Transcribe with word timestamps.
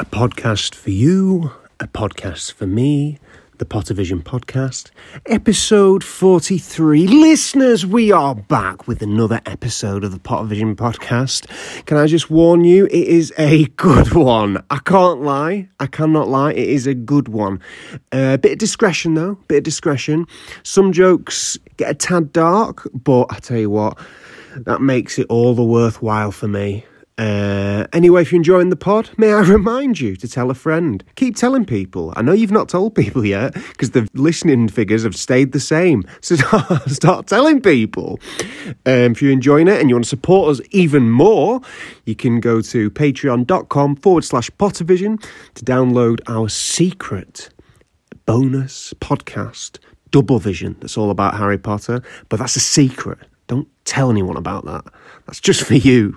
A 0.00 0.04
podcast 0.04 0.74
for 0.74 0.90
you, 0.90 1.52
a 1.78 1.86
podcast 1.86 2.54
for 2.54 2.66
me, 2.66 3.20
the 3.58 3.64
Pottervision 3.64 4.24
podcast, 4.24 4.90
episode 5.26 6.02
43. 6.02 7.06
Listeners, 7.06 7.86
we 7.86 8.10
are 8.10 8.34
back 8.34 8.88
with 8.88 9.02
another 9.02 9.40
episode 9.46 10.02
of 10.02 10.10
the 10.10 10.18
Pottervision 10.18 10.74
podcast. 10.74 11.46
Can 11.86 11.96
I 11.96 12.08
just 12.08 12.28
warn 12.28 12.64
you, 12.64 12.86
it 12.86 12.92
is 12.92 13.32
a 13.38 13.66
good 13.76 14.12
one. 14.14 14.64
I 14.68 14.78
can't 14.78 15.22
lie, 15.22 15.68
I 15.78 15.86
cannot 15.86 16.26
lie, 16.26 16.50
it 16.50 16.68
is 16.68 16.88
a 16.88 16.94
good 16.94 17.28
one. 17.28 17.60
A 18.12 18.34
uh, 18.34 18.36
bit 18.36 18.52
of 18.52 18.58
discretion 18.58 19.14
though, 19.14 19.36
bit 19.46 19.58
of 19.58 19.62
discretion. 19.62 20.26
Some 20.64 20.92
jokes 20.92 21.56
get 21.76 21.92
a 21.92 21.94
tad 21.94 22.32
dark, 22.32 22.88
but 22.92 23.26
I 23.30 23.38
tell 23.38 23.58
you 23.58 23.70
what, 23.70 23.96
that 24.56 24.80
makes 24.80 25.20
it 25.20 25.28
all 25.28 25.54
the 25.54 25.62
worthwhile 25.62 26.32
for 26.32 26.48
me. 26.48 26.84
Uh, 27.16 27.86
anyway, 27.92 28.22
if 28.22 28.32
you're 28.32 28.38
enjoying 28.38 28.70
the 28.70 28.76
pod, 28.76 29.10
may 29.16 29.32
I 29.32 29.40
remind 29.58 30.00
you 30.00 30.16
to 30.16 30.28
tell 30.28 30.50
a 30.50 30.54
friend. 30.54 31.04
Keep 31.14 31.36
telling 31.36 31.64
people. 31.64 32.12
I 32.16 32.22
know 32.22 32.32
you've 32.32 32.50
not 32.50 32.68
told 32.68 32.94
people 32.96 33.24
yet 33.24 33.54
because 33.54 33.92
the 33.92 34.08
listening 34.14 34.68
figures 34.68 35.04
have 35.04 35.16
stayed 35.16 35.52
the 35.52 35.60
same. 35.60 36.04
So 36.20 36.36
start 36.86 37.26
telling 37.26 37.60
people. 37.60 38.18
Um, 38.86 39.12
if 39.12 39.22
you're 39.22 39.30
enjoying 39.30 39.68
it 39.68 39.78
and 39.80 39.88
you 39.88 39.94
want 39.94 40.04
to 40.04 40.08
support 40.08 40.50
us 40.50 40.66
even 40.70 41.10
more, 41.10 41.60
you 42.06 42.14
can 42.14 42.40
go 42.40 42.60
to 42.62 42.90
patreon.com 42.90 43.96
forward 43.96 44.24
slash 44.24 44.50
Pottervision 44.52 45.22
to 45.54 45.64
download 45.64 46.20
our 46.26 46.48
secret 46.48 47.50
bonus 48.26 48.94
podcast, 48.94 49.78
Double 50.10 50.38
Vision, 50.38 50.76
that's 50.80 50.96
all 50.96 51.10
about 51.10 51.36
Harry 51.36 51.58
Potter. 51.58 52.02
But 52.28 52.38
that's 52.38 52.56
a 52.56 52.60
secret. 52.60 53.18
Don't 53.46 53.68
tell 53.84 54.10
anyone 54.10 54.36
about 54.36 54.64
that. 54.64 54.84
That's 55.26 55.40
just 55.40 55.64
for 55.64 55.74
you. 55.74 56.16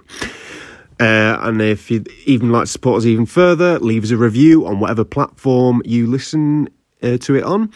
Uh, 1.00 1.38
and 1.42 1.62
if 1.62 1.92
you'd 1.92 2.10
even 2.26 2.52
like 2.52 2.64
to 2.64 2.72
support 2.72 3.00
us 3.00 3.06
even 3.06 3.26
further, 3.26 3.78
leave 3.80 4.04
us 4.04 4.12
a 4.12 4.18
review 4.18 4.66
on 4.66 4.80
whatever 4.80 5.04
platform 5.04 5.82
you 5.86 6.08
listen 6.08 6.68
uh, 7.04 7.18
to 7.18 7.36
it 7.36 7.44
on. 7.44 7.72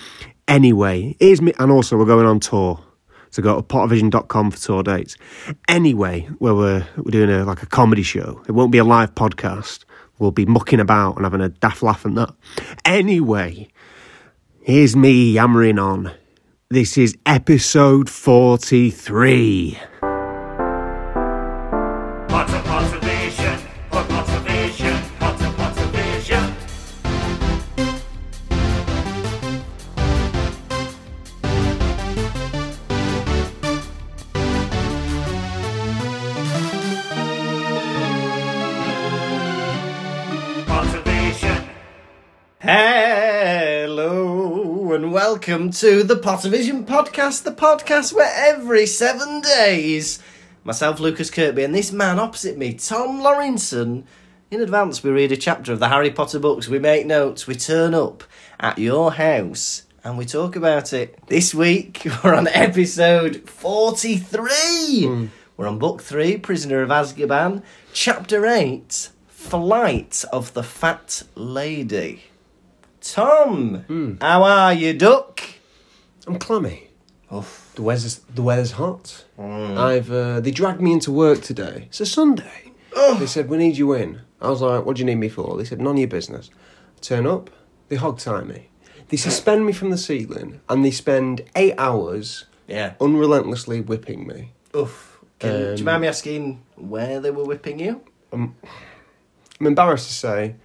Anyway, 0.48 1.16
here's 1.20 1.41
me, 1.41 1.54
and 1.60 1.72
also 1.72 1.98
we're 1.98 2.05
going 2.05 2.26
on 2.26 2.40
tour. 2.40 2.84
So 3.30 3.41
go 3.41 3.55
to 3.55 3.62
pottervision.com 3.62 4.52
for 4.52 4.58
tour 4.58 4.84
dates. 4.84 5.16
Anyway, 5.70 6.28
where 6.40 6.54
we're, 6.54 6.88
we're 6.98 7.12
doing 7.12 7.30
a, 7.30 7.46
like 7.46 7.63
a 7.63 7.68
comedy 7.68 8.04
show. 8.04 8.41
It 8.48 8.52
won't 8.52 8.72
be 8.72 8.78
a 8.78 8.84
live 8.84 9.16
podcast. 9.16 9.85
We'll 10.20 10.32
be 10.32 10.46
mucking 10.46 10.80
about 10.80 11.16
and 11.16 11.26
having 11.26 11.41
a 11.41 11.50
daft 11.50 11.82
laugh 11.82 12.04
and 12.04 12.18
that. 12.18 12.34
Anyway, 12.84 13.70
here's 14.62 14.96
me 14.96 15.32
yammering 15.32 15.80
on. 15.80 16.12
This 16.70 16.98
is 16.98 17.18
episode 17.26 18.10
43. 18.10 19.80
Welcome 45.52 45.71
to 45.71 46.04
the 46.04 46.16
Pottervision 46.16 46.85
podcast, 46.85 47.44
the 47.44 47.52
podcast 47.52 48.13
where 48.13 48.32
every 48.34 48.85
seven 48.85 49.41
days, 49.41 50.20
myself, 50.63 51.02
Lukas 51.02 51.30
Kirkby, 51.30 51.66
and 51.66 51.76
this 51.76 51.91
man 51.91 52.20
opposite 52.20 52.57
me, 52.57 52.74
Tom 52.74 53.20
Lawrinson, 53.20 54.05
in 54.49 54.62
advance 54.62 55.04
we 55.04 55.12
read 55.12 55.34
a 55.34 55.35
chapter 55.35 55.74
of 55.74 55.79
the 55.79 55.90
Harry 55.90 56.10
Potter 56.10 56.40
books, 56.40 56.70
we 56.70 56.79
make 56.79 57.05
notes, 57.05 57.48
we 57.48 57.55
turn 57.55 57.94
up 57.94 58.24
at 58.62 58.79
your 58.79 59.12
house 59.12 59.84
and 60.05 60.18
we 60.18 60.24
talk 60.24 60.55
about 60.55 60.94
it. 60.94 61.20
This 61.27 61.54
week 61.54 62.07
we're 62.24 62.34
on 62.34 62.48
episode 62.48 63.49
43. 63.49 65.03
Hmm. 65.03 65.25
We're 65.57 65.68
on 65.68 65.79
book 65.79 66.01
3, 66.01 66.38
Prisoner 66.38 66.81
of 66.81 66.91
Azkaban, 66.91 67.62
chapter 67.91 68.45
8, 68.45 69.09
Flight 69.28 70.23
of 70.31 70.53
the 70.53 70.63
Fat 70.63 71.23
Lady. 71.35 72.31
Tom, 73.01 74.17
how 74.22 74.44
are 74.44 74.73
you, 74.73 74.94
duck? 74.94 75.41
I'm 76.28 76.38
clammy. 76.38 76.89
Oof. 77.34 77.72
The 77.75 77.81
weather's 77.81 78.19
the 78.35 78.44
weather's 78.44 78.73
hot. 78.73 79.25
I've 79.39 80.12
uh, 80.12 80.39
they 80.39 80.51
dragged 80.51 80.81
me 80.81 80.94
into 80.94 81.12
work 81.12 81.41
today. 81.41 81.85
It's 81.89 82.00
a 82.01 82.06
Sunday. 82.06 82.72
They 83.17 83.25
said 83.25 83.50
we 83.50 83.57
need 83.57 83.78
you 83.78 83.94
in. 83.94 84.22
I 84.39 84.50
was 84.50 84.62
like, 84.62 84.85
"What 84.85 84.97
do 84.97 85.00
you 85.01 85.06
need 85.06 85.16
me 85.16 85.29
for?" 85.29 85.57
They 85.57 85.66
said, 85.66 85.79
"None 85.81 85.94
of 85.95 86.00
your 86.00 86.07
business." 86.07 86.50
turn 87.01 87.25
up. 87.25 87.50
They 87.89 87.95
hog 87.95 88.19
tie 88.19 88.44
me. 88.44 88.69
They 89.09 89.18
suspend 89.18 89.66
me 89.66 89.73
from 89.73 89.89
the 89.89 89.97
ceiling, 89.97 90.62
and 90.69 90.85
they 90.85 90.91
spend 90.91 91.41
eight 91.56 91.73
hours 91.79 92.45
Yeah. 92.68 92.94
unrelentlessly 93.01 93.81
whipping 93.81 94.28
me. 94.28 94.51
Oof. 94.75 95.19
Can, 95.39 95.51
do 95.51 95.57
you 95.69 95.75
Um, 95.79 95.83
mind 95.85 96.01
me 96.03 96.07
asking 96.07 96.62
where 96.75 97.19
they 97.19 97.31
were 97.31 97.44
whipping 97.44 97.79
you? 97.79 98.01
I'm 98.31 98.56
embarrassed 99.59 100.07
to 100.09 100.13
say, 100.13 100.56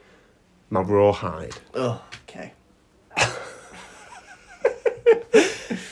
my 0.69 0.81
raw 0.83 1.13
hide. 1.13 1.57
Oh, 1.75 2.03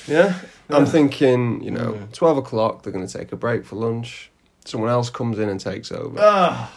okay. 0.04 0.12
Yeah. 0.12 0.41
I'm 0.70 0.87
thinking, 0.87 1.62
you 1.62 1.70
know, 1.70 2.09
twelve 2.12 2.38
o'clock. 2.38 2.82
They're 2.82 2.92
going 2.92 3.06
to 3.06 3.19
take 3.19 3.32
a 3.32 3.37
break 3.37 3.65
for 3.65 3.76
lunch. 3.76 4.31
Someone 4.65 4.91
else 4.91 5.10
comes 5.10 5.38
in 5.38 5.48
and 5.48 5.60
takes 5.60 5.92
over. 5.92 6.16
Oh. 6.19 6.70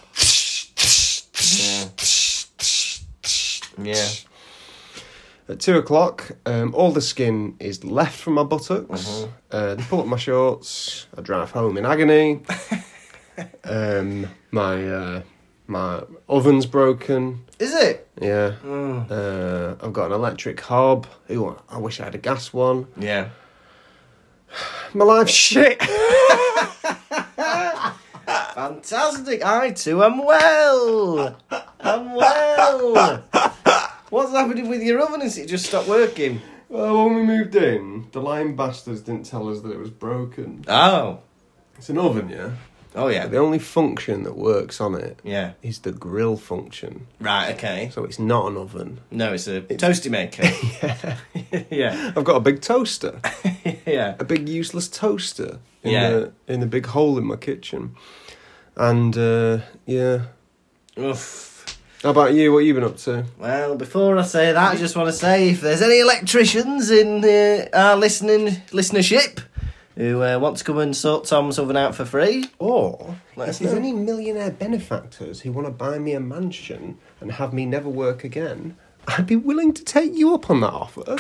Yeah. 3.80 4.08
At 5.50 5.62
two 5.62 5.78
o'clock, 5.78 6.32
um, 6.46 6.76
all 6.76 6.92
the 6.92 7.02
skin 7.02 7.56
is 7.60 7.86
left 7.86 8.20
from 8.20 8.34
my 8.34 8.44
buttocks. 8.44 9.26
Uh, 9.50 9.76
they 9.76 9.84
pull 9.84 10.02
up 10.02 10.08
my 10.08 10.18
shorts. 10.18 11.08
I 11.18 11.22
drive 11.22 11.52
home 11.52 11.78
in 11.78 11.86
agony. 11.86 12.42
um, 13.64 14.28
my 14.52 14.88
uh, 14.90 15.22
my 15.68 16.04
oven's 16.30 16.66
broken. 16.66 17.44
Is 17.60 17.74
it? 17.74 18.08
Yeah. 18.22 18.54
Mm. 18.64 19.12
Uh, 19.12 19.76
I've 19.86 19.94
got 19.94 20.08
an 20.08 20.14
electric 20.14 20.60
hob. 20.62 21.08
Ooh, 21.30 21.58
I 21.70 21.78
wish 21.78 22.00
I 22.00 22.06
had 22.06 22.16
a 22.16 22.20
gas 22.20 22.54
one. 22.54 22.88
Yeah. 22.98 23.30
My 24.94 25.06
life's 25.06 25.34
shit. 25.34 25.82
Fantastic. 28.56 29.46
I 29.46 29.72
too 29.72 30.04
am 30.04 30.24
well. 30.24 31.38
I'm 31.80 32.16
well. 32.16 33.24
What's 34.10 34.32
happening 34.32 34.70
with 34.70 34.82
your 34.82 35.02
oven? 35.02 35.22
Is 35.22 35.38
it 35.38 35.48
just 35.48 35.66
stopped 35.66 35.88
working? 35.88 36.42
well, 36.70 37.06
when 37.06 37.16
we 37.16 37.24
moved 37.24 37.56
in, 37.56 38.08
the 38.12 38.22
lying 38.22 38.56
bastards 38.56 39.02
didn't 39.02 39.26
tell 39.26 39.50
us 39.50 39.62
that 39.62 39.72
it 39.72 39.78
was 39.80 39.90
broken. 39.90 40.64
Oh. 40.68 41.20
It's 41.78 41.90
an 41.90 41.98
oven, 41.98 42.30
yeah. 42.30 42.52
Oh, 42.98 43.08
yeah. 43.10 43.28
The 43.28 43.38
only 43.38 43.60
function 43.60 44.24
that 44.24 44.36
works 44.36 44.82
on 44.82 44.96
it 44.96 45.20
Yeah. 45.24 45.52
is 45.62 45.80
the 45.80 45.92
grill 45.92 46.36
function. 46.36 47.06
Right, 47.22 47.54
okay. 47.56 47.90
So 47.94 48.04
it's 48.04 48.18
not 48.20 48.48
an 48.52 48.58
oven. 48.58 49.00
No, 49.12 49.34
it's 49.34 49.48
a 49.48 49.62
toasty 49.62 50.10
maker. 50.10 50.44
yeah. 50.84 51.64
Yeah. 51.70 52.12
I've 52.18 52.24
got 52.24 52.36
a 52.38 52.40
big 52.42 52.62
toaster, 52.62 53.22
yeah. 53.86 54.16
a 54.20 54.24
big 54.26 54.50
useless 54.50 54.88
toaster 54.90 55.60
in 55.84 55.92
Yeah. 55.92 56.10
the 56.10 56.32
in 56.48 56.60
the 56.60 56.66
big 56.66 56.88
hole 56.88 57.18
in 57.20 57.26
my 57.26 57.36
kitchen, 57.38 57.96
and 58.76 59.16
uh, 59.18 59.60
yeah. 59.86 60.22
Oof. 60.98 61.54
How 62.04 62.10
about 62.12 62.34
you? 62.34 62.52
What 62.54 62.60
you 62.60 62.74
been 62.74 62.84
up 62.84 62.98
to? 62.98 63.26
Well, 63.40 63.76
before 63.76 64.18
I 64.18 64.24
say 64.24 64.52
that, 64.52 64.72
I 64.74 64.76
just 64.76 64.96
want 64.96 65.08
to 65.10 65.14
say 65.14 65.50
if 65.50 65.62
there's 65.62 65.82
any 65.82 66.00
electricians 66.00 66.92
in 66.92 67.24
uh, 67.26 67.68
our 67.74 67.96
listening 67.96 68.48
listenership 68.72 69.40
who 69.98 70.24
uh, 70.24 70.38
want 70.40 70.56
to 70.58 70.64
come 70.64 70.78
and 70.78 70.96
sort 70.96 71.26
Tom's 71.26 71.58
oven 71.60 71.76
out 71.76 71.96
for 71.96 72.06
free, 72.06 72.46
Or 72.60 73.16
Let 73.36 73.50
if 73.50 73.58
there's 73.60 73.74
know. 73.74 73.80
any 73.80 73.92
millionaire 73.94 74.52
benefactors 74.52 75.42
who 75.42 75.52
want 75.52 75.66
to 75.68 75.72
buy 75.72 75.98
me 76.00 76.14
a 76.14 76.20
mansion 76.20 76.98
and 77.20 77.32
have 77.34 77.52
me 77.52 77.66
never 77.66 77.90
work 77.90 78.24
again, 78.24 78.78
I'd 79.08 79.26
be 79.26 79.36
willing 79.36 79.74
to 79.74 79.84
take 79.84 80.14
you 80.16 80.34
up 80.36 80.50
on 80.52 80.60
that 80.62 80.72
offer. 80.72 81.18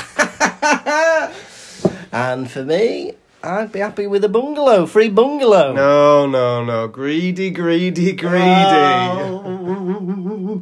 and 2.11 2.49
for 2.51 2.63
me, 2.63 3.13
I'd 3.43 3.71
be 3.71 3.79
happy 3.79 4.05
with 4.07 4.23
a 4.23 4.29
bungalow, 4.29 4.85
free 4.85 5.09
bungalow. 5.09 5.73
no, 5.73 6.27
no, 6.27 6.63
no, 6.63 6.87
greedy, 6.87 7.49
greedy, 7.49 8.11
greedy. 8.13 8.43
Oh. 8.43 10.61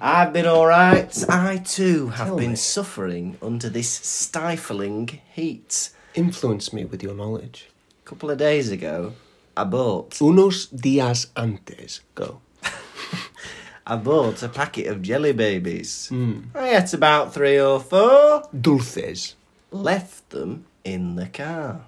I've 0.00 0.32
been 0.32 0.46
alright. 0.46 1.24
I 1.28 1.58
too 1.58 2.08
have 2.08 2.28
Tell 2.28 2.36
been 2.36 2.50
me. 2.50 2.56
suffering 2.56 3.36
under 3.42 3.68
this 3.70 3.88
stifling 3.90 5.20
heat. 5.32 5.90
Influence 6.18 6.72
me 6.72 6.84
with 6.84 7.00
your 7.00 7.14
knowledge. 7.14 7.68
A 8.04 8.08
couple 8.08 8.28
of 8.28 8.38
days 8.38 8.72
ago, 8.72 9.12
I 9.56 9.62
bought 9.62 10.10
Unos 10.20 10.66
días 10.74 11.28
antes. 11.36 12.00
Go. 12.16 12.40
I 13.86 13.94
bought 13.94 14.42
a 14.42 14.48
packet 14.48 14.88
of 14.88 15.00
jelly 15.00 15.30
babies. 15.32 16.08
Hmm. 16.08 16.40
I 16.56 16.76
ate 16.76 16.92
about 16.92 17.32
three 17.32 17.60
or 17.60 17.78
four, 17.78 18.42
Dulces. 18.52 19.36
left 19.70 20.30
them 20.30 20.64
in 20.82 21.14
the 21.14 21.28
car. 21.28 21.82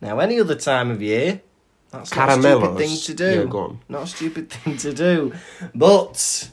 Now, 0.00 0.20
any 0.20 0.40
other 0.40 0.54
time 0.54 0.90
of 0.90 1.02
year, 1.02 1.42
that's 1.90 2.16
not 2.16 2.30
a 2.30 2.40
stupid 2.40 2.78
thing 2.78 2.96
to 2.96 3.14
do. 3.14 3.50
Yeah. 3.52 3.76
Not 3.90 4.02
a 4.04 4.06
stupid 4.06 4.50
thing 4.54 4.76
to 4.78 4.94
do. 4.94 5.34
But 5.74 6.50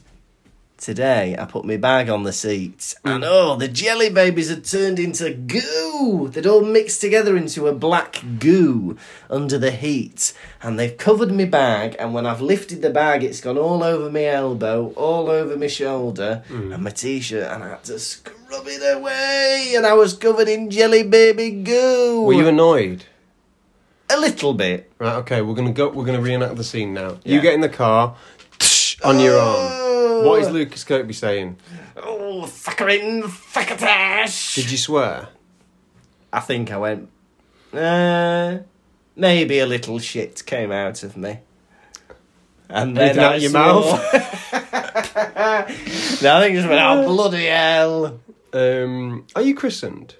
today, 0.78 1.36
I 1.38 1.44
put 1.44 1.64
my 1.64 1.76
bag 1.76 2.08
on 2.08 2.22
the 2.22 2.32
seat, 2.32 2.94
and 3.04 3.22
mm. 3.22 3.28
oh, 3.28 3.56
the 3.56 3.68
jelly 3.68 4.10
babies 4.10 4.50
had 4.50 4.64
turned 4.64 4.98
into 4.98 5.32
goo. 5.32 6.28
They'd 6.28 6.46
all 6.46 6.62
mixed 6.62 7.00
together 7.00 7.36
into 7.36 7.66
a 7.66 7.74
black 7.74 8.22
goo 8.38 8.96
under 9.30 9.58
the 9.58 9.70
heat, 9.70 10.32
and 10.62 10.78
they've 10.78 10.96
covered 10.96 11.32
my 11.32 11.44
bag. 11.44 11.96
And 11.98 12.14
when 12.14 12.26
I've 12.26 12.40
lifted 12.40 12.82
the 12.82 12.90
bag, 12.90 13.24
it's 13.24 13.40
gone 13.40 13.58
all 13.58 13.82
over 13.82 14.10
my 14.10 14.24
elbow, 14.24 14.92
all 14.96 15.30
over 15.30 15.56
my 15.56 15.68
shoulder, 15.68 16.42
mm. 16.48 16.74
and 16.74 16.82
my 16.82 16.90
t-shirt, 16.90 17.50
and 17.50 17.64
I 17.64 17.68
had 17.70 17.84
to 17.84 17.98
scrub 17.98 18.66
it 18.66 18.96
away, 18.96 19.74
and 19.76 19.86
I 19.86 19.94
was 19.94 20.14
covered 20.14 20.48
in 20.48 20.70
jelly 20.70 21.02
baby 21.02 21.50
goo. 21.50 22.22
Were 22.22 22.34
you 22.34 22.48
annoyed? 22.48 23.04
a 24.08 24.20
little 24.20 24.54
bit? 24.54 24.90
Right, 24.98 25.16
okay, 25.16 25.42
we're 25.42 25.54
gonna 25.54 25.72
go. 25.72 25.88
We're 25.88 26.04
gonna 26.04 26.20
reenact 26.20 26.54
the 26.54 26.62
scene 26.62 26.94
now. 26.94 27.18
Yeah. 27.24 27.34
You 27.34 27.40
get 27.40 27.54
in 27.54 27.60
the 27.60 27.68
car, 27.68 28.16
on 29.04 29.20
your 29.20 29.34
oh, 29.34 29.40
arm. 29.40 29.75
What 30.24 30.40
is 30.42 30.50
Lukas 30.50 30.84
Kirkby 30.84 31.12
saying? 31.12 31.56
Oh, 31.96 32.42
fuckering 32.46 33.22
fuckatash. 33.24 34.54
Did 34.54 34.70
you 34.70 34.78
swear? 34.78 35.28
I 36.32 36.40
think 36.40 36.70
I 36.72 36.76
went. 36.76 37.08
Uh, 37.72 38.58
maybe 39.14 39.58
a 39.58 39.66
little 39.66 39.98
shit 39.98 40.44
came 40.46 40.72
out 40.72 41.02
of 41.02 41.16
me. 41.16 41.38
And 42.68 42.96
then 42.96 43.18
Anything 43.18 43.24
out 43.24 43.32
I 43.32 43.36
of 43.36 43.42
your 43.42 43.52
mouth? 43.52 43.86
no, 46.22 46.36
I 46.36 46.40
think 46.40 46.54
it 46.54 46.56
just 46.56 46.68
went, 46.68 46.80
oh, 46.80 47.06
bloody 47.06 47.46
hell. 47.46 48.20
Um, 48.52 49.26
are 49.36 49.42
you 49.42 49.54
christened? 49.54 50.16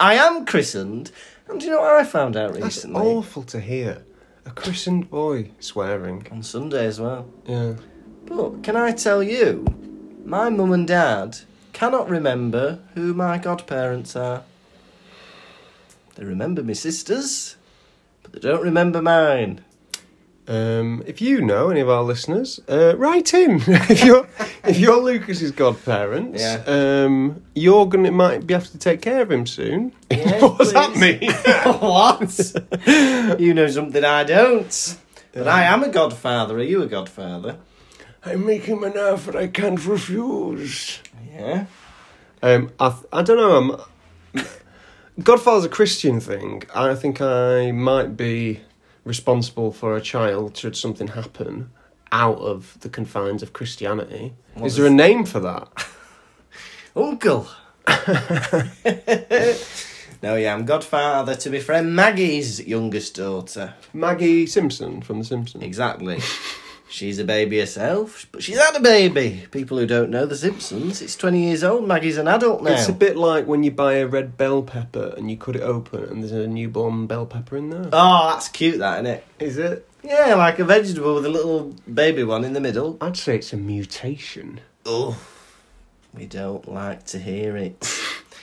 I 0.00 0.14
am 0.14 0.46
christened. 0.46 1.10
And 1.48 1.60
do 1.60 1.66
you 1.66 1.72
know 1.72 1.80
what 1.80 1.92
I 1.92 2.04
found 2.04 2.36
out 2.36 2.52
That's 2.54 2.64
recently? 2.64 3.00
awful 3.02 3.42
to 3.44 3.60
hear. 3.60 4.04
A 4.46 4.50
christened 4.50 5.10
boy 5.10 5.50
swearing. 5.60 6.26
On 6.32 6.42
Sunday 6.42 6.86
as 6.86 6.98
well. 7.00 7.28
Yeah. 7.46 7.74
But 8.26 8.62
can 8.62 8.76
I 8.76 8.92
tell 8.92 9.22
you, 9.22 9.64
my 10.24 10.48
mum 10.48 10.72
and 10.72 10.86
dad 10.86 11.38
cannot 11.72 12.08
remember 12.08 12.78
who 12.94 13.14
my 13.14 13.38
godparents 13.38 14.14
are. 14.16 14.44
They 16.14 16.24
remember 16.24 16.62
my 16.62 16.74
sisters, 16.74 17.56
but 18.22 18.32
they 18.32 18.40
don't 18.40 18.62
remember 18.62 19.00
mine. 19.02 19.64
Um, 20.48 21.04
if 21.06 21.22
you 21.22 21.40
know 21.40 21.70
any 21.70 21.80
of 21.80 21.88
our 21.88 22.02
listeners, 22.02 22.60
uh, 22.68 22.96
write 22.96 23.32
in. 23.32 23.62
if 23.66 24.04
you're 24.04 24.26
if 24.64 24.76
you're 24.78 25.00
Lukas's 25.00 25.52
godparents, 25.52 26.42
Yeah. 26.42 26.62
um, 26.66 27.42
you're 27.54 27.86
gonna 27.86 28.10
might 28.10 28.46
be 28.46 28.54
have 28.54 28.68
to 28.72 28.78
take 28.78 29.00
care 29.02 29.22
of 29.22 29.30
him 29.30 29.46
soon. 29.46 29.92
Yeah, 30.10 30.40
what 30.42 30.58
does 30.58 30.72
that 30.72 30.96
mean? 30.96 31.30
what? 31.80 33.40
you 33.40 33.54
know 33.54 33.68
something 33.68 34.04
I 34.04 34.24
don't. 34.24 34.98
But 35.32 35.48
I 35.48 35.62
am 35.62 35.82
a 35.84 35.88
godfather. 35.88 36.56
Are 36.58 36.62
you 36.62 36.82
a 36.82 36.86
godfather? 36.86 37.56
I 38.24 38.36
make 38.36 38.64
him 38.64 38.84
an 38.84 38.96
offer 38.96 39.36
I 39.36 39.48
can't 39.48 39.84
refuse. 39.84 41.00
Yeah. 41.32 41.66
Um, 42.42 42.70
I 42.78 42.90
th- 42.90 43.04
I 43.12 43.22
don't 43.22 43.36
know. 43.36 43.80
I'm, 44.34 44.44
Godfather's 45.22 45.64
a 45.64 45.68
Christian 45.68 46.20
thing. 46.20 46.62
I 46.74 46.94
think 46.94 47.20
I 47.20 47.70
might 47.72 48.16
be 48.16 48.60
responsible 49.04 49.72
for 49.72 49.96
a 49.96 50.00
child 50.00 50.56
should 50.56 50.76
something 50.76 51.08
happen 51.08 51.70
out 52.12 52.38
of 52.38 52.78
the 52.80 52.88
confines 52.88 53.42
of 53.42 53.52
Christianity. 53.52 54.34
What 54.54 54.66
Is 54.66 54.76
there 54.76 54.86
a 54.86 54.90
name 54.90 55.24
for 55.24 55.40
that? 55.40 55.68
Uncle. 56.96 57.48
no, 60.22 60.36
yeah, 60.36 60.54
I'm 60.54 60.64
godfather 60.64 61.34
to 61.34 61.50
my 61.50 61.58
friend 61.58 61.96
Maggie's 61.96 62.64
youngest 62.64 63.16
daughter. 63.16 63.74
Maggie 63.92 64.46
Simpson 64.46 65.02
from 65.02 65.18
The 65.18 65.24
Simpsons. 65.24 65.64
Exactly. 65.64 66.20
she's 66.92 67.18
a 67.18 67.24
baby 67.24 67.58
herself, 67.58 68.26
but 68.30 68.42
she's 68.42 68.58
had 68.58 68.76
a 68.76 68.80
baby. 68.80 69.46
People 69.50 69.78
who 69.78 69.86
don't 69.86 70.10
know 70.10 70.26
The 70.26 70.36
Simpsons, 70.36 71.00
it's 71.00 71.16
20 71.16 71.42
years 71.42 71.64
old. 71.64 71.88
Maggie's 71.88 72.18
an 72.18 72.28
adult 72.28 72.62
now. 72.62 72.72
It's 72.72 72.88
a 72.88 72.92
bit 72.92 73.16
like 73.16 73.46
when 73.46 73.64
you 73.64 73.70
buy 73.70 73.94
a 73.94 74.06
red 74.06 74.36
bell 74.36 74.62
pepper 74.62 75.14
and 75.16 75.30
you 75.30 75.36
cut 75.36 75.56
it 75.56 75.62
open 75.62 76.04
and 76.04 76.22
there's 76.22 76.32
a 76.32 76.46
newborn 76.46 77.06
bell 77.06 77.26
pepper 77.26 77.56
in 77.56 77.70
there. 77.70 77.88
Oh, 77.92 78.30
that's 78.30 78.48
cute, 78.48 78.78
that, 78.78 79.04
isn't 79.04 79.06
it? 79.06 79.26
Is 79.38 79.58
it? 79.58 79.88
Yeah, 80.02 80.34
like 80.34 80.58
a 80.58 80.64
vegetable 80.64 81.14
with 81.14 81.26
a 81.26 81.30
little 81.30 81.74
baby 81.92 82.24
one 82.24 82.44
in 82.44 82.52
the 82.52 82.60
middle. 82.60 82.98
I'd 83.00 83.16
say 83.16 83.36
it's 83.36 83.52
a 83.52 83.56
mutation. 83.56 84.60
Oh, 84.84 85.18
we 86.12 86.26
don't 86.26 86.68
like 86.68 87.04
to 87.06 87.18
hear 87.18 87.56
it. 87.56 87.88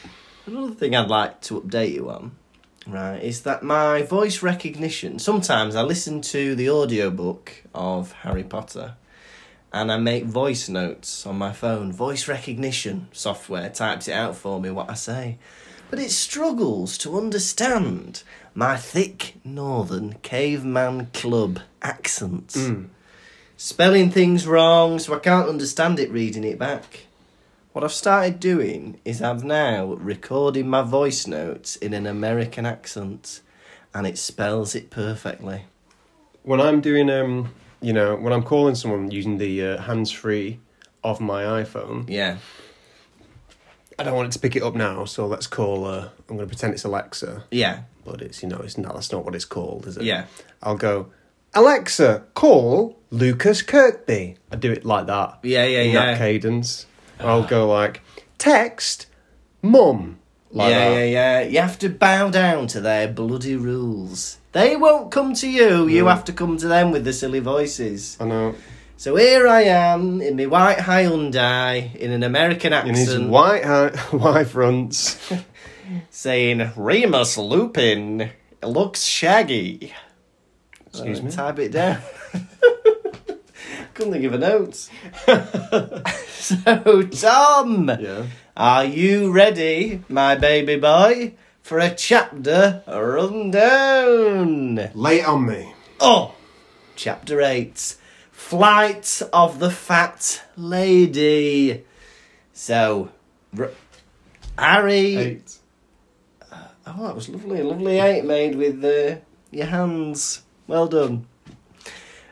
Another 0.45 0.73
thing 0.73 0.95
I'd 0.95 1.09
like 1.09 1.41
to 1.41 1.61
update 1.61 1.93
you 1.93 2.09
on, 2.09 2.31
right, 2.87 3.21
is 3.21 3.41
that 3.43 3.63
my 3.63 4.03
voice 4.03 4.41
recognition. 4.41 5.19
Sometimes 5.19 5.75
I 5.75 5.81
listen 5.81 6.21
to 6.21 6.55
the 6.55 6.69
audiobook 6.69 7.63
of 7.73 8.11
Harry 8.11 8.43
Potter 8.43 8.95
and 9.71 9.91
I 9.91 9.97
make 9.97 10.25
voice 10.25 10.67
notes 10.67 11.25
on 11.25 11.37
my 11.37 11.51
phone. 11.53 11.91
Voice 11.91 12.27
recognition 12.27 13.07
software 13.11 13.69
types 13.69 14.07
it 14.07 14.13
out 14.13 14.35
for 14.35 14.59
me 14.59 14.71
what 14.71 14.89
I 14.89 14.95
say. 14.95 15.37
But 15.89 15.99
it 15.99 16.11
struggles 16.11 16.97
to 16.99 17.17
understand 17.17 18.23
my 18.53 18.77
thick 18.77 19.35
northern 19.43 20.13
caveman 20.21 21.07
club 21.07 21.59
accent 21.81 22.53
hmm. 22.53 22.85
spelling 23.57 24.11
things 24.11 24.45
wrong, 24.45 24.99
so 24.99 25.15
I 25.15 25.19
can't 25.19 25.49
understand 25.49 25.99
it 25.99 26.11
reading 26.11 26.43
it 26.43 26.59
back. 26.59 27.05
What 27.73 27.83
I've 27.83 27.91
started 27.93 28.39
doing 28.39 28.99
is 29.05 29.21
I've 29.21 29.43
now 29.43 29.93
recorded 29.93 30.65
my 30.65 30.81
voice 30.81 31.27
notes 31.27 31.75
in 31.75 31.93
an 31.93 32.07
American 32.07 32.65
accent, 32.65 33.41
and 33.93 34.07
it 34.07 34.17
spells 34.17 34.73
it 34.75 34.89
perfectly. 34.89 35.65
When 36.43 36.59
I'm 36.59 36.81
doing, 36.81 37.09
um, 37.09 37.53
you 37.81 37.93
know, 37.93 38.15
when 38.15 38.33
I'm 38.33 38.43
calling 38.43 38.75
someone 38.75 39.11
using 39.11 39.37
the 39.37 39.63
uh, 39.63 39.81
hands 39.83 40.11
free 40.11 40.59
of 41.03 41.21
my 41.21 41.43
iPhone, 41.43 42.09
Yeah. 42.09 42.37
I 43.99 44.03
don't 44.03 44.15
want 44.15 44.29
it 44.29 44.31
to 44.31 44.39
pick 44.39 44.55
it 44.55 44.63
up 44.63 44.75
now, 44.75 45.03
so 45.03 45.27
let's 45.27 45.45
call. 45.45 45.83
Uh, 45.85 46.07
I'm 46.29 46.37
going 46.37 46.39
to 46.39 46.47
pretend 46.47 46.73
it's 46.73 46.85
Alexa, 46.85 47.43
Yeah. 47.51 47.81
but 48.05 48.21
it's 48.21 48.41
you 48.41 48.47
know 48.47 48.59
it's 48.63 48.77
not. 48.77 48.93
That's 48.93 49.11
not 49.11 49.25
what 49.25 49.35
it's 49.35 49.43
called, 49.45 49.87
is 49.87 49.97
it? 49.97 50.03
Yeah. 50.03 50.25
I'll 50.63 50.77
go. 50.77 51.07
Alexa, 51.53 52.23
call 52.33 52.97
Lukas 53.11 53.61
Kirkby. 53.61 54.37
I 54.51 54.55
do 54.55 54.71
it 54.71 54.85
like 54.85 55.07
that. 55.07 55.39
Yeah, 55.43 55.65
yeah, 55.65 55.81
in 55.81 55.91
yeah. 55.91 56.05
that 56.05 56.17
cadence. 56.17 56.85
I'll 57.19 57.43
go 57.43 57.67
like 57.67 58.01
text, 58.37 59.07
mum. 59.61 60.19
Like 60.51 60.71
yeah, 60.71 60.89
that. 60.89 60.95
yeah, 60.95 61.03
yeah. 61.41 61.41
You 61.47 61.59
have 61.59 61.77
to 61.79 61.89
bow 61.89 62.29
down 62.29 62.67
to 62.67 62.81
their 62.81 63.07
bloody 63.07 63.55
rules. 63.55 64.37
They 64.51 64.75
won't 64.75 65.11
come 65.11 65.33
to 65.35 65.47
you. 65.47 65.87
You 65.87 66.07
have 66.07 66.23
to 66.25 66.33
come 66.33 66.57
to 66.57 66.67
them 66.67 66.91
with 66.91 67.03
the 67.05 67.13
silly 67.13 67.39
voices. 67.39 68.17
I 68.19 68.25
know. 68.25 68.55
So 68.97 69.15
here 69.15 69.47
I 69.47 69.61
am 69.63 70.21
in 70.21 70.35
my 70.35 70.47
white 70.47 70.79
Hyundai 70.79 71.95
in 71.95 72.11
an 72.11 72.23
American 72.23 72.73
In 72.73 72.95
his 72.95 73.09
accent. 73.09 73.29
white 73.29 73.63
white 74.11 74.47
fronts. 74.47 75.19
saying 76.09 76.71
Remus 76.75 77.37
Lupin 77.37 78.31
looks 78.63 79.03
shaggy. 79.03 79.93
Excuse 80.87 81.19
Uh, 81.19 81.23
me. 81.23 81.31
Type 81.31 81.59
it 81.59 81.71
down. 81.71 82.01
Couldn't 83.99 84.13
think 84.13 84.23
of 84.23 84.33
a 84.33 84.37
note. 84.37 84.75
so, 86.29 87.03
Tom, 87.03 87.89
Yeah. 87.99 88.27
are 88.55 88.85
you 88.85 89.29
ready, 89.29 90.01
my 90.07 90.35
baby 90.35 90.77
boy, 90.77 91.33
for 91.61 91.79
a 91.79 91.93
chapter 91.93 92.81
rundown? 92.87 94.75
Lay 94.95 95.19
it 95.19 95.25
on 95.27 95.45
me. 95.47 95.73
Oh, 95.99 96.33
chapter 96.95 97.41
8 97.41 97.97
Flight 98.31 99.21
of 99.33 99.59
the 99.59 99.69
Fat 99.69 100.43
Lady. 100.55 101.83
So, 102.53 103.09
R- 103.59 103.71
Harry. 104.57 105.15
Eight. 105.17 105.57
Oh, 106.87 107.03
that 107.05 107.15
was 107.15 107.27
lovely. 107.27 107.59
A 107.59 107.63
lovely 107.65 107.99
eight 107.99 108.23
made 108.23 108.55
with 108.55 108.81
uh, 108.85 109.17
your 109.51 109.65
hands. 109.65 110.43
Well 110.67 110.87
done. 110.87 111.27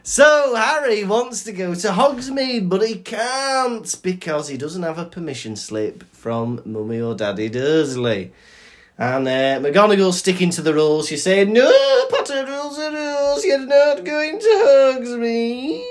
So, 0.09 0.55
Harry 0.55 1.03
wants 1.03 1.43
to 1.43 1.51
go 1.51 1.75
to 1.75 1.89
Hogsmeade, 1.89 2.69
but 2.69 2.81
he 2.81 2.95
can't 2.95 3.93
because 4.01 4.47
he 4.47 4.55
doesn't 4.55 4.83
have 4.83 4.97
a 4.97 5.03
permission 5.03 5.57
slip 5.57 6.05
from 6.13 6.61
Mummy 6.63 7.01
or 7.01 7.13
Daddy 7.13 7.49
Dursley. 7.49 8.31
And 8.97 9.27
uh, 9.27 9.59
McGonagall's 9.59 10.19
sticking 10.19 10.49
to 10.51 10.61
the 10.61 10.73
rules. 10.73 11.09
She's 11.09 11.23
saying, 11.23 11.51
No, 11.51 11.69
Potter 12.09 12.45
rules 12.45 12.79
are 12.79 12.89
rules. 12.89 13.43
You're 13.43 13.65
not 13.65 14.05
going 14.05 14.39
to 14.39 14.45
Hogsmeade. 14.45 15.83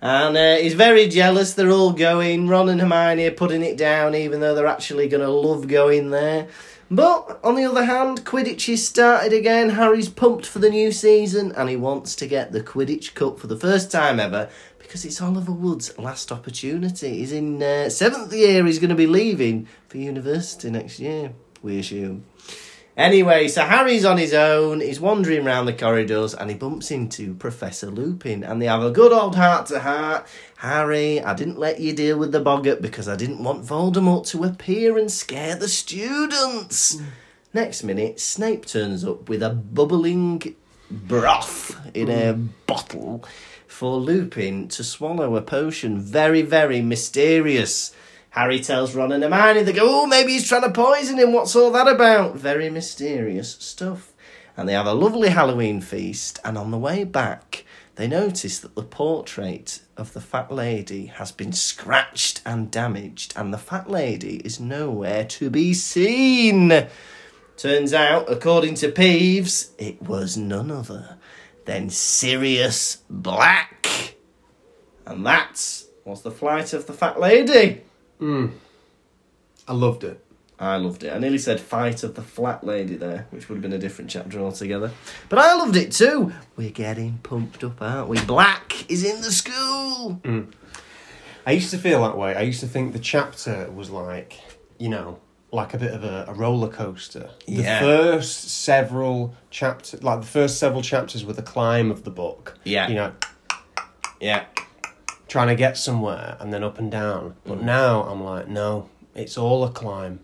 And 0.00 0.36
uh, 0.36 0.56
he's 0.58 0.74
very 0.74 1.08
jealous. 1.08 1.54
They're 1.54 1.68
all 1.68 1.92
going. 1.92 2.46
Ron 2.46 2.68
and 2.68 2.80
Hermione 2.80 3.26
are 3.26 3.32
putting 3.32 3.62
it 3.62 3.76
down, 3.76 4.14
even 4.14 4.38
though 4.38 4.54
they're 4.54 4.68
actually 4.68 5.08
going 5.08 5.20
to 5.24 5.28
love 5.28 5.66
going 5.66 6.10
there. 6.10 6.46
But 6.92 7.40
on 7.42 7.54
the 7.54 7.64
other 7.64 7.86
hand, 7.86 8.26
Quidditch 8.26 8.68
is 8.68 8.86
started 8.86 9.32
again. 9.32 9.70
Harry's 9.70 10.10
pumped 10.10 10.44
for 10.44 10.58
the 10.58 10.68
new 10.68 10.92
season, 10.92 11.50
and 11.52 11.70
he 11.70 11.74
wants 11.74 12.14
to 12.16 12.26
get 12.26 12.52
the 12.52 12.60
Quidditch 12.60 13.14
Cup 13.14 13.40
for 13.40 13.46
the 13.46 13.56
first 13.56 13.90
time 13.90 14.20
ever 14.20 14.50
because 14.78 15.02
it's 15.06 15.18
Oliver 15.22 15.52
Wood's 15.52 15.96
last 15.98 16.30
opportunity. 16.30 17.16
He's 17.16 17.32
in 17.32 17.62
uh, 17.62 17.88
seventh 17.88 18.34
year. 18.34 18.66
He's 18.66 18.78
going 18.78 18.90
to 18.90 18.94
be 18.94 19.06
leaving 19.06 19.68
for 19.88 19.96
university 19.96 20.68
next 20.68 21.00
year. 21.00 21.32
We 21.62 21.78
assume. 21.78 22.26
Anyway, 22.96 23.48
so 23.48 23.62
Harry's 23.62 24.04
on 24.04 24.18
his 24.18 24.34
own, 24.34 24.80
he's 24.80 25.00
wandering 25.00 25.46
around 25.46 25.64
the 25.64 25.72
corridors, 25.72 26.34
and 26.34 26.50
he 26.50 26.56
bumps 26.56 26.90
into 26.90 27.34
Professor 27.34 27.86
Lupin, 27.86 28.44
and 28.44 28.60
they 28.60 28.66
have 28.66 28.82
a 28.82 28.90
good 28.90 29.12
old 29.12 29.34
heart 29.34 29.66
to 29.66 29.80
heart. 29.80 30.26
Harry, 30.58 31.18
I 31.18 31.32
didn't 31.32 31.58
let 31.58 31.80
you 31.80 31.94
deal 31.94 32.18
with 32.18 32.32
the 32.32 32.40
boggart 32.40 32.82
because 32.82 33.08
I 33.08 33.16
didn't 33.16 33.42
want 33.42 33.64
Voldemort 33.64 34.26
to 34.28 34.44
appear 34.44 34.98
and 34.98 35.10
scare 35.10 35.56
the 35.56 35.68
students. 35.68 37.00
Next 37.54 37.82
minute, 37.82 38.20
Snape 38.20 38.66
turns 38.66 39.04
up 39.04 39.26
with 39.26 39.42
a 39.42 39.50
bubbling 39.50 40.54
broth 40.90 41.74
in 41.94 42.10
a 42.10 42.34
mm. 42.34 42.48
bottle 42.66 43.24
for 43.66 43.96
Lupin 43.96 44.68
to 44.68 44.84
swallow 44.84 45.34
a 45.36 45.42
potion. 45.42 45.98
Very, 45.98 46.42
very 46.42 46.82
mysterious. 46.82 47.94
Harry 48.32 48.60
tells 48.60 48.94
Ron 48.94 49.12
and 49.12 49.22
Hermione, 49.22 49.62
they 49.62 49.74
go, 49.74 50.04
oh, 50.04 50.06
maybe 50.06 50.32
he's 50.32 50.48
trying 50.48 50.62
to 50.62 50.70
poison 50.70 51.18
him. 51.18 51.34
What's 51.34 51.54
all 51.54 51.70
that 51.72 51.86
about? 51.86 52.34
Very 52.34 52.70
mysterious 52.70 53.56
stuff. 53.56 54.14
And 54.56 54.66
they 54.66 54.72
have 54.72 54.86
a 54.86 54.94
lovely 54.94 55.28
Halloween 55.28 55.82
feast, 55.82 56.38
and 56.42 56.56
on 56.56 56.70
the 56.70 56.78
way 56.78 57.04
back, 57.04 57.66
they 57.96 58.08
notice 58.08 58.58
that 58.60 58.74
the 58.74 58.84
portrait 58.84 59.80
of 59.98 60.14
the 60.14 60.20
fat 60.22 60.50
lady 60.50 61.06
has 61.06 61.30
been 61.30 61.52
scratched 61.52 62.40
and 62.46 62.70
damaged, 62.70 63.34
and 63.36 63.52
the 63.52 63.58
fat 63.58 63.90
lady 63.90 64.36
is 64.36 64.58
nowhere 64.58 65.26
to 65.26 65.50
be 65.50 65.74
seen. 65.74 66.86
Turns 67.58 67.92
out, 67.92 68.32
according 68.32 68.76
to 68.76 68.90
Peeves, 68.90 69.72
it 69.76 70.00
was 70.00 70.38
none 70.38 70.70
other 70.70 71.18
than 71.66 71.90
Sirius 71.90 73.02
Black. 73.10 74.14
And 75.04 75.26
that 75.26 75.84
was 76.06 76.22
the 76.22 76.30
flight 76.30 76.72
of 76.72 76.86
the 76.86 76.94
fat 76.94 77.20
lady. 77.20 77.82
Hmm. 78.22 78.46
I 79.66 79.72
loved 79.72 80.04
it. 80.04 80.24
I 80.56 80.76
loved 80.76 81.02
it. 81.02 81.12
I 81.12 81.18
nearly 81.18 81.38
said 81.38 81.58
fight 81.60 82.04
of 82.04 82.14
the 82.14 82.22
flat 82.22 82.62
lady 82.62 82.94
there, 82.94 83.26
which 83.30 83.48
would 83.48 83.56
have 83.56 83.62
been 83.62 83.72
a 83.72 83.78
different 83.78 84.12
chapter 84.12 84.38
altogether. 84.38 84.92
But 85.28 85.40
I 85.40 85.54
loved 85.56 85.74
it 85.74 85.90
too. 85.90 86.32
We're 86.56 86.70
getting 86.70 87.18
pumped 87.24 87.64
up, 87.64 87.82
aren't 87.82 88.08
we? 88.08 88.20
Black 88.24 88.88
is 88.88 89.02
in 89.04 89.22
the 89.22 89.32
school. 89.32 90.20
Hmm. 90.24 90.42
I 91.44 91.50
used 91.50 91.72
to 91.72 91.78
feel 91.78 92.02
that 92.02 92.16
way. 92.16 92.36
I 92.36 92.42
used 92.42 92.60
to 92.60 92.68
think 92.68 92.92
the 92.92 93.00
chapter 93.00 93.68
was 93.72 93.90
like, 93.90 94.38
you 94.78 94.88
know, 94.88 95.18
like 95.50 95.74
a 95.74 95.78
bit 95.78 95.90
of 95.92 96.04
a, 96.04 96.26
a 96.28 96.34
roller 96.34 96.68
coaster. 96.68 97.28
Yeah. 97.48 97.80
The 97.80 97.84
first 97.84 98.48
several 98.62 99.34
chapters, 99.50 100.04
like 100.04 100.20
the 100.20 100.28
first 100.28 100.58
several 100.58 100.82
chapters, 100.82 101.24
were 101.24 101.32
the 101.32 101.42
climb 101.42 101.90
of 101.90 102.04
the 102.04 102.12
book. 102.12 102.56
Yeah. 102.62 102.86
You 102.86 102.94
know, 102.94 103.12
Yeah. 104.20 104.44
Trying 105.32 105.48
to 105.48 105.54
get 105.54 105.78
somewhere 105.78 106.36
and 106.40 106.52
then 106.52 106.62
up 106.62 106.78
and 106.78 106.90
down. 106.90 107.34
But 107.44 107.58
Mm. 107.60 107.62
now 107.62 108.02
I'm 108.02 108.22
like, 108.22 108.48
no, 108.48 108.88
it's 109.14 109.38
all 109.38 109.64
a 109.64 109.70
climb. 109.70 110.20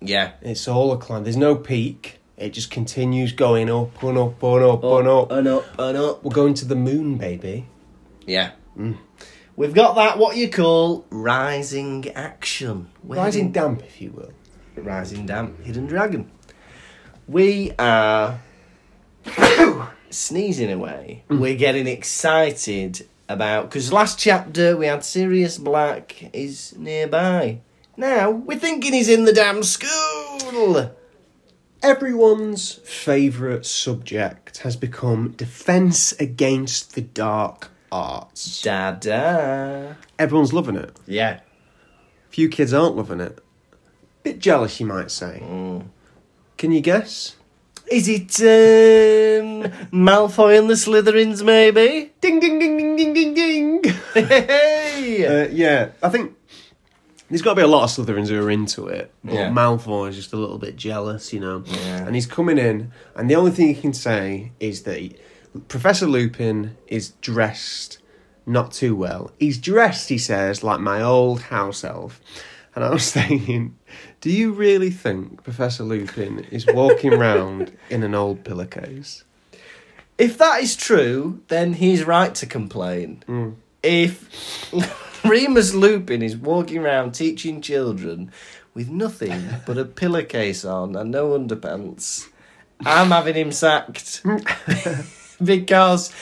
Yeah. 0.00 0.32
It's 0.40 0.68
all 0.68 0.92
a 0.92 0.96
climb. 0.96 1.24
There's 1.24 1.36
no 1.36 1.56
peak. 1.56 2.20
It 2.36 2.52
just 2.52 2.70
continues 2.70 3.32
going 3.32 3.68
up 3.68 4.00
and 4.02 4.16
up 4.16 4.40
and 4.42 4.62
up 4.64 4.84
and 4.84 5.08
up. 5.08 5.32
And 5.32 5.48
up 5.48 5.64
and 5.78 5.96
up. 5.98 6.24
We're 6.24 6.30
going 6.42 6.54
to 6.54 6.64
the 6.64 6.76
moon, 6.76 7.16
baby. 7.16 7.66
Yeah. 8.24 8.52
We've 9.56 9.74
got 9.74 9.96
that, 9.96 10.16
what 10.18 10.36
you 10.36 10.48
call 10.48 11.04
rising 11.10 12.08
action. 12.14 12.88
We're 13.02 13.16
Rising 13.16 13.50
damp, 13.52 13.82
if 13.82 14.00
you 14.00 14.10
will. 14.12 14.32
Rising 14.76 15.26
Damp 15.26 15.60
Hidden 15.64 15.86
Dragon. 15.86 16.30
We 17.26 17.72
are 17.78 18.40
sneezing 20.10 20.70
away. 20.72 21.24
We're 21.28 21.56
getting 21.56 21.86
excited 21.86 23.06
about 23.28 23.70
because 23.70 23.92
last 23.92 24.18
chapter 24.18 24.76
we 24.76 24.86
had 24.86 25.04
Sirius 25.04 25.58
Black 25.58 26.30
is 26.34 26.76
nearby. 26.76 27.60
Now 27.96 28.30
we're 28.30 28.58
thinking 28.58 28.92
he's 28.92 29.08
in 29.08 29.24
the 29.24 29.32
damn 29.32 29.62
school. 29.62 30.94
Everyone's 31.82 32.74
favourite 32.84 33.66
subject 33.66 34.58
has 34.58 34.76
become 34.76 35.32
defence 35.32 36.12
against 36.12 36.94
the 36.94 37.00
dark 37.00 37.70
arts. 37.90 38.62
Da 38.62 38.92
da. 38.92 39.94
Everyone's 40.18 40.52
loving 40.52 40.76
it. 40.76 40.96
Yeah. 41.06 41.40
Few 42.30 42.48
kids 42.48 42.72
aren't 42.72 42.96
loving 42.96 43.20
it. 43.20 43.38
Bit 44.22 44.38
jealous, 44.38 44.78
you 44.78 44.86
might 44.86 45.10
say. 45.10 45.42
Mm. 45.44 45.86
Can 46.56 46.70
you 46.70 46.80
guess? 46.80 47.36
Is 47.90 48.08
it 48.08 48.40
um, 48.40 49.70
Malfoy 49.92 50.58
and 50.58 50.70
the 50.70 50.74
Slytherins? 50.74 51.44
Maybe. 51.44 52.12
Ding, 52.20 52.40
ding, 52.40 52.58
ding, 52.58 52.76
ding, 52.76 52.96
ding, 52.96 53.14
ding, 53.14 53.34
ding. 53.34 53.94
Hey. 54.14 55.26
uh, 55.44 55.48
yeah, 55.52 55.90
I 56.02 56.08
think 56.08 56.34
there's 57.28 57.42
got 57.42 57.50
to 57.50 57.56
be 57.56 57.62
a 57.62 57.66
lot 57.66 57.84
of 57.84 58.06
Slytherins 58.06 58.28
who 58.28 58.42
are 58.42 58.50
into 58.50 58.86
it. 58.86 59.12
But 59.24 59.34
Yeah. 59.34 59.50
Malfoy 59.50 60.08
is 60.10 60.16
just 60.16 60.32
a 60.32 60.36
little 60.36 60.58
bit 60.58 60.76
jealous, 60.76 61.32
you 61.32 61.40
know. 61.40 61.64
Yeah. 61.66 62.06
And 62.06 62.14
he's 62.14 62.26
coming 62.26 62.58
in, 62.58 62.92
and 63.14 63.28
the 63.28 63.34
only 63.36 63.50
thing 63.50 63.68
he 63.68 63.80
can 63.80 63.92
say 63.92 64.52
is 64.60 64.82
that 64.82 64.98
he, 64.98 65.16
Professor 65.68 66.06
Lupin 66.06 66.76
is 66.86 67.10
dressed 67.20 67.98
not 68.46 68.72
too 68.72 68.96
well. 68.96 69.30
He's 69.38 69.58
dressed, 69.58 70.08
he 70.08 70.18
says, 70.18 70.64
like 70.64 70.80
my 70.80 71.00
old 71.02 71.42
house 71.42 71.84
elf. 71.84 72.20
And 72.74 72.84
I 72.84 72.90
was 72.90 73.10
thinking, 73.18 73.76
do 74.22 74.30
you 74.30 74.52
really 74.52 74.90
think 74.90 75.42
Professor 75.42 75.82
Lupin 75.82 76.46
is 76.52 76.64
walking 76.68 77.12
around 77.12 77.76
in 77.90 78.04
an 78.04 78.14
old 78.14 78.44
pillowcase? 78.44 79.24
If 80.16 80.38
that 80.38 80.62
is 80.62 80.76
true, 80.76 81.42
then 81.48 81.72
he's 81.72 82.04
right 82.04 82.32
to 82.36 82.46
complain. 82.46 83.24
Mm. 83.26 83.56
If 83.82 84.72
Remus 85.24 85.74
Lupin 85.74 86.22
is 86.22 86.36
walking 86.36 86.78
around 86.78 87.12
teaching 87.12 87.60
children 87.60 88.30
with 88.74 88.88
nothing 88.88 89.44
but 89.66 89.76
a 89.76 89.84
pillowcase 89.84 90.64
on 90.64 90.94
and 90.94 91.10
no 91.10 91.36
underpants, 91.36 92.28
I'm 92.86 93.10
having 93.10 93.34
him 93.34 93.50
sacked. 93.50 94.22
because, 95.42 96.12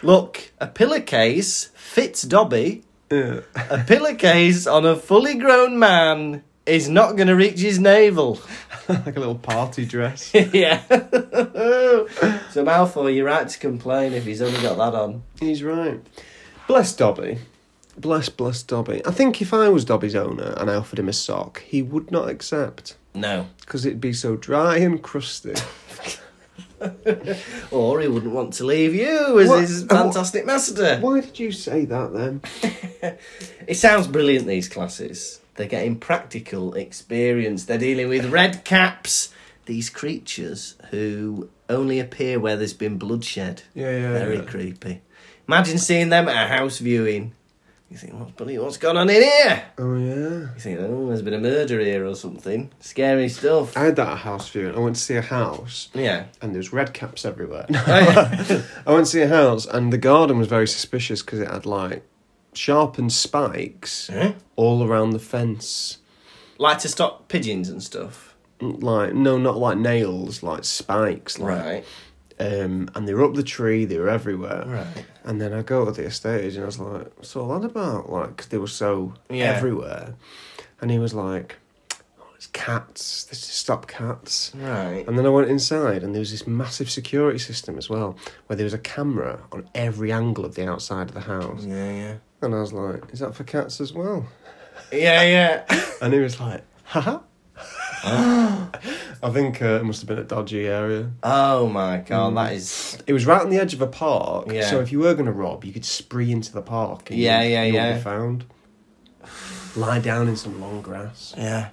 look, 0.00 0.52
a 0.60 0.68
pillowcase 0.68 1.70
fits 1.74 2.22
Dobby. 2.22 2.84
Yeah. 3.10 3.40
A 3.68 3.82
pillowcase 3.84 4.68
on 4.68 4.86
a 4.86 4.94
fully 4.94 5.34
grown 5.34 5.76
man 5.80 6.44
is 6.68 6.88
not 6.88 7.16
going 7.16 7.28
to 7.28 7.34
reach 7.34 7.60
his 7.60 7.78
navel. 7.78 8.40
like 8.88 9.16
a 9.16 9.20
little 9.20 9.34
party 9.38 9.84
dress. 9.84 10.32
yeah. 10.34 10.82
so 10.88 12.64
Malfoy, 12.64 13.14
you're 13.14 13.26
right 13.26 13.48
to 13.48 13.58
complain 13.58 14.12
if 14.12 14.24
he's 14.24 14.42
only 14.42 14.60
got 14.60 14.76
that 14.78 14.94
on. 14.98 15.22
He's 15.40 15.62
right. 15.62 16.00
Bless 16.66 16.94
Dobby. 16.94 17.38
Bless, 17.96 18.28
bless 18.28 18.62
Dobby. 18.62 19.04
I 19.06 19.10
think 19.10 19.42
if 19.42 19.52
I 19.52 19.68
was 19.68 19.84
Dobby's 19.84 20.14
owner 20.14 20.54
and 20.56 20.70
I 20.70 20.74
offered 20.76 20.98
him 20.98 21.08
a 21.08 21.12
sock, 21.12 21.62
he 21.62 21.82
would 21.82 22.10
not 22.12 22.28
accept 22.28 22.96
No. 23.14 23.46
because 23.60 23.84
it'd 23.84 24.00
be 24.00 24.12
so 24.12 24.36
dry 24.36 24.76
and 24.78 25.02
crusty. 25.02 25.54
Or 27.72 28.00
he 28.00 28.06
wouldn't 28.06 28.32
want 28.32 28.52
to 28.54 28.64
leave 28.64 28.94
you 28.94 29.40
as 29.40 29.48
What? 29.48 29.60
his 29.62 29.82
fantastic 29.84 30.46
master. 30.46 30.98
Why 31.00 31.20
did 31.20 31.38
you 31.38 31.50
say 31.50 31.84
that 31.86 32.12
then? 32.12 32.40
It 33.66 33.74
sounds 33.74 34.06
brilliant, 34.06 34.46
these 34.46 34.68
classes. 34.68 35.40
They're 35.58 35.66
getting 35.66 35.98
practical 35.98 36.74
experience. 36.74 37.64
They're 37.64 37.78
dealing 37.78 38.08
with 38.08 38.26
red 38.30 38.64
caps, 38.64 39.34
these 39.66 39.90
creatures 39.90 40.76
who 40.92 41.50
only 41.68 41.98
appear 41.98 42.38
where 42.38 42.56
there's 42.56 42.72
been 42.72 42.96
bloodshed. 42.96 43.62
Yeah, 43.74 43.90
yeah, 43.90 44.12
Very 44.12 44.36
yeah. 44.36 44.44
creepy. 44.44 45.00
Imagine 45.48 45.78
seeing 45.78 46.10
them 46.10 46.28
at 46.28 46.44
a 46.46 46.48
house 46.56 46.78
viewing. 46.78 47.32
You 47.90 47.96
think, 47.96 48.14
what's, 48.14 48.30
bloody- 48.32 48.56
what's 48.58 48.76
going 48.76 48.96
on 48.98 49.10
in 49.10 49.20
here? 49.22 49.64
Oh 49.78 49.96
yeah. 49.96 50.14
You 50.54 50.60
think, 50.60 50.78
oh, 50.80 51.08
there's 51.08 51.22
been 51.22 51.34
a 51.34 51.40
murder 51.40 51.80
here 51.80 52.06
or 52.06 52.14
something. 52.14 52.70
Scary 52.78 53.28
stuff. 53.28 53.76
I 53.76 53.86
had 53.86 53.96
that 53.96 54.06
at 54.06 54.12
a 54.12 54.16
house 54.16 54.48
viewing. 54.50 54.76
I 54.76 54.78
went 54.78 54.94
to 54.94 55.02
see 55.02 55.16
a 55.16 55.22
house 55.22 55.88
Yeah. 55.92 56.26
and 56.40 56.52
there 56.52 56.58
was 56.58 56.72
red 56.72 56.94
caps 56.94 57.24
everywhere. 57.24 57.66
Oh. 57.72 58.64
I 58.86 58.92
went 58.92 59.06
to 59.06 59.10
see 59.12 59.22
a 59.22 59.28
house 59.28 59.66
and 59.66 59.92
the 59.92 59.98
garden 59.98 60.38
was 60.38 60.46
very 60.46 60.68
suspicious 60.68 61.20
because 61.22 61.40
it 61.40 61.48
had 61.50 61.66
like 61.66 62.04
sharpened 62.54 63.12
spikes 63.12 64.08
Huh? 64.12 64.32
all 64.56 64.82
around 64.86 65.10
the 65.10 65.18
fence. 65.18 65.98
like 66.58 66.78
to 66.80 66.88
stop 66.88 67.28
pigeons 67.28 67.68
and 67.68 67.82
stuff. 67.82 68.34
Like 68.60 69.14
no, 69.14 69.38
not 69.38 69.56
like 69.58 69.78
nails, 69.78 70.42
like 70.42 70.64
spikes. 70.64 71.38
Like, 71.38 71.64
Right. 71.64 71.84
Um, 72.40 72.88
and 72.94 73.06
they 73.08 73.14
were 73.14 73.24
up 73.24 73.34
the 73.34 73.42
tree. 73.42 73.84
They 73.84 73.98
were 73.98 74.08
everywhere. 74.08 74.64
Right. 74.66 75.04
And 75.24 75.40
then 75.40 75.52
I 75.52 75.62
go 75.62 75.84
to 75.84 75.90
the 75.90 76.04
estate 76.04 76.44
agent 76.44 76.56
and 76.56 76.62
I 76.64 76.66
was 76.66 76.78
like, 76.78 77.12
what's 77.16 77.34
all 77.34 77.48
that 77.58 77.64
about? 77.66 78.10
Like, 78.10 78.36
'cause 78.36 78.46
they 78.46 78.58
were 78.58 78.68
so 78.68 79.14
Yeah. 79.28 79.46
everywhere. 79.56 80.14
And 80.80 80.90
he 80.92 80.98
was 81.00 81.14
like, 81.14 81.56
oh, 82.20 82.26
it's 82.36 82.46
cats. 82.48 83.24
This 83.24 83.40
is 83.42 83.48
stop 83.48 83.88
cats. 83.88 84.52
Right. 84.54 85.04
And 85.08 85.18
then 85.18 85.26
I 85.26 85.30
went 85.30 85.48
inside 85.48 86.04
and 86.04 86.14
there 86.14 86.20
was 86.20 86.30
this 86.30 86.46
massive 86.46 86.88
security 86.90 87.38
system 87.40 87.76
as 87.76 87.90
well, 87.90 88.16
where 88.46 88.56
there 88.56 88.64
was 88.64 88.74
a 88.74 88.78
camera 88.78 89.40
on 89.50 89.68
every 89.74 90.12
angle 90.12 90.44
of 90.44 90.54
the 90.54 90.68
outside 90.68 91.08
of 91.08 91.14
the 91.14 91.22
house. 91.22 91.64
Yeah, 91.64 91.90
yeah. 91.92 92.14
And 92.40 92.54
I 92.54 92.60
was 92.60 92.72
like, 92.72 93.12
is 93.12 93.18
that 93.20 93.34
for 93.34 93.44
cats 93.44 93.80
as 93.80 93.92
well? 93.92 94.26
Yeah, 94.92 95.22
yeah. 95.22 95.80
And 96.00 96.12
he 96.14 96.20
was 96.20 96.38
like, 96.40 96.62
haha. 96.84 97.18
I 98.04 99.30
think 99.32 99.60
uh, 99.60 99.80
it 99.80 99.84
must 99.84 100.00
have 100.00 100.08
been 100.08 100.18
a 100.18 100.24
dodgy 100.24 100.66
area. 100.68 101.10
Oh 101.24 101.66
my 101.68 101.98
god, 101.98 102.36
that 102.36 102.52
is. 102.52 102.96
It 103.06 103.12
was 103.12 103.26
right 103.26 103.42
on 103.42 103.50
the 103.50 103.58
edge 103.58 103.74
of 103.74 103.82
a 103.82 103.86
park, 103.88 104.52
Yeah. 104.52 104.70
so 104.70 104.80
if 104.80 104.92
you 104.92 105.00
were 105.00 105.14
going 105.14 105.26
to 105.26 105.32
rob, 105.32 105.64
you 105.64 105.72
could 105.72 105.84
spree 105.84 106.30
into 106.30 106.52
the 106.52 106.62
park. 106.62 107.10
And 107.10 107.18
Yeah, 107.18 107.42
you, 107.42 107.50
yeah, 107.50 107.64
you 107.64 107.72
yeah. 107.74 107.94
Be 107.96 108.00
found. 108.00 108.44
Lie 109.76 109.98
down 109.98 110.28
in 110.28 110.36
some 110.36 110.60
long 110.60 110.80
grass. 110.82 111.34
Yeah. 111.36 111.70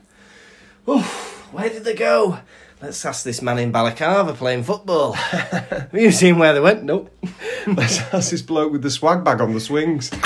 Oof. 0.90 1.06
Where 1.54 1.70
did 1.70 1.84
they 1.84 1.94
go? 1.96 2.40
Let's 2.82 3.06
ask 3.06 3.24
this 3.24 3.42
man 3.42 3.58
in 3.58 3.72
Balaclava 3.72 4.34
playing 4.34 4.64
football. 4.64 5.14
Have 5.14 5.90
you 5.94 6.12
seen 6.12 6.38
where 6.38 6.54
they 6.54 6.60
went? 6.60 6.84
Nope. 6.84 7.10
Let's 7.68 8.00
ask 8.14 8.32
this 8.32 8.42
bloke 8.42 8.72
with 8.72 8.82
the 8.82 8.92
swag 8.92 9.24
bag 9.24 9.42
on 9.42 9.54
the 9.54 9.60
swings. 9.60 10.12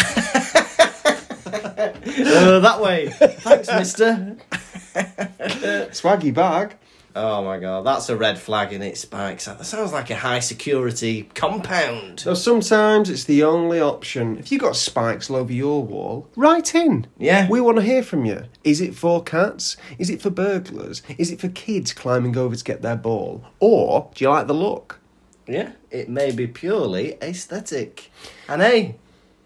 Uh, 2.21 2.59
that 2.59 2.81
way. 2.81 3.09
Thanks, 3.09 3.69
mister. 3.71 4.37
Swaggy 5.91 6.33
bag. 6.33 6.75
Oh 7.15 7.43
my 7.43 7.57
god, 7.59 7.85
that's 7.85 8.07
a 8.09 8.15
red 8.15 8.37
flag 8.37 8.71
in 8.71 8.81
it, 8.81 8.97
Spikes. 8.97 9.45
That 9.45 9.65
sounds 9.65 9.91
like 9.91 10.09
a 10.09 10.15
high 10.15 10.39
security 10.39 11.29
compound. 11.33 12.19
So 12.19 12.33
sometimes 12.33 13.09
it's 13.09 13.23
the 13.23 13.43
only 13.43 13.81
option. 13.81 14.37
If 14.37 14.51
you've 14.51 14.61
got 14.61 14.75
spikes 14.75 15.29
all 15.29 15.37
over 15.37 15.51
your 15.51 15.83
wall, 15.83 16.29
write 16.35 16.75
in. 16.75 17.07
Yeah. 17.17 17.49
We 17.49 17.61
want 17.61 17.77
to 17.77 17.83
hear 17.83 18.03
from 18.03 18.25
you. 18.25 18.43
Is 18.63 18.79
it 18.79 18.95
for 18.95 19.23
cats? 19.23 19.75
Is 19.97 20.09
it 20.09 20.21
for 20.21 20.29
burglars? 20.29 21.01
Is 21.17 21.31
it 21.31 21.41
for 21.41 21.49
kids 21.49 21.93
climbing 21.93 22.37
over 22.37 22.55
to 22.55 22.63
get 22.63 22.81
their 22.81 22.95
ball? 22.95 23.43
Or 23.59 24.11
do 24.13 24.23
you 24.23 24.29
like 24.29 24.47
the 24.47 24.53
look? 24.53 24.99
Yeah, 25.47 25.71
it 25.89 26.09
may 26.09 26.31
be 26.31 26.45
purely 26.45 27.17
aesthetic. 27.23 28.11
And 28.47 28.61
hey, 28.61 28.97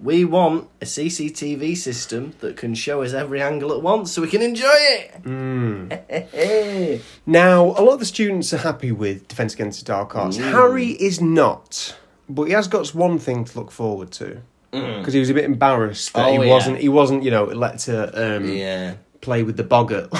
we 0.04 0.26
want 0.26 0.68
a 0.82 0.86
CCTV 0.86 1.78
system 1.78 2.34
that 2.42 2.58
can 2.58 2.76
show 2.76 3.04
us 3.04 3.14
every 3.14 3.42
angle 3.42 3.72
at 3.72 3.82
once 3.82 4.12
so 4.12 4.22
we 4.22 4.28
can 4.28 4.42
enjoy 4.42 4.68
it. 4.68 5.12
Hmm. 5.24 7.00
Now, 7.26 7.64
a 7.64 7.82
lot 7.82 7.94
of 7.94 8.00
the 8.00 8.06
students 8.06 8.54
are 8.54 8.58
happy 8.58 8.92
with 8.92 9.28
Defence 9.30 9.54
Against 9.54 9.80
the 9.80 9.86
Dark 9.86 10.16
Arts. 10.16 10.38
Hmm. 10.38 10.44
Harry 10.44 10.88
is 10.90 11.22
not, 11.22 11.98
but 12.28 12.44
he 12.44 12.52
has 12.54 12.68
got 12.68 12.94
one 12.94 13.18
thing 13.18 13.46
to 13.46 13.60
look 13.60 13.72
forward 13.72 14.12
to. 14.14 14.42
Hmm. 14.74 15.00
Because 15.00 15.14
he 15.14 15.20
was 15.22 15.30
a 15.30 15.34
bit 15.34 15.46
embarrassed 15.46 16.14
that 16.14 16.28
Oh, 16.28 16.42
he 16.42 16.50
wasn't, 16.50 16.80
he 16.80 16.90
wasn't, 16.90 17.24
you 17.24 17.32
know, 17.32 17.46
let 17.46 17.80
to 17.80 18.36
um, 18.36 18.50
yeah. 18.50 18.96
play 19.22 19.44
with 19.44 19.56
the 19.56 19.64
boggart. 19.64 20.12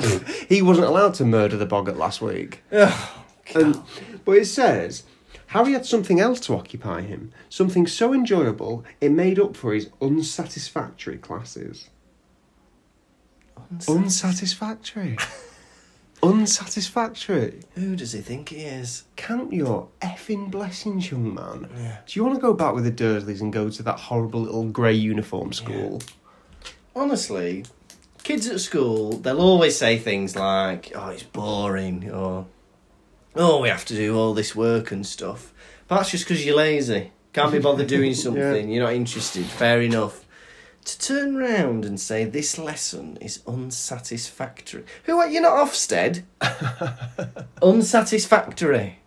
he 0.48 0.60
wasn't 0.60 0.86
allowed 0.88 1.14
to 1.14 1.24
murder 1.24 1.56
the 1.56 1.66
boggart 1.66 1.96
last 1.96 2.20
week. 2.20 2.64
And, 3.54 3.80
but 4.24 4.32
it 4.32 4.46
says 4.46 5.04
Harry 5.50 5.72
had 5.72 5.84
something 5.84 6.20
else 6.20 6.38
to 6.38 6.54
occupy 6.54 7.00
him, 7.00 7.32
something 7.48 7.84
so 7.84 8.14
enjoyable 8.14 8.84
it 9.00 9.10
made 9.10 9.36
up 9.36 9.56
for 9.56 9.74
his 9.74 9.90
unsatisfactory 10.00 11.18
classes. 11.18 11.90
Unsatisfactory. 13.88 15.18
unsatisfactory. 16.22 17.62
Who 17.74 17.96
does 17.96 18.12
he 18.12 18.20
think 18.20 18.50
he 18.50 18.58
is? 18.58 19.02
Count 19.16 19.52
your 19.52 19.88
effing 20.00 20.52
blessings, 20.52 21.10
young 21.10 21.34
man. 21.34 21.68
Yeah. 21.76 21.96
Do 22.06 22.20
you 22.20 22.24
want 22.24 22.36
to 22.36 22.40
go 22.40 22.54
back 22.54 22.72
with 22.72 22.84
the 22.84 22.92
Dursleys 22.92 23.40
and 23.40 23.52
go 23.52 23.70
to 23.70 23.82
that 23.82 23.98
horrible 23.98 24.42
little 24.42 24.66
grey 24.66 24.94
uniform 24.94 25.52
school? 25.52 26.00
Honestly, 26.94 27.64
kids 28.22 28.46
at 28.46 28.60
school, 28.60 29.14
they'll 29.14 29.40
always 29.40 29.76
say 29.76 29.98
things 29.98 30.36
like, 30.36 30.92
oh, 30.94 31.08
it's 31.08 31.24
boring, 31.24 32.08
or, 32.08 32.46
oh, 33.36 33.60
we 33.60 33.68
have 33.68 33.84
to 33.86 33.94
do 33.94 34.16
all 34.16 34.34
this 34.34 34.54
work 34.56 34.90
and 34.90 35.06
stuff. 35.06 35.52
But 35.88 35.96
that's 35.96 36.10
just 36.10 36.24
because 36.26 36.44
you're 36.44 36.56
lazy. 36.56 37.12
Can't 37.32 37.52
be 37.52 37.58
bothered 37.58 37.86
doing 37.98 38.14
something, 38.14 38.68
you're 38.70 38.84
not 38.84 38.94
interested, 38.94 39.44
fair 39.46 39.80
enough. 39.82 40.24
To 40.86 40.98
turn 40.98 41.36
round 41.36 41.84
and 41.84 42.00
say 42.00 42.24
this 42.24 42.58
lesson 42.58 43.18
is 43.20 43.42
unsatisfactory. 43.46 44.84
Who 45.04 45.18
are 45.18 45.28
you 45.28 45.40
not 45.42 45.52
Ofsted? 45.68 46.22
unsatisfactory. 47.62 48.98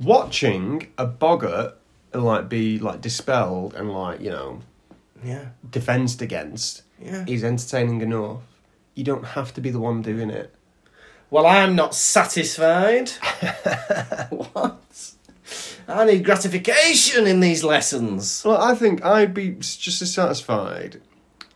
Watching 0.00 0.88
a 0.98 1.06
boggart 1.06 1.74
like 2.12 2.48
be 2.48 2.78
like 2.78 3.00
dispelled 3.00 3.74
and 3.74 3.92
like 3.92 4.20
you 4.20 4.30
know 4.30 4.60
Yeah, 5.24 5.46
defensed 5.70 6.22
against 6.22 6.82
yeah. 7.02 7.24
is 7.26 7.42
entertaining 7.44 8.00
enough. 8.02 8.42
You 8.94 9.04
don't 9.04 9.24
have 9.24 9.52
to 9.54 9.60
be 9.60 9.70
the 9.70 9.80
one 9.80 10.02
doing 10.02 10.30
it. 10.30 10.54
Well, 11.30 11.46
I'm 11.46 11.74
not 11.74 11.94
satisfied. 11.94 13.10
what? 14.30 15.12
I 15.88 16.04
need 16.04 16.24
gratification 16.24 17.26
in 17.26 17.40
these 17.40 17.62
lessons. 17.62 18.42
Well, 18.44 18.60
I 18.60 18.74
think 18.74 19.04
I'd 19.04 19.34
be 19.34 19.50
just 19.58 20.02
as 20.02 20.12
satisfied 20.12 21.00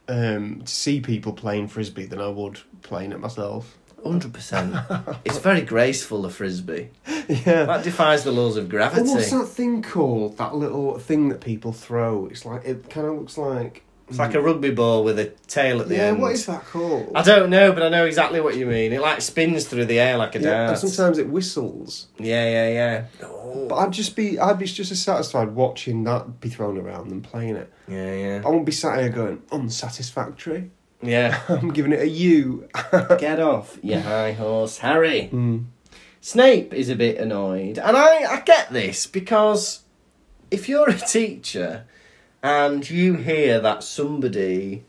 um, 0.09 0.63
to 0.63 0.73
see 0.73 1.01
people 1.01 1.33
playing 1.33 1.69
frisbee 1.69 2.07
than 2.07 2.21
I 2.21 2.29
would 2.29 2.61
playing 2.83 3.13
it 3.13 3.21
myself. 3.21 3.77
Hundred 4.03 4.33
percent. 4.33 4.75
It's 5.25 5.39
very 5.39 5.61
graceful, 5.61 6.23
the 6.23 6.31
frisbee. 6.31 6.91
Yeah. 7.29 7.65
That 7.65 7.85
defies 7.85 8.25
the 8.25 8.33
laws 8.33 8.57
of 8.57 8.69
gravity. 8.69 9.09
what's 9.09 9.31
that 9.31 9.47
thing 9.47 9.83
called? 9.83 10.39
That 10.39 10.55
little 10.55 10.99
thing 10.99 11.29
that 11.29 11.41
people 11.41 11.73
throw. 11.73 12.27
It's 12.27 12.45
like 12.47 12.65
it 12.65 12.89
kind 12.89 13.07
of 13.07 13.15
looks 13.17 13.37
like. 13.37 13.85
It's 14.11 14.19
like 14.19 14.35
a 14.35 14.43
rugby 14.43 14.73
ball 14.73 15.05
with 15.05 15.19
a 15.21 15.27
tail 15.47 15.81
at 15.81 15.89
the 15.89 15.95
end. 15.95 16.03
yeah. 16.03 16.09
end. 16.09 16.21
What 16.21 16.33
is 16.33 16.45
that 16.47 16.65
called? 16.67 17.13
I 17.15 17.23
don't 17.23 17.49
know, 17.49 17.73
but 17.73 17.85
I 17.85 17.89
know 17.89 18.05
exactly 18.05 18.41
what 18.41 18.57
you 18.57 18.67
mean. 18.67 18.93
It 18.93 19.01
like 19.01 19.21
spins 19.23 19.67
through 19.67 19.85
the 19.87 20.01
air 20.01 20.19
like 20.19 20.35
a 20.35 20.41
yeah, 20.41 20.69
and 20.69 20.69
dart. 20.69 20.79
sometimes 20.79 21.19
it 21.19 21.29
whistles. 21.29 22.09
Yeah, 22.19 22.45
yeah, 22.51 22.69
yeah. 22.69 23.05
But 23.69 23.77
I'd 23.77 23.93
just 23.93 24.17
be, 24.17 24.39
I'd 24.39 24.59
be 24.59 24.67
just 24.67 24.91
as 24.91 25.01
satisfied 25.01 25.55
watching 25.55 26.03
that 26.05 26.41
be 26.41 26.49
thrown 26.49 26.77
around 26.77 27.11
than 27.11 27.23
playing 27.23 27.55
it. 27.55 27.73
Yeah, 27.87 28.15
yeah, 28.15 28.43
I 28.45 28.49
won't 28.49 28.67
be 28.67 28.73
sat 28.73 28.99
here 28.99 29.11
going 29.11 29.43
unsatisfactory. 29.53 30.71
yeah. 31.01 31.41
I'm 31.49 31.69
giving 31.73 31.93
it 31.93 32.01
a 32.01 32.09
U. 32.09 32.69
Get 33.19 33.39
off, 33.39 33.79
you 33.83 34.01
high 34.01 34.33
horse, 34.33 34.79
Harry. 34.79 35.31
Mm. 35.33 35.67
Snape 36.21 36.75
is 36.75 36.91
a 36.91 36.97
bit 36.97 37.17
annoyed, 37.17 37.79
and 37.79 37.97
I, 37.97 38.25
I 38.25 38.41
get 38.41 38.71
this 38.71 39.07
because 39.07 39.83
if 40.51 40.69
you're 40.69 40.91
a 40.91 40.99
teacher 40.99 41.87
and 42.43 42.89
you 42.89 43.15
hear 43.15 43.61
that 43.61 43.83
somebody, 43.83 44.85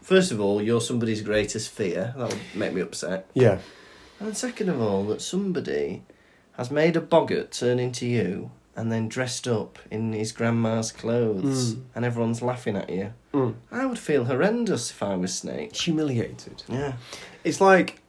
first 0.00 0.30
of 0.32 0.40
all, 0.40 0.62
you're 0.62 0.80
somebody's 0.80 1.22
greatest 1.22 1.70
fear, 1.70 2.14
that 2.16 2.28
would 2.28 2.38
make 2.54 2.72
me 2.72 2.80
upset. 2.80 3.26
Yeah. 3.34 3.58
And 4.20 4.36
second 4.36 4.68
of 4.68 4.80
all, 4.80 5.04
that 5.06 5.20
somebody 5.22 6.02
has 6.56 6.70
made 6.70 6.96
a 6.96 7.00
boggart 7.00 7.50
turn 7.52 7.78
into 7.78 8.06
you 8.06 8.50
and 8.76 8.90
then 8.90 9.08
dressed 9.08 9.46
up 9.46 9.78
in 9.90 10.12
his 10.12 10.32
grandma's 10.32 10.90
clothes 10.92 11.74
Mm. 11.74 11.82
and 11.94 12.04
everyone's 12.04 12.42
laughing 12.42 12.76
at 12.76 12.90
you. 12.90 13.12
Mm. 13.32 13.54
I 13.70 13.86
would 13.86 13.98
feel 13.98 14.24
horrendous 14.24 14.90
if 14.90 15.02
I 15.02 15.14
was 15.16 15.32
Snape. 15.34 15.74
Humiliated. 15.76 16.62
Yeah. 16.68 16.94
It's 17.44 17.60
like, 17.60 18.00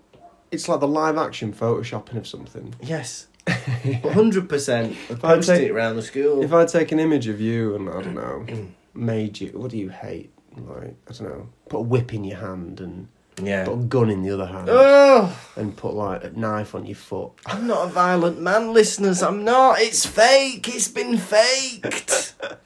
it's 0.52 0.68
like 0.70 0.80
the 0.80 0.88
live 0.88 1.18
action 1.18 1.54
photoshopping 1.54 2.18
of 2.18 2.28
something. 2.28 2.74
Yes. 2.82 3.28
100% 3.48 5.10
of 5.10 5.24
I'd 5.24 5.36
posting 5.36 5.64
it 5.64 5.72
around 5.72 5.96
the 5.96 6.02
school. 6.02 6.44
If 6.44 6.54
I 6.54 6.66
take 6.66 6.92
an 6.92 7.00
image 7.00 7.28
of 7.28 7.40
you 7.40 7.76
and 7.76 7.90
I 7.90 8.02
don't 8.02 8.16
know, 8.16 8.46
made 8.94 9.40
you, 9.40 9.50
what 9.50 9.72
do 9.72 9.78
you 9.78 9.90
hate? 9.90 10.32
Like 10.58 10.96
I 11.10 11.14
don't 11.14 11.30
know, 11.30 11.50
put 11.70 11.78
a 11.80 11.82
whip 11.82 12.14
in 12.14 12.24
your 12.24 12.38
hand 12.38 12.80
and 12.80 13.10
yeah. 13.44 13.66
put 13.66 13.74
a 13.74 13.78
gun 13.84 14.10
in 14.10 14.24
the 14.24 14.32
other 14.32 14.46
hand 14.46 14.70
Oh, 14.70 15.38
and 15.58 15.76
put 15.76 15.94
like 15.94 16.24
a 16.24 16.30
knife 16.32 16.74
on 16.76 16.86
your 16.86 16.96
foot. 16.96 17.32
I'm 17.46 17.68
not 17.68 17.88
a 17.88 17.92
violent 17.92 18.40
man, 18.40 18.74
listeners. 18.74 19.22
I'm 19.22 19.44
not. 19.44 19.80
It's 19.80 20.06
fake. 20.06 20.68
It's 20.70 20.88
been 20.88 21.18
faked. 21.18 22.36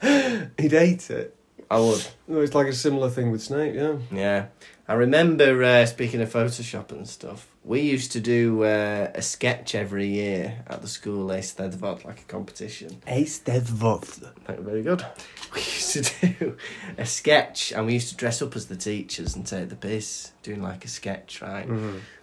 He'd 0.58 0.72
hate 0.72 1.10
it. 1.10 1.36
I 1.70 1.78
would. 1.78 2.04
No, 2.26 2.40
It's 2.40 2.54
like 2.54 2.66
a 2.66 2.72
similar 2.72 3.10
thing 3.10 3.30
with 3.30 3.42
Snape, 3.42 3.74
yeah. 3.74 3.96
Yeah. 4.10 4.46
I 4.90 4.94
remember, 4.94 5.62
uh, 5.62 5.86
speaking 5.86 6.20
of 6.20 6.32
Photoshop 6.32 6.90
and 6.90 7.06
stuff, 7.06 7.46
we 7.62 7.80
used 7.80 8.10
to 8.10 8.20
do 8.20 8.64
uh, 8.64 9.12
a 9.14 9.22
sketch 9.22 9.76
every 9.76 10.08
year 10.08 10.64
at 10.66 10.82
the 10.82 10.88
school, 10.88 11.28
Eisteddfod, 11.28 12.04
like 12.04 12.22
a 12.22 12.24
competition. 12.24 13.00
Eisteddfod. 13.06 14.32
Thank 14.46 14.58
you, 14.58 14.64
very 14.64 14.82
good. 14.82 15.06
We 15.54 15.60
used 15.60 16.04
to 16.04 16.26
do 16.28 16.56
a 16.98 17.04
sketch 17.06 17.72
and 17.72 17.86
we 17.86 17.94
used 17.94 18.10
to 18.10 18.16
dress 18.16 18.40
up 18.42 18.54
as 18.54 18.66
the 18.66 18.76
teachers 18.76 19.34
and 19.34 19.44
take 19.46 19.68
the 19.68 19.76
piss, 19.76 20.30
doing 20.42 20.62
like 20.62 20.84
a 20.84 20.88
sketch, 20.88 21.42
right? 21.42 21.68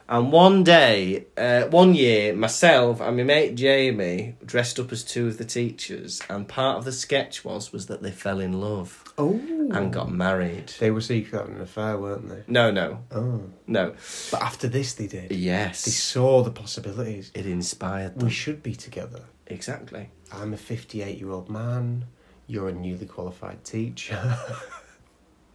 And 0.09 0.31
one 0.31 0.63
day, 0.63 1.25
uh, 1.37 1.63
one 1.63 1.93
year, 1.93 2.33
myself 2.33 3.01
and 3.01 3.17
my 3.17 3.23
mate 3.23 3.55
Jamie 3.55 4.37
dressed 4.45 4.79
up 4.79 4.93
as 4.93 5.03
two 5.03 5.27
of 5.27 5.37
the 5.37 5.43
teachers, 5.43 6.21
and 6.29 6.47
part 6.47 6.77
of 6.77 6.85
the 6.85 6.93
sketch 6.93 7.43
was 7.43 7.73
was 7.73 7.87
that 7.87 8.01
they 8.01 8.11
fell 8.11 8.39
in 8.39 8.53
love 8.61 9.03
Oh. 9.17 9.33
and 9.73 9.91
got 9.91 10.09
married. 10.09 10.71
They 10.79 10.91
were 10.91 11.01
secretly 11.01 11.37
having 11.39 11.55
an 11.55 11.61
affair, 11.61 11.97
weren't 11.97 12.29
they? 12.29 12.43
No, 12.47 12.71
no, 12.71 13.03
Oh. 13.11 13.41
no. 13.67 13.95
But 14.31 14.41
after 14.41 14.69
this, 14.69 14.93
they 14.93 15.07
did. 15.07 15.33
Yes. 15.33 15.83
They 15.83 15.91
saw 15.91 16.41
the 16.41 16.51
possibilities. 16.51 17.29
it 17.33 17.45
inspired 17.45 18.21
We 18.21 18.29
should 18.29 18.63
be 18.63 18.75
together. 18.75 19.23
Exactly. 19.47 20.09
I'm 20.31 20.53
a 20.53 20.57
58 20.57 21.17
year 21.17 21.31
old 21.31 21.49
man. 21.49 22.05
You're 22.47 22.69
a 22.69 22.73
newly 22.73 23.05
qualified 23.05 23.63
teacher. 23.63 24.37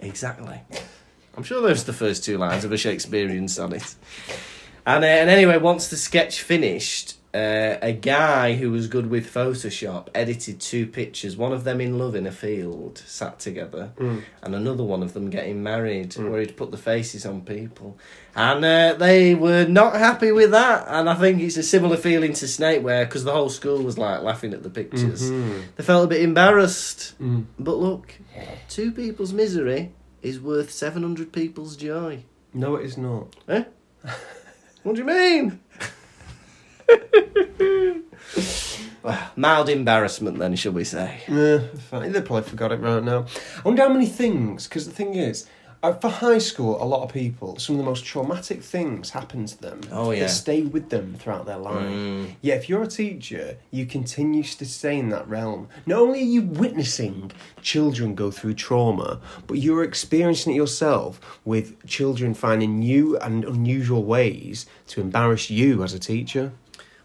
Exactly. 0.02 0.60
I'm 1.36 1.44
sure 1.44 1.62
those 1.62 1.82
are 1.82 1.86
the 1.86 1.92
first 1.92 2.24
two 2.24 2.36
lines 2.36 2.64
of 2.64 2.72
a 2.72 2.76
Shakespearean 2.76 3.46
sonnet. 3.46 3.94
And, 4.84 5.04
uh, 5.04 5.06
and 5.06 5.30
anyway, 5.30 5.58
once 5.58 5.88
the 5.88 5.96
sketch 5.96 6.42
finished, 6.42 7.14
uh, 7.34 7.78
a 7.80 7.92
guy 7.92 8.54
who 8.56 8.70
was 8.70 8.88
good 8.88 9.08
with 9.08 9.32
Photoshop 9.32 10.08
edited 10.14 10.60
two 10.60 10.86
pictures, 10.86 11.34
one 11.34 11.52
of 11.52 11.64
them 11.64 11.80
in 11.80 11.98
love 11.98 12.14
in 12.14 12.26
a 12.26 12.32
field, 12.32 12.98
sat 13.06 13.38
together, 13.38 13.92
and 14.42 14.54
another 14.54 14.84
one 14.84 15.02
of 15.02 15.14
them 15.14 15.30
getting 15.30 15.62
married, 15.62 16.14
where 16.16 16.40
he'd 16.40 16.56
put 16.58 16.70
the 16.70 16.76
faces 16.76 17.24
on 17.24 17.40
people. 17.40 17.96
And 18.36 18.62
uh, 18.64 18.94
they 18.98 19.34
were 19.34 19.64
not 19.64 19.94
happy 19.94 20.30
with 20.30 20.50
that. 20.50 20.84
And 20.88 21.08
I 21.08 21.14
think 21.14 21.40
it's 21.40 21.56
a 21.56 21.62
similar 21.62 21.96
feeling 21.96 22.34
to 22.34 22.46
Snape, 22.46 22.82
where, 22.82 23.06
because 23.06 23.24
the 23.24 23.32
whole 23.32 23.48
school 23.48 23.82
was 23.82 23.96
like 23.96 24.22
laughing 24.22 24.52
at 24.52 24.62
the 24.62 24.70
pictures, 24.70 25.30
they 25.30 25.82
felt 25.82 26.04
a 26.04 26.08
bit 26.08 26.20
embarrassed. 26.20 27.18
Mm. 27.18 27.46
But 27.58 27.76
look, 27.76 28.14
two 28.68 28.92
people's 28.92 29.32
misery 29.32 29.94
is 30.20 30.38
worth 30.38 30.70
700 30.70 31.32
people's 31.32 31.76
joy. 31.76 32.24
No, 32.52 32.76
it 32.76 32.84
is 32.84 32.98
not. 32.98 33.34
Eh? 33.48 33.64
What 34.82 34.96
do 34.96 35.00
you 35.00 35.06
mean? 35.06 35.60
well, 39.02 39.30
mild 39.36 39.68
embarrassment, 39.68 40.38
then, 40.38 40.56
shall 40.56 40.72
we 40.72 40.84
say? 40.84 41.20
Yeah, 41.28 41.60
fine. 41.90 42.12
They 42.12 42.20
probably 42.20 42.48
forgot 42.48 42.72
it 42.72 42.80
right 42.80 43.02
now. 43.02 43.26
I 43.58 43.62
wonder 43.64 43.82
how 43.82 43.88
many 43.88 44.06
things, 44.06 44.66
because 44.68 44.86
the 44.86 44.92
thing 44.92 45.14
is, 45.14 45.46
uh, 45.82 45.92
for 45.94 46.08
high 46.08 46.38
school, 46.38 46.80
a 46.80 46.84
lot 46.84 47.02
of 47.02 47.12
people, 47.12 47.58
some 47.58 47.74
of 47.74 47.78
the 47.78 47.84
most 47.84 48.04
traumatic 48.04 48.62
things 48.62 49.10
happen 49.10 49.46
to 49.46 49.60
them. 49.60 49.80
Oh, 49.90 50.12
yeah. 50.12 50.20
That 50.20 50.28
stay 50.28 50.62
with 50.62 50.90
them 50.90 51.14
throughout 51.18 51.44
their 51.44 51.58
life. 51.58 51.88
Mm. 51.88 52.34
Yeah, 52.40 52.54
if 52.54 52.68
you're 52.68 52.84
a 52.84 52.86
teacher, 52.86 53.56
you 53.72 53.84
continue 53.86 54.44
to 54.44 54.64
stay 54.64 54.96
in 54.96 55.08
that 55.08 55.28
realm. 55.28 55.68
Not 55.84 55.98
only 55.98 56.20
are 56.20 56.24
you 56.24 56.42
witnessing 56.42 57.32
children 57.62 58.14
go 58.14 58.30
through 58.30 58.54
trauma, 58.54 59.20
but 59.48 59.58
you're 59.58 59.82
experiencing 59.82 60.52
it 60.52 60.56
yourself 60.56 61.40
with 61.44 61.84
children 61.86 62.34
finding 62.34 62.78
new 62.78 63.18
and 63.18 63.44
unusual 63.44 64.04
ways 64.04 64.66
to 64.88 65.00
embarrass 65.00 65.50
you 65.50 65.82
as 65.82 65.92
a 65.92 65.98
teacher. 65.98 66.52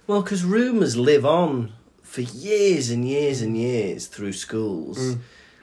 Well, 0.07 0.21
because 0.21 0.43
rumours 0.45 0.95
live 0.95 1.25
on 1.25 1.73
for 2.01 2.21
years 2.21 2.89
and 2.89 3.05
years 3.07 3.41
and 3.41 3.57
years 3.57 4.07
through 4.07 4.33
schools. 4.33 5.17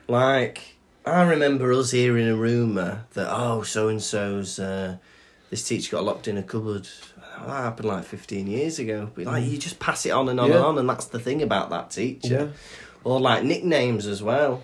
Like, 0.06 0.76
I 1.06 1.22
remember 1.22 1.72
us 1.72 1.90
hearing 1.92 2.28
a 2.28 2.36
rumour 2.36 3.04
that, 3.14 3.26
oh, 3.30 3.62
so 3.62 3.88
and 3.88 4.02
so's, 4.02 4.58
uh, 4.58 4.98
this 5.50 5.66
teacher 5.66 5.96
got 5.96 6.04
locked 6.04 6.28
in 6.28 6.36
a 6.36 6.42
cupboard. 6.42 6.86
That 7.38 7.48
happened 7.48 7.88
like 7.88 8.04
15 8.04 8.46
years 8.46 8.78
ago. 8.78 9.10
But 9.14 9.24
like, 9.24 9.44
you 9.44 9.56
just 9.56 9.78
pass 9.80 10.04
it 10.04 10.10
on 10.10 10.28
and 10.28 10.38
on 10.38 10.50
Yeah. 10.50 10.56
and 10.56 10.64
on, 10.64 10.78
and 10.78 10.88
that's 10.88 11.06
the 11.06 11.18
thing 11.18 11.42
about 11.42 11.70
that 11.70 11.90
teacher. 11.90 12.52
Or 13.02 13.20
like 13.20 13.44
nicknames 13.44 14.06
as 14.06 14.22
well. 14.22 14.62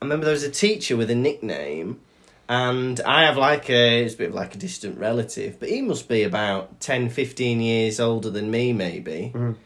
I 0.00 0.04
remember 0.04 0.24
there 0.24 0.32
was 0.34 0.42
a 0.42 0.50
teacher 0.50 0.96
with 0.96 1.10
a 1.10 1.14
nickname, 1.14 2.00
and 2.48 3.00
I 3.00 3.24
have 3.24 3.36
like 3.36 3.68
a, 3.68 4.04
it's 4.04 4.14
a 4.14 4.18
bit 4.18 4.28
of 4.30 4.34
like 4.34 4.54
a 4.54 4.58
distant 4.58 4.98
relative, 4.98 5.60
but 5.60 5.68
he 5.68 5.82
must 5.82 6.08
be 6.08 6.22
about 6.22 6.80
10, 6.80 7.10
15 7.10 7.60
years 7.60 8.00
older 8.00 8.30
than 8.30 8.50
me, 8.50 8.72
maybe. 8.72 9.32
Mm. 9.34 9.56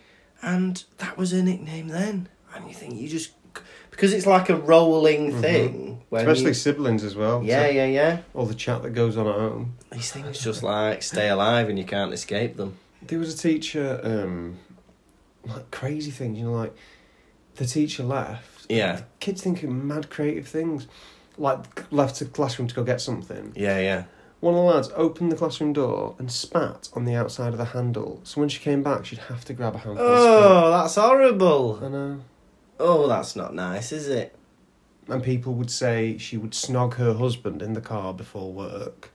And 0.43 0.85
that 0.99 1.17
was 1.17 1.31
her 1.31 1.43
nickname 1.43 1.89
then. 1.89 2.29
And 2.55 2.67
you 2.67 2.75
think, 2.75 2.97
you 2.97 3.09
just, 3.09 3.33
because 3.91 4.13
it's 4.13 4.27
like 4.27 4.49
a 4.49 4.57
rolling 4.57 5.41
thing. 5.41 6.01
Mm-hmm. 6.11 6.17
Especially 6.17 6.49
you- 6.49 6.55
siblings 6.55 7.05
as 7.05 7.15
well. 7.15 7.43
yeah, 7.45 7.67
so 7.67 7.71
yeah, 7.71 7.87
yeah. 7.87 8.19
All 8.35 8.47
the 8.47 8.55
chat 8.55 8.83
that 8.83 8.91
goes 8.91 9.17
on 9.17 9.29
at 9.29 9.35
home. 9.35 9.77
These 9.93 10.11
things 10.11 10.41
just 10.43 10.63
like 10.63 11.03
stay 11.03 11.29
alive 11.29 11.69
and 11.69 11.79
you 11.79 11.85
can't 11.85 12.13
escape 12.13 12.57
them. 12.57 12.77
There 13.01 13.19
was 13.19 13.35
a 13.35 13.39
teacher, 13.39 14.01
um, 14.03 14.59
like 15.47 15.71
crazy 15.71 16.11
things, 16.11 16.39
you 16.39 16.45
know, 16.47 16.53
like 16.53 16.75
the 17.57 17.67
teacher 17.67 18.03
left. 18.03 18.67
Yeah, 18.69 19.03
Kids 19.21 19.43
thinking 19.43 19.87
mad 19.87 20.11
creative 20.11 20.49
things. 20.49 20.87
Like 21.39 21.91
left 21.93 22.19
the 22.19 22.27
classroom 22.27 22.69
to 22.69 22.75
go 22.75 22.85
get 22.85 23.01
something. 23.01 23.53
yeah, 23.57 23.79
yeah. 23.79 24.05
One 24.41 24.55
of 24.55 24.59
the 24.61 24.65
lads 24.67 24.91
opened 24.97 25.31
the 25.31 25.37
classroom 25.37 25.73
door 25.73 26.17
and 26.19 26.31
spat 26.31 26.89
on 26.95 27.05
the 27.05 27.15
outside 27.15 27.53
of 27.53 27.59
the 27.59 27.67
handle. 27.67 28.21
So 28.25 28.41
when 28.41 28.49
she 28.49 28.59
came 28.59 28.83
back, 28.83 29.05
she'd 29.07 29.21
have 29.21 29.45
to 29.45 29.55
grab 29.55 29.77
a 29.77 29.79
handful 29.79 30.05
Oh, 30.09 30.71
that's 30.73 30.97
horrible. 30.97 31.79
I 31.81 31.89
know. 31.89 32.21
Oh, 32.81 33.07
that's 33.07 33.37
not 33.37 33.55
nice, 33.55 33.93
is 33.93 34.09
it? 34.09 34.35
And 35.07 35.23
people 35.23 35.55
would 35.55 35.71
say 35.71 36.19
she 36.19 36.37
would 36.37 36.51
snog 36.53 36.95
her 36.95 37.15
husband 37.15 37.63
in 37.63 37.75
the 37.75 37.81
car 37.81 38.13
before 38.13 38.53
work. 38.53 39.11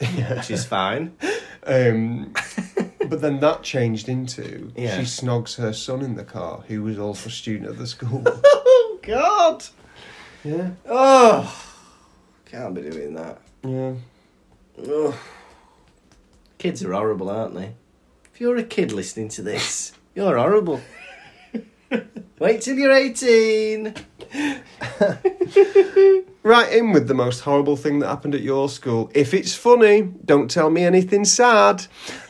yeah. 0.00 0.34
Which 0.34 0.50
is 0.50 0.64
fine. 0.78 1.16
Um, 1.64 2.34
but 3.08 3.20
then 3.20 3.38
that 3.40 3.62
changed 3.62 4.08
into 4.08 4.72
Yeah. 4.76 4.96
she 4.98 5.02
snogs 5.04 5.54
her 5.56 5.72
son 5.72 6.02
in 6.02 6.16
the 6.16 6.24
car, 6.24 6.64
who 6.66 6.82
was 6.82 6.98
also 6.98 7.28
a 7.28 7.32
student 7.32 7.70
at 7.70 7.78
the 7.78 7.86
school. 7.86 8.24
Oh, 8.44 8.98
God. 9.02 9.64
Yeah, 10.44 10.70
Oh, 10.88 11.64
can't 12.46 12.74
be 12.74 12.82
doing 12.82 13.14
that. 13.14 13.40
yeah. 13.64 13.94
Ugh. 14.78 15.14
Kids 16.58 16.84
are 16.84 16.92
horrible, 16.92 17.28
aren't 17.30 17.54
they? 17.54 17.74
If 18.32 18.40
you're 18.40 18.56
a 18.56 18.62
kid 18.64 18.92
listening 18.92 19.28
to 19.30 19.42
this, 19.42 19.92
you're 20.14 20.36
horrible. 20.36 20.80
Wait 22.38 22.62
till 22.62 22.78
you're 22.78 22.92
18. 22.92 23.94
Right 26.44 26.72
in 26.72 26.90
with 26.90 27.06
the 27.06 27.14
most 27.14 27.40
horrible 27.40 27.76
thing 27.76 28.00
that 28.00 28.08
happened 28.08 28.34
at 28.34 28.40
your 28.40 28.68
school. 28.68 29.12
If 29.14 29.32
it's 29.32 29.54
funny, 29.54 30.02
don't 30.24 30.50
tell 30.50 30.70
me 30.70 30.82
anything 30.82 31.24
sad. 31.24 31.86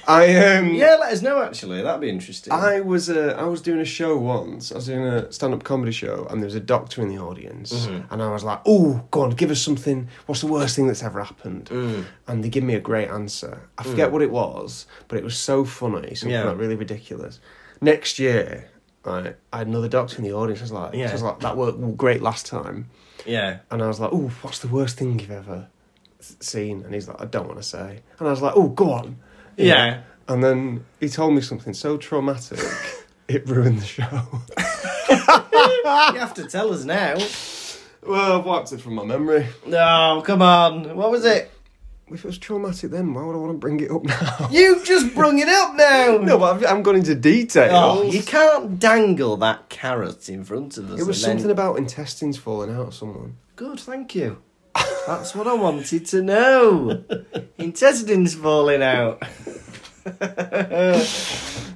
I 0.07 0.37
um 0.37 0.75
Yeah, 0.75 0.97
let 1.01 1.15
us 1.15 1.23
know 1.23 1.43
actually. 1.43 1.81
That'd 1.81 2.03
be 2.03 2.11
interesting. 2.11 2.53
I 2.53 2.81
was 2.81 3.09
uh, 3.09 3.35
I 3.39 3.45
was 3.45 3.63
doing 3.63 3.81
a 3.81 3.87
show 3.87 4.19
once. 4.19 4.71
I 4.71 4.75
was 4.75 4.87
doing 4.87 5.07
a 5.07 5.33
stand 5.33 5.55
up 5.55 5.65
comedy 5.65 5.93
show, 5.93 6.27
and 6.29 6.43
there 6.43 6.47
was 6.47 6.55
a 6.55 6.61
doctor 6.61 7.01
in 7.01 7.09
the 7.09 7.19
audience, 7.19 7.73
Mm-hmm. 7.73 8.13
and 8.13 8.23
I 8.23 8.31
was 8.31 8.45
like, 8.45 8.61
"Oh, 8.67 9.03
go 9.11 9.23
on, 9.23 9.31
give 9.31 9.51
us 9.51 9.63
something. 9.63 10.09
What's 10.27 10.43
the 10.43 10.47
worst 10.49 10.77
thing 10.77 10.89
that's 10.89 11.03
ever 11.03 11.23
happened?" 11.25 11.71
Mm. 11.71 12.05
And 12.29 12.45
they 12.45 12.51
give 12.51 12.65
me 12.65 12.75
a 12.75 12.81
great 12.81 13.09
answer. 13.09 13.63
I 13.79 13.83
forget 13.85 14.13
what 14.13 14.21
it 14.21 14.31
was, 14.31 14.85
but 15.09 15.17
it 15.17 15.25
was 15.25 15.39
so 15.39 15.65
funny, 15.65 16.15
something 16.17 16.33
Yeah. 16.33 16.45
like 16.51 16.59
really 16.59 16.77
ridiculous. 16.77 17.41
Next 17.81 18.19
year, 18.19 18.69
I, 19.05 19.35
I 19.53 19.59
had 19.59 19.67
another 19.67 19.89
doctor 19.89 20.17
in 20.19 20.25
the 20.25 20.33
audience. 20.33 20.61
I 20.61 20.65
was 20.65 20.73
like, 20.73 20.95
Yeah. 20.95 21.09
I 21.11 21.13
was 21.13 21.23
like, 21.23 21.41
that 21.41 21.57
worked 21.57 21.97
great 21.97 22.23
last 22.23 22.47
time. 22.47 22.89
Yeah. 23.27 23.59
And 23.71 23.83
I 23.83 23.87
was 23.89 24.01
like, 24.01 24.11
oh, 24.13 24.31
what's 24.43 24.59
the 24.61 24.69
worst 24.69 24.99
thing 24.99 25.19
you've 25.19 25.31
ever 25.31 25.69
seen? 26.21 26.83
And 26.83 26.93
he's 26.95 27.09
like, 27.09 27.21
I 27.21 27.25
don't 27.27 27.47
want 27.47 27.59
to 27.59 27.63
say. 27.65 28.01
And 28.19 28.29
I 28.29 28.31
was 28.31 28.43
like, 28.43 28.55
oh, 28.57 28.69
go 28.69 28.91
on. 28.93 29.17
You 29.57 29.67
know? 29.69 29.75
Yeah. 29.75 30.01
And 30.29 30.43
then 30.43 30.85
he 31.01 31.09
told 31.09 31.35
me 31.35 31.41
something 31.41 31.75
so 31.75 31.97
traumatic, 31.97 32.59
it 33.29 33.49
ruined 33.49 33.81
the 33.81 33.85
show. 33.85 34.43
You 35.09 36.19
have 36.19 36.35
to 36.35 36.45
tell 36.49 36.73
us 36.73 36.85
now. 36.85 37.15
well, 38.07 38.39
I've 38.39 38.45
wiped 38.45 38.73
it 38.73 38.81
from 38.81 38.95
my 38.95 39.05
memory. 39.05 39.47
No, 39.67 40.23
come 40.25 40.43
on. 40.43 40.97
What 40.97 41.11
was 41.11 41.25
it? 41.25 41.51
If 42.13 42.25
it 42.25 42.29
was 42.29 42.39
traumatic 42.39 42.91
then, 42.91 43.15
why 43.15 43.25
would 43.25 43.35
I 43.35 43.39
want 43.39 43.53
to 43.53 43.59
bring 43.59 43.81
it 43.81 43.91
up 43.91 44.05
now? 44.05 44.49
You've 44.51 44.85
just 44.85 45.15
brung 45.15 45.39
it 45.39 45.49
up 45.49 45.75
now. 45.75 46.19
no, 46.23 46.39
but 46.39 46.57
I've, 46.57 46.65
I'm 46.67 46.83
going 46.83 46.99
into 46.99 47.15
detail. 47.15 47.71
Oh, 47.73 48.03
you 48.03 48.23
can't 48.23 48.79
dangle 48.79 49.37
that 49.39 49.69
carrot 49.69 50.29
in 50.29 50.45
front 50.45 50.77
of 50.79 50.91
us. 50.91 51.01
it 51.01 51.07
was 51.07 51.23
and 51.23 51.31
then- 51.33 51.39
something 51.39 51.51
about 51.51 51.79
intestines 51.79 52.37
falling 52.39 52.71
out 52.71 52.89
of 52.89 52.95
someone. 52.95 53.37
Good, 53.57 53.81
thank 53.81 54.15
you. 54.15 54.43
That's 55.07 55.35
what 55.35 55.47
I 55.47 55.55
wanted 55.55 56.07
to 56.07 56.23
know. 56.23 57.05
Intestines 57.59 58.35
falling 58.35 58.83
out. 58.83 59.23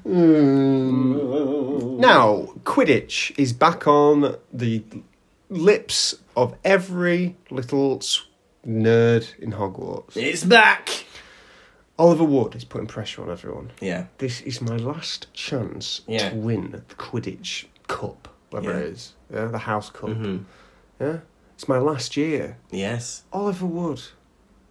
Hmm. 0.05 2.01
Now, 2.01 2.49
Quidditch 2.64 3.38
is 3.38 3.53
back 3.53 3.87
on 3.87 4.37
the 4.53 4.83
lips 5.49 6.14
of 6.37 6.55
every 6.64 7.37
little 7.51 8.01
nerd 8.67 9.39
in 9.39 9.53
Hogwarts. 9.53 10.17
It's 10.17 10.45
back. 10.45 11.05
Oliver 11.99 12.25
Wood 12.25 12.55
is 12.55 12.65
putting 12.65 12.87
pressure 12.87 13.23
on 13.23 13.31
everyone. 13.31 13.71
Yeah. 13.81 14.07
This 14.19 14.41
is 14.43 14.61
my 14.61 14.77
last 14.77 15.33
chance 15.33 16.03
Yeah. 16.07 16.31
to 16.31 16.37
win 16.37 16.71
the 16.89 16.95
Quidditch 16.97 17.67
Cup, 17.89 18.29
whatever 18.51 18.75
Yeah. 18.75 18.81
it 18.85 18.93
is. 18.93 19.13
Yeah, 19.33 19.47
the 19.47 19.59
House 19.59 19.89
Cup. 19.91 20.11
Mhm. 20.11 20.45
Yeah, 21.01 21.19
it's 21.55 21.69
my 21.69 21.79
last 21.79 22.17
year. 22.17 22.59
Yes. 22.71 23.23
Oliver 23.33 23.67
Wood, 23.67 24.03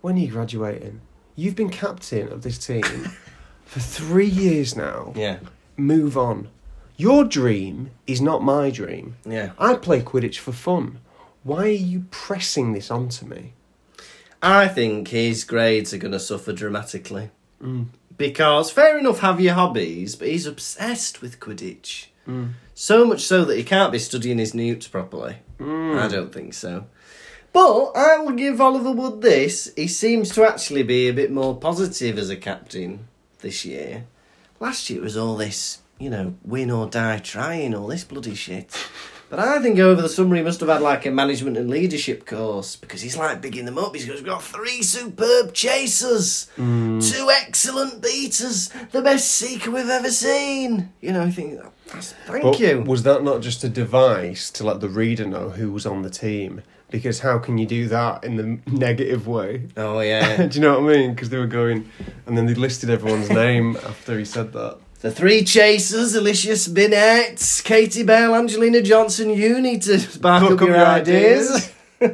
when 0.02 0.16
are 0.16 0.20
you 0.20 0.28
graduating? 0.32 1.02
You've 1.36 1.56
been 1.56 1.70
captain 1.70 2.32
of 2.32 2.44
this 2.44 2.58
team 2.60 2.84
for 3.66 3.80
three 3.80 4.28
years 4.28 4.76
now. 4.76 5.12
Yeah. 5.16 5.40
Move 5.78 6.18
on. 6.18 6.50
Your 6.98 7.26
dream 7.26 7.92
is 8.08 8.22
not 8.22 8.42
my 8.44 8.70
dream. 8.70 9.18
Yeah. 9.26 9.52
I 9.60 9.74
play 9.76 10.02
Quidditch 10.02 10.38
for 10.38 10.54
fun. 10.54 11.00
Why 11.44 11.64
are 11.64 11.68
you 11.92 12.06
pressing 12.12 12.72
this 12.74 12.90
onto 12.90 13.26
me? 13.26 13.54
I 14.42 14.68
think 14.68 15.08
his 15.08 15.44
grades 15.44 15.94
are 15.94 15.98
going 15.98 16.12
to 16.12 16.20
suffer 16.20 16.54
dramatically. 16.54 17.32
Mm. 17.62 17.88
Because, 18.18 18.72
fair 18.72 18.98
enough, 18.98 19.20
have 19.20 19.42
your 19.42 19.56
hobbies, 19.56 20.16
but 20.16 20.28
he's 20.28 20.46
obsessed 20.46 21.22
with 21.22 21.40
Quidditch. 21.40 22.08
Mm. 22.28 22.54
So 22.74 23.06
much 23.06 23.22
so 23.22 23.46
that 23.46 23.58
he 23.58 23.64
can't 23.64 23.92
be 23.92 24.00
studying 24.00 24.38
his 24.38 24.54
newts 24.54 24.88
properly. 24.88 25.38
Mm. 25.60 26.00
I 26.00 26.08
don't 26.08 26.34
think 26.34 26.54
so. 26.54 26.86
But 27.52 27.92
I 27.96 28.18
will 28.18 28.34
give 28.34 28.60
Oliver 28.60 28.92
Wood 28.92 29.22
this. 29.22 29.72
He 29.76 29.88
seems 29.88 30.30
to 30.36 30.44
actually 30.46 30.84
be 30.84 31.08
a 31.08 31.14
bit 31.14 31.32
more 31.32 31.56
positive 31.56 32.18
as 32.18 32.30
a 32.30 32.36
captain 32.36 33.08
this 33.40 33.64
year. 33.64 34.06
Last 34.60 34.90
year 34.90 35.00
it 35.00 35.04
was 35.04 35.16
all 35.16 35.38
this, 35.38 35.80
you 35.98 36.10
know, 36.10 36.36
win 36.44 36.70
or 36.70 36.88
die 36.88 37.20
trying, 37.20 37.74
all 37.74 37.88
this 37.88 38.04
bloody 38.04 38.36
shit. 38.36 38.78
But 39.30 39.40
I 39.40 39.60
think 39.60 39.80
over 39.80 40.02
the 40.02 40.10
summer 40.10 40.36
he 40.36 40.44
must 40.44 40.60
have 40.60 40.70
had 40.70 40.82
like 40.82 41.06
a 41.06 41.12
management 41.12 41.58
and 41.58 41.70
leadership 41.70 42.26
course 42.26 42.76
because 42.76 43.02
he's 43.02 43.18
like 43.18 43.42
bigging 43.42 43.66
them 43.66 43.78
up. 43.78 43.96
He's 43.96 44.06
got, 44.06 44.14
he's 44.14 44.24
got 44.24 44.44
three 44.44 44.84
superb 44.84 45.54
chasers, 45.54 46.50
hmm. 46.56 47.00
two 47.00 47.30
excellent 47.32 48.02
beaters, 48.02 48.70
the 48.92 49.02
best 49.02 49.32
seeker 49.32 49.72
we've 49.72 49.90
ever 49.90 50.12
seen. 50.12 50.94
You 51.02 51.14
know, 51.14 51.24
I 51.24 51.32
think 51.32 51.60
thank 51.88 52.44
But 52.44 52.60
you. 52.60 52.82
Was 52.82 53.04
that 53.04 53.24
not 53.24 53.42
just 53.42 53.64
a 53.64 53.70
device 53.70 54.52
to 54.52 54.64
let 54.64 54.80
the 54.80 54.90
reader 54.90 55.26
know 55.26 55.50
who 55.50 55.72
was 55.72 55.86
on 55.86 56.04
the 56.04 56.10
team? 56.10 56.62
Because 56.92 57.22
how 57.22 57.40
can 57.40 57.58
you 57.58 57.66
do 57.66 57.88
that 57.88 58.24
in 58.24 58.36
the 58.36 58.72
negative 58.72 59.28
way? 59.28 59.68
Oh 59.76 60.00
yeah, 60.02 60.46
do 60.48 60.56
you 60.56 60.62
know 60.62 60.80
what 60.80 60.94
I 60.94 60.98
mean? 60.98 61.14
Because 61.14 61.30
they 61.30 61.38
were 61.38 61.48
going, 61.48 61.90
and 62.28 62.38
then 62.38 62.46
they 62.46 62.54
listed 62.54 62.90
everyone's 62.90 63.30
name 63.32 63.76
after 63.78 64.20
he 64.20 64.26
said 64.26 64.54
that. 64.54 64.78
The 65.06 65.12
three 65.12 65.44
chasers: 65.44 66.16
Alicia 66.16 66.54
Spinnet, 66.54 67.64
Katie 67.64 68.02
Bell, 68.02 68.34
Angelina 68.34 68.82
Johnson. 68.82 69.30
You 69.30 69.62
need 69.62 69.84
to 69.84 70.00
spark 70.00 70.42
up, 70.42 70.52
up 70.54 70.60
your, 70.62 70.70
your 70.70 70.84
ideas. 70.84 71.72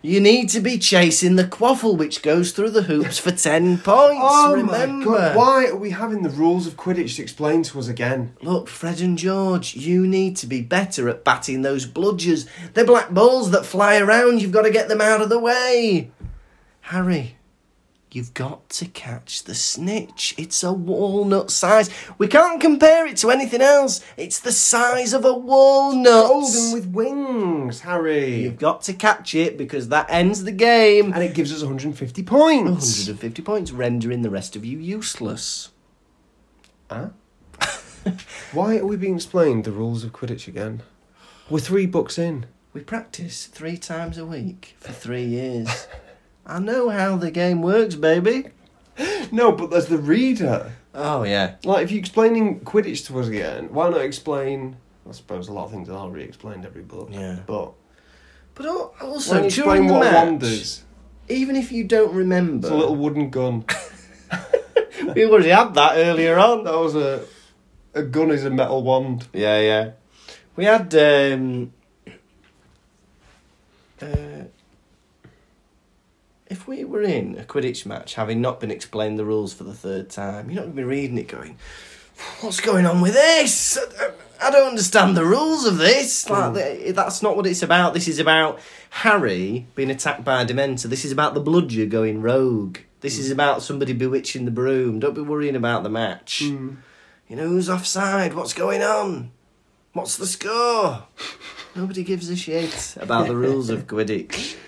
You 0.00 0.20
need 0.20 0.50
to 0.50 0.60
be 0.60 0.78
chasing 0.78 1.34
the 1.34 1.44
quaffle 1.44 1.96
which 1.96 2.22
goes 2.22 2.52
through 2.52 2.70
the 2.70 2.82
hoops 2.82 3.18
for 3.18 3.32
10 3.32 3.78
points. 3.84 4.20
Oh 4.22 4.54
remember. 4.54 5.10
my 5.10 5.16
god, 5.16 5.36
why 5.36 5.66
are 5.66 5.76
we 5.76 5.90
having 5.90 6.22
the 6.22 6.30
rules 6.30 6.68
of 6.68 6.76
Quidditch 6.76 7.18
explained 7.18 7.64
to 7.64 7.80
us 7.80 7.88
again? 7.88 8.36
Look, 8.40 8.68
Fred 8.68 9.00
and 9.00 9.18
George, 9.18 9.74
you 9.74 10.06
need 10.06 10.36
to 10.36 10.46
be 10.46 10.60
better 10.60 11.08
at 11.08 11.24
batting 11.24 11.62
those 11.62 11.84
bludgers. 11.84 12.46
They're 12.74 12.84
black 12.84 13.10
balls 13.10 13.50
that 13.50 13.66
fly 13.66 13.98
around. 13.98 14.40
You've 14.40 14.52
got 14.52 14.62
to 14.62 14.70
get 14.70 14.88
them 14.88 15.00
out 15.00 15.20
of 15.20 15.30
the 15.30 15.40
way. 15.40 16.12
Harry, 16.82 17.37
you've 18.14 18.34
got 18.34 18.68
to 18.70 18.86
catch 18.86 19.44
the 19.44 19.54
snitch. 19.54 20.34
It's 20.38 20.62
a 20.62 20.72
walnut 20.72 21.50
size. 21.50 21.90
We 22.18 22.28
can't 22.28 22.60
compare 22.60 23.06
it 23.06 23.16
to 23.18 23.30
anything 23.30 23.60
else. 23.60 24.04
It's 24.16 24.40
the 24.40 24.52
size 24.52 25.12
of 25.12 25.24
a 25.24 25.32
walnut. 25.32 26.28
Golden 26.28 26.72
with 26.72 26.86
wings, 26.86 27.80
Harry. 27.80 28.36
You've 28.36 28.58
got 28.58 28.82
to 28.82 28.92
catch 28.92 29.34
it 29.34 29.58
because 29.58 29.88
that 29.88 30.06
ends 30.10 30.44
the 30.44 30.52
game. 30.52 31.12
And 31.12 31.22
it 31.22 31.34
gives 31.34 31.52
us 31.52 31.60
150 31.62 32.22
points. 32.22 33.06
150 33.06 33.42
points, 33.42 33.70
rendering 33.70 34.22
the 34.22 34.30
rest 34.30 34.56
of 34.56 34.64
you 34.64 34.78
useless. 34.78 35.70
Huh? 36.90 37.10
Why 38.52 38.78
are 38.78 38.86
we 38.86 38.96
being 38.96 39.16
explained 39.16 39.64
the 39.64 39.72
rules 39.72 40.04
of 40.04 40.12
Quidditch 40.12 40.48
again? 40.48 40.82
We're 41.50 41.60
three 41.60 41.86
books 41.86 42.18
in. 42.18 42.46
We 42.72 42.80
practice 42.82 43.46
three 43.46 43.76
times 43.76 44.18
a 44.18 44.24
week 44.26 44.76
for 44.78 44.92
three 44.92 45.24
years. 45.24 45.86
I 46.48 46.58
know 46.58 46.88
how 46.88 47.16
the 47.16 47.30
game 47.30 47.62
works, 47.62 47.94
baby. 47.94 48.46
No, 49.30 49.52
but 49.52 49.70
there's 49.70 49.86
the 49.86 49.98
reader. 49.98 50.72
Oh, 50.94 51.22
yeah. 51.22 51.56
Like, 51.62 51.84
if 51.84 51.90
you're 51.92 52.00
explaining 52.00 52.60
Quidditch 52.60 53.06
to 53.06 53.20
us 53.20 53.28
again, 53.28 53.72
why 53.72 53.90
not 53.90 54.00
explain? 54.00 54.76
I 55.08 55.12
suppose 55.12 55.48
a 55.48 55.52
lot 55.52 55.66
of 55.66 55.70
things 55.70 55.88
are 55.88 55.96
already 55.96 56.24
explained 56.24 56.64
every 56.66 56.82
book. 56.82 57.10
Yeah. 57.12 57.36
But 57.46 57.72
But 58.54 58.66
al- 58.66 58.94
why 58.98 59.06
also, 59.06 59.34
you 59.44 59.50
during 59.50 59.84
explain 59.84 59.86
the 59.86 59.92
what 59.92 60.40
match, 60.40 60.42
is? 60.42 60.82
even 61.28 61.54
if 61.56 61.70
you 61.70 61.84
don't 61.84 62.12
remember, 62.12 62.66
It's 62.66 62.72
a 62.74 62.76
little 62.76 62.96
wooden 62.96 63.30
gun. 63.30 63.64
we 65.14 65.26
already 65.26 65.50
had 65.50 65.74
that 65.74 65.92
earlier 65.96 66.38
on. 66.38 66.64
That 66.64 66.74
was 66.74 66.94
a 66.96 67.24
a 67.94 68.02
gun 68.02 68.30
is 68.30 68.44
a 68.44 68.50
metal 68.50 68.82
wand. 68.82 69.28
Yeah, 69.32 69.60
yeah. 69.60 69.90
We 70.56 70.64
had 70.64 70.92
um 70.94 71.72
uh, 74.02 74.06
if 76.50 76.66
we 76.66 76.84
were 76.84 77.02
in 77.02 77.38
a 77.38 77.42
Quidditch 77.42 77.86
match, 77.86 78.14
having 78.14 78.40
not 78.40 78.60
been 78.60 78.70
explained 78.70 79.18
the 79.18 79.24
rules 79.24 79.52
for 79.52 79.64
the 79.64 79.74
third 79.74 80.10
time, 80.10 80.50
you're 80.50 80.56
not 80.56 80.62
going 80.62 80.76
to 80.76 80.76
be 80.76 80.84
reading 80.84 81.18
it 81.18 81.28
going, 81.28 81.56
"What's 82.40 82.60
going 82.60 82.86
on 82.86 83.00
with 83.00 83.14
this? 83.14 83.78
I- 84.40 84.50
don't 84.50 84.68
understand 84.68 85.16
the 85.16 85.24
rules 85.24 85.64
of 85.64 85.78
this." 85.78 86.24
Mm. 86.24 86.30
Like 86.30 86.54
th- 86.54 86.94
that's 86.94 87.22
not 87.22 87.36
what 87.36 87.46
it's 87.46 87.62
about. 87.62 87.94
This 87.94 88.08
is 88.08 88.18
about 88.18 88.60
Harry 88.90 89.66
being 89.74 89.90
attacked 89.90 90.24
by 90.24 90.42
a 90.42 90.46
Dementor. 90.46 90.84
This 90.84 91.04
is 91.04 91.12
about 91.12 91.34
the 91.34 91.42
Bludger 91.42 91.88
going 91.88 92.22
rogue. 92.22 92.78
This 93.00 93.16
mm. 93.16 93.20
is 93.20 93.30
about 93.30 93.62
somebody 93.62 93.92
bewitching 93.92 94.44
the 94.44 94.50
broom. 94.50 94.98
Don't 94.98 95.14
be 95.14 95.20
worrying 95.20 95.56
about 95.56 95.82
the 95.82 95.90
match. 95.90 96.42
Mm. 96.44 96.78
You 97.28 97.36
know 97.36 97.48
who's 97.48 97.68
offside? 97.68 98.34
What's 98.34 98.54
going 98.54 98.82
on? 98.82 99.32
What's 99.92 100.16
the 100.16 100.26
score? 100.26 101.04
Nobody 101.76 102.02
gives 102.02 102.30
a 102.30 102.36
shit 102.36 102.96
about 102.98 103.26
the 103.28 103.36
rules 103.36 103.68
of 103.68 103.86
Quidditch. 103.86 104.56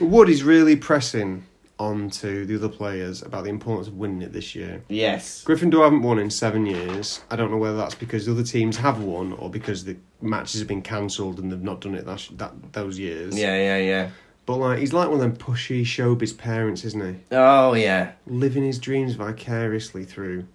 Wood 0.00 0.28
is 0.28 0.42
really 0.42 0.76
pressing 0.76 1.44
onto 1.78 2.44
the 2.44 2.56
other 2.56 2.68
players 2.68 3.22
about 3.22 3.44
the 3.44 3.50
importance 3.50 3.88
of 3.88 3.94
winning 3.94 4.22
it 4.22 4.32
this 4.32 4.54
year. 4.54 4.82
Yes. 4.88 5.44
Gryffindor 5.44 5.84
haven't 5.84 6.02
won 6.02 6.18
in 6.18 6.30
seven 6.30 6.66
years. 6.66 7.20
I 7.30 7.36
don't 7.36 7.50
know 7.50 7.56
whether 7.56 7.76
that's 7.76 7.94
because 7.94 8.26
the 8.26 8.32
other 8.32 8.42
teams 8.42 8.76
have 8.78 9.02
won 9.02 9.32
or 9.34 9.48
because 9.48 9.84
the 9.84 9.96
matches 10.20 10.60
have 10.60 10.68
been 10.68 10.82
cancelled 10.82 11.38
and 11.38 11.52
they've 11.52 11.62
not 11.62 11.80
done 11.80 11.94
it 11.94 12.04
that, 12.06 12.28
that 12.32 12.72
those 12.72 12.98
years. 12.98 13.38
Yeah, 13.38 13.56
yeah, 13.56 13.78
yeah. 13.78 14.10
But 14.46 14.56
like 14.56 14.78
he's 14.78 14.92
like 14.92 15.08
one 15.08 15.16
of 15.16 15.20
them 15.20 15.36
pushy 15.36 15.82
showbiz 15.82 16.36
parents, 16.36 16.84
isn't 16.84 17.14
he? 17.14 17.20
Oh 17.32 17.74
yeah. 17.74 18.12
Living 18.26 18.64
his 18.64 18.78
dreams 18.78 19.14
vicariously 19.14 20.04
through 20.04 20.46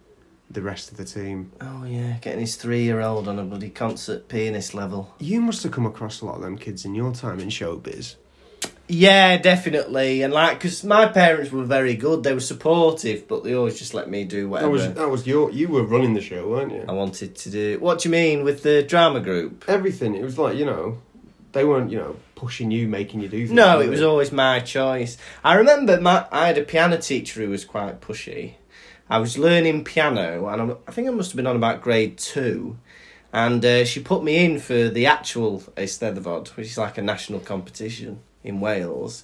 the 0.49 0.61
rest 0.61 0.91
of 0.91 0.97
the 0.97 1.05
team. 1.05 1.51
Oh 1.61 1.85
yeah. 1.85 2.17
Getting 2.19 2.41
his 2.41 2.55
three-year-old 2.55 3.27
on 3.27 3.39
a 3.39 3.43
bloody 3.43 3.69
concert 3.69 4.27
pianist 4.27 4.73
level. 4.73 5.13
You 5.19 5.41
must 5.41 5.63
have 5.63 5.71
come 5.71 5.85
across 5.85 6.21
a 6.21 6.25
lot 6.25 6.35
of 6.35 6.41
them 6.41 6.57
kids 6.57 6.85
in 6.85 6.95
your 6.95 7.13
time 7.13 7.39
in 7.39 7.49
showbiz. 7.49 8.15
Yeah, 8.87 9.37
definitely. 9.37 10.21
And 10.21 10.33
like, 10.33 10.59
because 10.59 10.83
my 10.83 11.07
parents 11.07 11.51
were 11.51 11.63
very 11.63 11.95
good. 11.95 12.23
They 12.23 12.33
were 12.33 12.39
supportive, 12.39 13.27
but 13.27 13.43
they 13.43 13.53
always 13.53 13.79
just 13.79 13.93
let 13.93 14.09
me 14.09 14.23
do 14.25 14.49
whatever. 14.49 14.67
That 14.67 14.71
was 14.71 14.93
that 14.95 15.09
was 15.09 15.27
your 15.27 15.51
you 15.51 15.69
were 15.69 15.83
running 15.83 16.13
the 16.13 16.21
show, 16.21 16.47
weren't 16.49 16.71
you? 16.71 16.85
I 16.87 16.91
wanted 16.91 17.35
to 17.35 17.49
do. 17.49 17.79
What 17.79 17.99
do 17.99 18.09
you 18.09 18.11
mean 18.11 18.43
with 18.43 18.63
the 18.63 18.83
drama 18.83 19.19
group? 19.21 19.65
Everything. 19.67 20.15
It 20.15 20.23
was 20.23 20.37
like 20.37 20.57
you 20.57 20.65
know, 20.65 20.99
they 21.53 21.63
weren't 21.63 21.91
you 21.91 21.97
know 21.97 22.17
pushing 22.35 22.71
you, 22.71 22.87
making 22.87 23.21
you 23.21 23.29
do 23.29 23.37
things. 23.37 23.51
No, 23.51 23.79
it 23.79 23.89
was 23.89 24.01
they? 24.01 24.05
always 24.05 24.31
my 24.31 24.59
choice. 24.59 25.17
I 25.43 25.55
remember 25.55 25.99
my 25.99 26.25
I 26.31 26.47
had 26.47 26.57
a 26.57 26.63
piano 26.63 26.97
teacher 26.97 27.41
who 27.41 27.49
was 27.49 27.65
quite 27.65 28.01
pushy. 28.01 28.55
I 29.09 29.17
was 29.19 29.37
learning 29.37 29.85
piano, 29.85 30.47
and 30.47 30.61
I'm, 30.61 30.77
I 30.87 30.91
think 30.91 31.07
I 31.07 31.11
must 31.11 31.31
have 31.31 31.37
been 31.37 31.47
on 31.47 31.55
about 31.55 31.81
grade 31.81 32.17
two, 32.17 32.77
and 33.31 33.63
uh, 33.63 33.85
she 33.85 34.01
put 34.01 34.23
me 34.23 34.43
in 34.43 34.59
for 34.59 34.89
the 34.89 35.05
actual 35.05 35.61
Eisteddfod, 35.77 36.49
which 36.49 36.67
is 36.67 36.77
like 36.77 36.97
a 36.97 37.01
national 37.01 37.39
competition 37.39 38.21
in 38.43 38.59
Wales, 38.59 39.23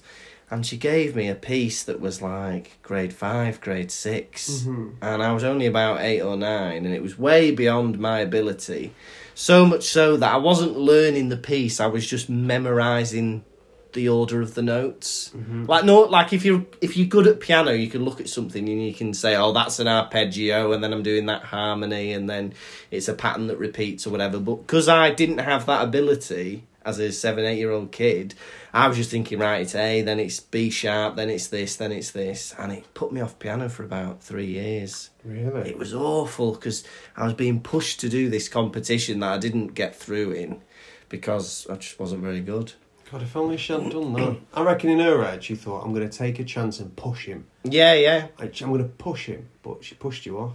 and 0.50 0.66
she 0.66 0.76
gave 0.76 1.14
me 1.14 1.28
a 1.28 1.34
piece 1.34 1.82
that 1.84 2.00
was 2.00 2.20
like 2.20 2.78
grade 2.82 3.12
five, 3.12 3.60
grade 3.60 3.90
6 3.90 4.50
mm-hmm. 4.50 4.88
and 5.00 5.22
I 5.22 5.32
was 5.32 5.44
only 5.44 5.66
about 5.66 6.00
eight 6.00 6.20
or 6.20 6.36
nine, 6.36 6.84
and 6.84 6.94
it 6.94 7.02
was 7.02 7.18
way 7.18 7.50
beyond 7.50 7.98
my 7.98 8.20
ability. 8.20 8.92
So 9.34 9.64
much 9.64 9.84
so 9.84 10.16
that 10.16 10.34
I 10.34 10.36
wasn't 10.38 10.76
learning 10.76 11.28
the 11.28 11.36
piece; 11.36 11.80
I 11.80 11.86
was 11.86 12.06
just 12.06 12.28
memorizing 12.28 13.44
the 13.92 14.08
order 14.08 14.40
of 14.40 14.54
the 14.54 14.62
notes. 14.62 15.30
Mm-hmm. 15.30 15.66
Like 15.66 15.84
no, 15.84 16.00
like 16.02 16.32
if 16.32 16.44
you're 16.44 16.64
if 16.80 16.96
you're 16.96 17.06
good 17.06 17.26
at 17.26 17.40
piano, 17.40 17.72
you 17.72 17.88
can 17.88 18.04
look 18.04 18.20
at 18.20 18.28
something 18.28 18.68
and 18.68 18.84
you 18.84 18.94
can 18.94 19.14
say, 19.14 19.36
"Oh, 19.36 19.52
that's 19.52 19.78
an 19.78 19.88
arpeggio," 19.88 20.72
and 20.72 20.82
then 20.82 20.92
I'm 20.92 21.02
doing 21.02 21.26
that 21.26 21.44
harmony, 21.44 22.12
and 22.12 22.28
then 22.28 22.54
it's 22.90 23.08
a 23.08 23.14
pattern 23.14 23.46
that 23.48 23.58
repeats 23.58 24.06
or 24.06 24.10
whatever. 24.10 24.38
But 24.38 24.56
because 24.56 24.88
I 24.88 25.10
didn't 25.10 25.38
have 25.38 25.66
that 25.66 25.84
ability 25.84 26.64
as 26.84 26.98
a 26.98 27.12
seven, 27.12 27.44
eight 27.44 27.58
year 27.58 27.70
old 27.70 27.92
kid, 27.92 28.34
I 28.72 28.86
was 28.88 28.96
just 28.96 29.10
thinking, 29.10 29.38
right, 29.40 29.62
it's 29.62 29.74
A, 29.74 30.02
then 30.02 30.20
it's 30.20 30.38
B 30.40 30.70
sharp, 30.70 31.16
then 31.16 31.28
it's 31.30 31.48
this, 31.48 31.76
then 31.76 31.90
it's 31.92 32.12
this, 32.12 32.54
and 32.58 32.70
it 32.72 32.92
put 32.94 33.12
me 33.12 33.20
off 33.20 33.38
piano 33.38 33.68
for 33.68 33.82
about 33.82 34.22
three 34.22 34.46
years. 34.46 35.10
really. 35.24 35.68
It 35.70 35.78
was 35.78 35.92
awful 35.92 36.52
because 36.52 36.84
I 37.16 37.24
was 37.24 37.34
being 37.34 37.60
pushed 37.60 38.00
to 38.00 38.08
do 38.08 38.28
this 38.28 38.48
competition 38.48 39.20
that 39.20 39.32
I 39.32 39.38
didn't 39.38 39.68
get 39.74 39.96
through 39.96 40.32
in 40.32 40.60
because 41.08 41.66
I 41.68 41.76
just 41.76 41.98
wasn't 41.98 42.22
very 42.22 42.40
good. 42.40 42.72
God, 43.10 43.22
if 43.22 43.34
only 43.36 43.56
she 43.56 43.72
hadn't 43.72 43.90
done 43.90 44.12
that. 44.12 44.36
I 44.54 44.62
reckon 44.62 44.88
in 44.90 45.00
her 45.00 45.24
head 45.24 45.42
she 45.42 45.56
thought, 45.56 45.84
I'm 45.84 45.92
going 45.92 46.08
to 46.08 46.16
take 46.16 46.38
a 46.38 46.44
chance 46.44 46.78
and 46.78 46.94
push 46.94 47.26
him. 47.26 47.46
Yeah, 47.64 47.94
yeah. 47.94 48.28
I- 48.38 48.44
I'm 48.62 48.68
going 48.68 48.82
to 48.84 48.88
push 48.88 49.26
him, 49.26 49.48
but 49.64 49.82
she 49.82 49.96
pushed 49.96 50.26
you 50.26 50.38
off. 50.38 50.54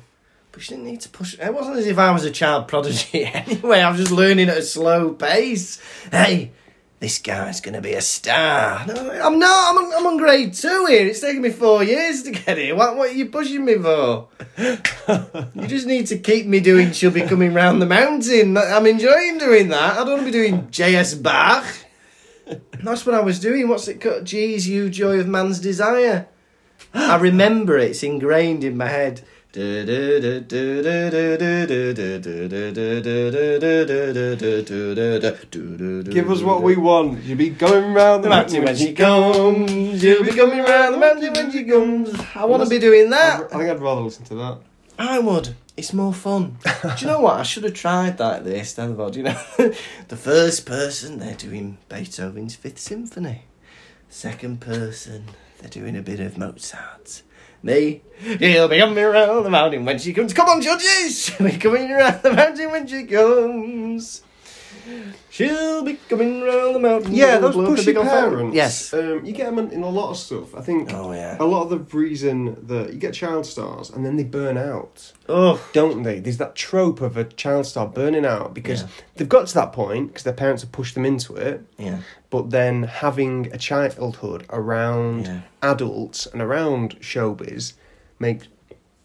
But 0.54 0.62
she 0.62 0.69
didn't 0.69 0.86
need 0.86 1.01
to 1.01 1.10
push. 1.10 1.38
It 1.38 1.54
wasn't 1.54 1.75
as 1.80 1.86
if 1.88 1.97
I 1.97 2.12
was 2.12 2.23
a 2.23 2.32
child 2.32 2.69
prodigy 2.69 3.25
anyway. 3.34 3.82
I 3.82 3.89
was 3.89 3.99
just 3.99 4.12
learning 4.13 4.47
at 4.47 4.58
a 4.58 4.62
slow 4.62 5.12
pace. 5.12 5.82
Hey, 6.10 6.54
this 6.99 7.19
guy's 7.19 7.60
going 7.62 7.73
to 7.73 7.81
be 7.81 7.93
a 7.93 8.01
star. 8.01 8.86
No, 8.88 8.93
I'm 8.93 9.38
not. 9.38 9.69
I'm 9.69 9.86
on, 9.86 9.93
I'm 9.93 10.08
on 10.08 10.17
grade 10.17 10.53
two 10.53 10.86
here. 10.88 11.05
It's 11.08 11.19
taken 11.19 11.41
me 11.41 11.49
four 11.49 11.84
years 11.84 12.23
to 12.23 12.31
get 12.31 12.58
here. 12.58 12.75
What, 12.75 12.95
what 12.95 13.10
are 13.10 13.13
you 13.13 13.27
pushing 13.27 13.65
me 13.65 13.75
for? 13.75 14.29
you 14.58 15.67
just 15.67 15.88
need 15.88 16.08
to 16.08 16.17
keep 16.17 16.45
me 16.45 16.62
doing 16.62 16.91
chubby 16.91 17.21
coming 17.23 17.53
round 17.53 17.81
the 17.81 17.86
mountain. 17.86 18.58
I'm 18.58 18.86
enjoying 18.86 19.38
doing 19.38 19.67
that. 19.69 19.93
I 19.93 19.97
don't 19.97 20.13
want 20.13 20.19
to 20.21 20.25
be 20.25 20.31
doing 20.31 20.71
J.S. 20.71 21.13
Bach. 21.15 21.65
That's 22.81 23.05
what 23.05 23.15
I 23.15 23.21
was 23.21 23.39
doing. 23.39 23.67
What's 23.67 23.88
it 23.88 23.99
called? 23.99 24.25
Geez, 24.25 24.67
you 24.67 24.89
joy 24.89 25.19
of 25.19 25.27
man's 25.27 25.60
desire. 25.60 26.27
I 26.93 27.17
remember 27.17 27.77
it. 27.77 27.91
It's 27.91 28.03
ingrained 28.03 28.63
in 28.63 28.77
my 28.77 28.88
head. 28.88 29.21
Give 29.56 29.89
us 36.30 36.41
what 36.41 36.62
we 36.62 36.76
want. 36.76 37.24
You'll 37.24 37.38
be 37.38 37.52
going 37.52 37.94
round 37.94 38.26
the 38.26 38.30
mountain 38.30 38.65
when 38.65 38.76
she 38.76 38.91
comes. 38.91 40.04
You'll 40.04 40.26
be 40.26 40.32
coming 40.32 40.60
round 40.60 40.96
the 40.96 40.98
mountain 40.98 41.32
when 41.34 41.52
she 41.54 41.63
comes. 41.63 42.13
I 42.36 42.44
want 42.44 42.63
to 42.63 42.70
be 42.70 42.80
doing 42.80 43.10
that. 43.12 43.44
I 43.54 43.58
think 43.58 43.70
I'd 43.70 43.80
rather 43.80 44.02
listen 44.02 44.26
to 44.26 44.36
that. 44.36 44.58
I 45.00 45.20
would. 45.20 45.56
It's 45.78 45.94
more 45.94 46.13
fun. 46.13 46.58
Do 46.65 46.91
you 47.00 47.08
know 47.08 47.22
what? 47.22 47.39
I 47.39 47.44
should 47.44 47.63
have 47.63 47.76
tried 47.76 48.18
that 48.18 48.39
at 48.39 48.44
the 48.44 48.56
Eisteddfod. 48.56 49.15
You 49.15 49.24
know, 49.24 49.39
the 50.10 50.18
first 50.18 50.65
person 50.65 51.20
they're 51.20 51.34
doing 51.34 51.78
Beethoven's 51.88 52.56
Fifth 52.56 52.80
Symphony. 52.80 53.44
Second 54.10 54.60
person 54.60 55.30
they're 55.60 55.70
doing 55.70 55.96
a 55.96 56.02
bit 56.02 56.20
of 56.20 56.38
Mozart. 56.38 57.22
Me, 57.65 58.04
he'll 58.19 58.67
be 58.67 58.78
coming 58.78 59.04
round 59.04 59.43
the 59.43 59.49
mountain 59.49 59.86
when 59.86 59.97
she 59.97 60.13
comes. 60.13 60.34
Come 60.34 60.47
on, 60.47 60.62
judges! 60.62 61.25
She'll 61.36 61.47
be 61.47 61.58
coming 61.58 61.89
round 61.89 62.21
the 62.21 62.32
mountain 62.32 62.69
when 62.69 62.86
she 62.86 63.06
comes. 63.06 64.21
She'll 65.32 65.82
be 65.84 65.95
coming 66.08 66.41
round 66.43 66.75
the 66.75 66.80
mountain. 66.80 67.15
Yeah, 67.15 67.39
those 67.39 67.56
Blow 67.56 67.71
up 67.71 67.75
the 67.75 67.82
pushy 67.82 67.86
big 67.88 67.97
old 67.97 68.08
parents. 68.08 68.56
Yes. 68.56 68.93
um, 68.93 69.25
you 69.25 69.32
get 69.34 69.47
them 69.47 69.58
in 69.71 69.82
a 69.82 69.89
lot 69.89 70.12
of 70.12 70.17
stuff. 70.17 70.54
I 70.56 70.62
think 70.62 70.93
Oh, 70.93 71.12
yeah. 71.12 71.38
a 71.39 71.43
lot 71.43 71.63
of 71.63 71.69
the 71.71 71.97
reason 71.97 72.67
that 72.67 72.93
you 72.93 72.99
get 72.99 73.15
child 73.15 73.47
stars 73.47 73.89
and 73.89 74.06
then 74.06 74.15
they 74.15 74.23
burn 74.23 74.58
out, 74.60 75.12
Oh, 75.28 75.60
don't 75.73 76.04
they? 76.04 76.19
There's 76.19 76.38
that 76.38 76.54
trope 76.56 77.01
of 77.01 77.17
a 77.17 77.23
child 77.23 77.65
star 77.65 77.88
burning 77.88 78.25
out 78.28 78.54
because 78.54 78.84
Yeah. 78.84 78.88
they've 79.15 79.28
got 79.30 79.47
to 79.47 79.54
that 79.56 79.73
point 79.73 80.10
because 80.10 80.21
their 80.23 80.34
parents 80.34 80.62
have 80.62 80.71
pushed 80.71 80.93
them 80.93 81.04
into 81.06 81.36
it. 81.36 81.65
yeah. 81.80 81.99
But 82.36 82.50
then 82.50 82.84
having 82.84 83.48
a 83.54 83.58
childhood 83.58 84.45
around 84.50 85.26
Yeah. 85.28 85.39
adults 85.62 86.26
and 86.26 86.41
around 86.41 87.00
showbiz 87.00 87.74
make 88.19 88.41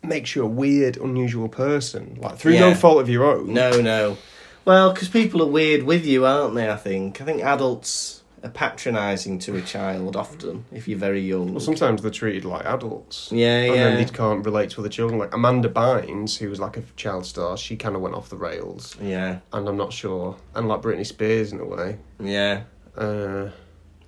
makes 0.03 0.35
you 0.35 0.43
a 0.43 0.47
weird, 0.49 0.97
unusual 0.97 1.49
person, 1.49 2.19
like 2.21 2.37
through 2.39 2.59
no 2.59 2.75
fault 2.75 3.01
of 3.01 3.09
your 3.09 3.25
own. 3.25 3.55
No, 3.55 3.81
no. 3.81 4.17
Well, 4.65 4.93
because 4.93 5.09
people 5.09 5.41
are 5.43 5.47
weird 5.61 5.85
with 5.85 6.05
you, 6.05 6.27
aren't 6.27 6.57
they? 6.57 6.69
I 6.69 6.77
think. 6.77 7.21
I 7.21 7.25
think 7.25 7.41
adults 7.45 8.17
are 8.43 8.49
patronising 8.51 9.39
to 9.39 9.55
a 9.57 9.61
child 9.61 10.17
often 10.17 10.65
if 10.73 10.89
you're 10.89 10.99
very 10.99 11.21
young. 11.21 11.53
Well, 11.53 11.61
sometimes 11.61 12.01
they're 12.03 12.11
treated 12.11 12.45
like 12.47 12.65
adults. 12.65 13.29
Yeah, 13.31 13.61
yeah. 13.61 13.67
And 13.67 13.75
yeah. 13.77 13.85
then 13.91 13.97
they 14.07 14.11
can't 14.11 14.45
relate 14.45 14.71
to 14.71 14.81
other 14.81 14.89
children. 14.89 15.21
Like 15.21 15.35
Amanda 15.35 15.69
Bynes, 15.69 16.39
who 16.39 16.49
was 16.49 16.59
like 16.59 16.77
a 16.79 16.83
child 16.97 17.27
star, 17.27 17.57
she 17.59 17.77
kind 17.77 17.95
of 17.95 18.01
went 18.03 18.15
off 18.15 18.29
the 18.31 18.39
rails. 18.39 18.97
Yeah, 19.01 19.41
And 19.53 19.69
I'm 19.69 19.77
not 19.77 19.93
sure. 19.93 20.37
And 20.55 20.67
like 20.69 20.81
Britney 20.81 21.07
Spears 21.07 21.53
in 21.53 21.61
a 21.61 21.67
way. 21.67 21.99
yeah. 22.19 22.63
Uh, 23.01 23.51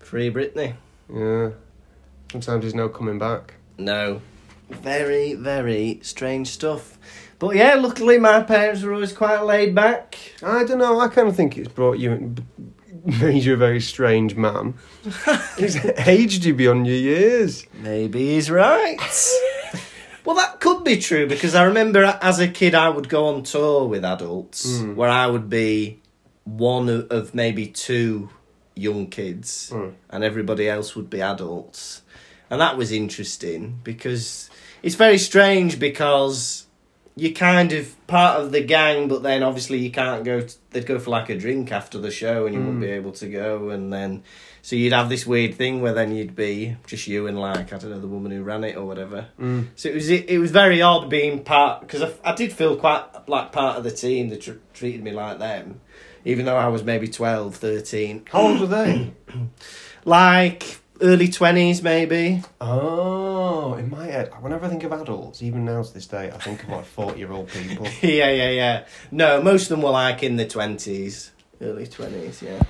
Free 0.01 0.31
Britney. 0.31 0.75
yeah. 1.13 1.51
Sometimes 2.31 2.63
there's 2.63 2.75
no 2.75 2.89
coming 2.91 3.19
back. 3.19 3.55
No. 3.79 4.21
Very, 4.69 5.35
very 5.35 6.01
strange 6.03 6.49
stuff. 6.49 6.99
But 7.39 7.57
yeah, 7.57 7.75
luckily 7.75 8.19
my 8.19 8.43
parents 8.43 8.83
were 8.83 8.93
always 8.93 9.13
quite 9.13 9.41
laid 9.41 9.75
back. 9.75 10.19
I 10.43 10.65
don't 10.65 10.79
know. 10.79 11.01
I 11.01 11.09
kind 11.09 11.27
of 11.29 11.35
think 11.35 11.57
it's 11.57 11.69
brought 11.69 11.99
you, 11.99 12.35
made 13.21 13.45
you 13.45 13.55
a 13.55 13.57
very 13.57 13.81
strange 13.81 14.37
man. 14.37 14.75
it's 15.59 15.77
aged 16.07 16.45
you 16.45 16.55
beyond 16.55 16.87
your 16.87 16.97
years. 16.97 17.67
Maybe 17.81 18.35
he's 18.35 18.51
right. 18.51 18.99
well, 20.25 20.37
that 20.37 20.61
could 20.61 20.85
be 20.85 20.99
true 20.99 21.27
because 21.27 21.55
I 21.55 21.65
remember 21.65 22.19
as 22.23 22.39
a 22.39 22.49
kid 22.49 22.75
I 22.75 22.91
would 22.91 23.09
go 23.09 23.27
on 23.27 23.43
tour 23.43 23.87
with 23.87 24.05
adults 24.05 24.81
where 24.83 25.11
I 25.11 25.27
would 25.27 25.49
be 25.49 26.01
one 26.45 26.89
of 26.89 27.35
maybe 27.35 27.67
two 27.67 28.31
young 28.75 29.07
kids 29.09 29.71
Mm. 29.73 29.93
and 30.11 30.25
everybody 30.25 30.69
else 30.69 30.95
would 30.97 31.11
be 31.11 31.21
adults. 31.21 32.03
And 32.51 32.61
that 32.61 32.77
was 32.77 32.93
interesting 32.93 33.81
because 33.85 34.51
it's 34.83 34.95
very 34.97 35.19
strange 35.19 35.79
because 35.79 36.67
you're 37.15 37.33
kind 37.33 37.73
of 37.73 37.95
part 38.07 38.41
of 38.41 38.53
the 38.53 38.61
gang, 38.63 39.07
but 39.09 39.23
then 39.23 39.43
obviously 39.43 39.79
you 39.79 39.91
can't 39.91 40.25
go. 40.25 40.41
t 40.41 40.55
they'd 40.71 40.87
go 40.87 40.99
for 40.99 41.11
like 41.11 41.29
a 41.29 41.37
drink 41.37 41.71
after 41.71 41.99
the 41.99 42.11
show, 42.11 42.47
and 42.47 42.55
you 42.55 42.61
wouldn't 42.61 42.81
be 42.81 42.89
able 42.91 43.13
to 43.13 43.29
go. 43.29 43.69
And 43.69 43.93
then, 43.93 44.23
so 44.63 44.77
you'd 44.77 44.95
have 44.95 45.11
this 45.11 45.27
weird 45.27 45.55
thing 45.55 45.83
where 45.83 45.93
then 45.93 46.15
you'd 46.17 46.35
be 46.35 46.77
just 46.87 47.07
you 47.07 47.27
and 47.27 47.39
like 47.39 47.71
I 47.75 47.77
don't 47.79 47.91
know 47.91 48.01
the 48.01 48.07
woman 48.07 48.33
who 48.33 48.43
ran 48.43 48.65
it 48.65 48.77
or 48.79 48.87
whatever. 48.87 49.27
Mm. 49.39 49.67
So 49.77 49.91
it 49.91 49.95
was 49.95 50.09
it, 50.09 50.25
it 50.31 50.39
was 50.39 50.51
very 50.51 50.81
odd 50.81 51.11
being 51.11 51.45
part 51.45 51.83
because 51.83 52.01
I, 52.03 52.11
I 52.25 52.35
did 52.35 52.51
feel 52.51 52.77
quite 52.77 53.05
like 53.29 53.53
part 53.53 53.77
of 53.77 53.85
the 53.85 53.91
team 53.91 54.31
that 54.31 54.41
tr- 54.41 54.63
treated 54.73 55.03
me 55.05 55.11
like 55.11 55.39
them, 55.39 55.82
even 56.25 56.45
though 56.47 56.57
I 56.57 56.69
was 56.69 56.85
maybe 56.85 57.09
12, 57.09 57.57
13. 57.57 58.27
How 58.31 58.41
old 58.41 58.61
were 58.61 58.67
they? 58.67 59.13
like 60.05 60.79
early 61.01 61.29
twenties 61.29 61.83
maybe. 61.83 62.43
oh, 62.61 63.75
in 63.75 63.91
my 63.91 64.07
head, 64.07 64.31
whenever 64.41 64.67
I 64.67 64.69
think 64.69 64.85
of 64.85 64.93
adults, 64.93 65.43
even 65.43 65.65
now 65.65 65.83
to 65.83 65.93
this 65.93 66.07
day, 66.07 66.31
I 66.31 66.39
think 66.39 66.63
of 66.63 66.69
like 66.71 66.85
40 66.85 67.19
year 67.19 67.33
old 67.33 67.49
people. 67.49 67.87
yeah, 68.03 68.31
yeah, 68.31 68.51
yeah. 68.51 68.85
No, 69.11 69.43
most 69.43 69.65
of 69.65 69.69
them 69.71 69.83
were 69.83 69.91
like 69.91 70.23
in 70.23 70.37
the 70.37 70.47
twenties, 70.47 71.33
early 71.61 71.87
twenties. 71.87 72.43
Yeah. 72.43 72.63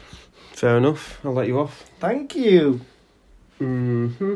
Fair 0.52 0.78
enough. 0.78 1.20
I'll 1.24 1.32
let 1.32 1.46
you 1.46 1.58
off. 1.60 1.84
Thank 1.98 2.36
you. 2.36 2.80
Mm-hmm. 3.60 4.34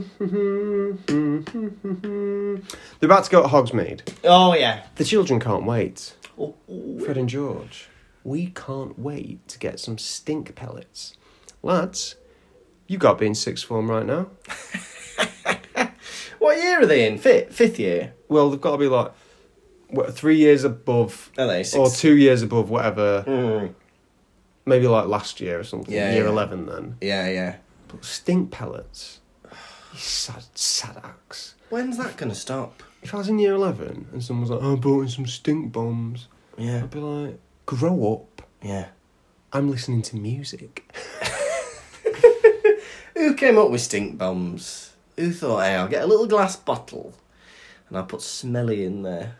They're 3.00 3.08
about 3.08 3.24
to 3.24 3.30
go 3.30 3.42
to 3.42 3.48
Hogsmeade. 3.48 4.02
Oh 4.24 4.54
yeah. 4.54 4.84
The 4.96 5.04
children 5.04 5.40
can't 5.40 5.64
wait. 5.64 6.14
Oh, 6.38 6.54
oh. 6.68 6.98
Fred 7.00 7.16
and 7.16 7.28
George, 7.28 7.88
we 8.26 8.46
can't 8.48 8.98
wait 8.98 9.46
to 9.48 9.58
get 9.58 9.78
some 9.78 9.98
stink 9.98 10.54
pellets. 10.56 11.16
Lads, 11.62 12.16
you 12.88 12.98
got 12.98 13.12
to 13.14 13.18
be 13.20 13.26
in 13.26 13.34
sixth 13.34 13.64
form 13.64 13.90
right 13.90 14.04
now. 14.06 14.28
What 16.38 16.58
year 16.58 16.80
are 16.82 16.86
they 16.86 17.06
in? 17.06 17.18
Fifth, 17.18 17.54
fifth 17.54 17.78
year. 17.78 18.14
Well, 18.28 18.50
they've 18.50 18.60
got 18.60 18.72
to 18.72 18.78
be 18.78 18.86
like 18.86 19.10
what, 19.88 20.14
three 20.14 20.36
years 20.36 20.62
above, 20.64 21.32
Are 21.38 21.46
they? 21.46 21.62
Six. 21.64 21.76
or 21.76 21.90
two 21.90 22.16
years 22.16 22.42
above, 22.42 22.70
whatever. 22.70 23.24
Mm. 23.26 23.74
Maybe 24.64 24.86
like 24.86 25.06
last 25.06 25.40
year 25.40 25.58
or 25.58 25.64
something. 25.64 25.92
Yeah, 25.92 26.12
year 26.12 26.24
yeah. 26.24 26.28
11 26.30 26.66
then. 26.66 26.96
Yeah, 27.00 27.28
yeah. 27.28 27.56
But 27.88 28.04
stink 28.04 28.52
pellets. 28.52 29.20
Sad, 29.94 30.44
sad 30.54 31.00
axe. 31.02 31.54
When's 31.70 31.96
that 31.98 32.16
gonna 32.16 32.34
stop? 32.34 32.82
If 33.02 33.14
I 33.14 33.18
was 33.18 33.28
in 33.28 33.38
year 33.38 33.54
11 33.54 34.08
and 34.12 34.22
someone 34.22 34.42
was 34.42 34.50
like, 34.50 34.60
oh, 34.62 34.74
I 34.74 34.76
brought 34.76 35.02
in 35.02 35.08
some 35.08 35.26
stink 35.26 35.72
bombs, 35.72 36.28
Yeah. 36.58 36.78
I'd 36.84 36.90
be 36.90 37.00
like, 37.00 37.40
grow 37.66 38.12
up. 38.12 38.42
Yeah. 38.62 38.86
I'm 39.52 39.70
listening 39.70 40.02
to 40.02 40.16
music. 40.16 40.90
Who 43.14 43.34
came 43.34 43.58
up 43.58 43.70
with 43.70 43.80
stink 43.80 44.18
bombs? 44.18 44.92
Who 45.16 45.32
thought, 45.32 45.60
hey, 45.64 45.74
I'll 45.74 45.88
get 45.88 46.02
a 46.02 46.06
little 46.06 46.26
glass 46.26 46.56
bottle 46.56 47.14
and 47.88 47.96
I'll 47.96 48.04
put 48.04 48.22
smelly 48.22 48.84
in 48.84 49.02
there. 49.02 49.36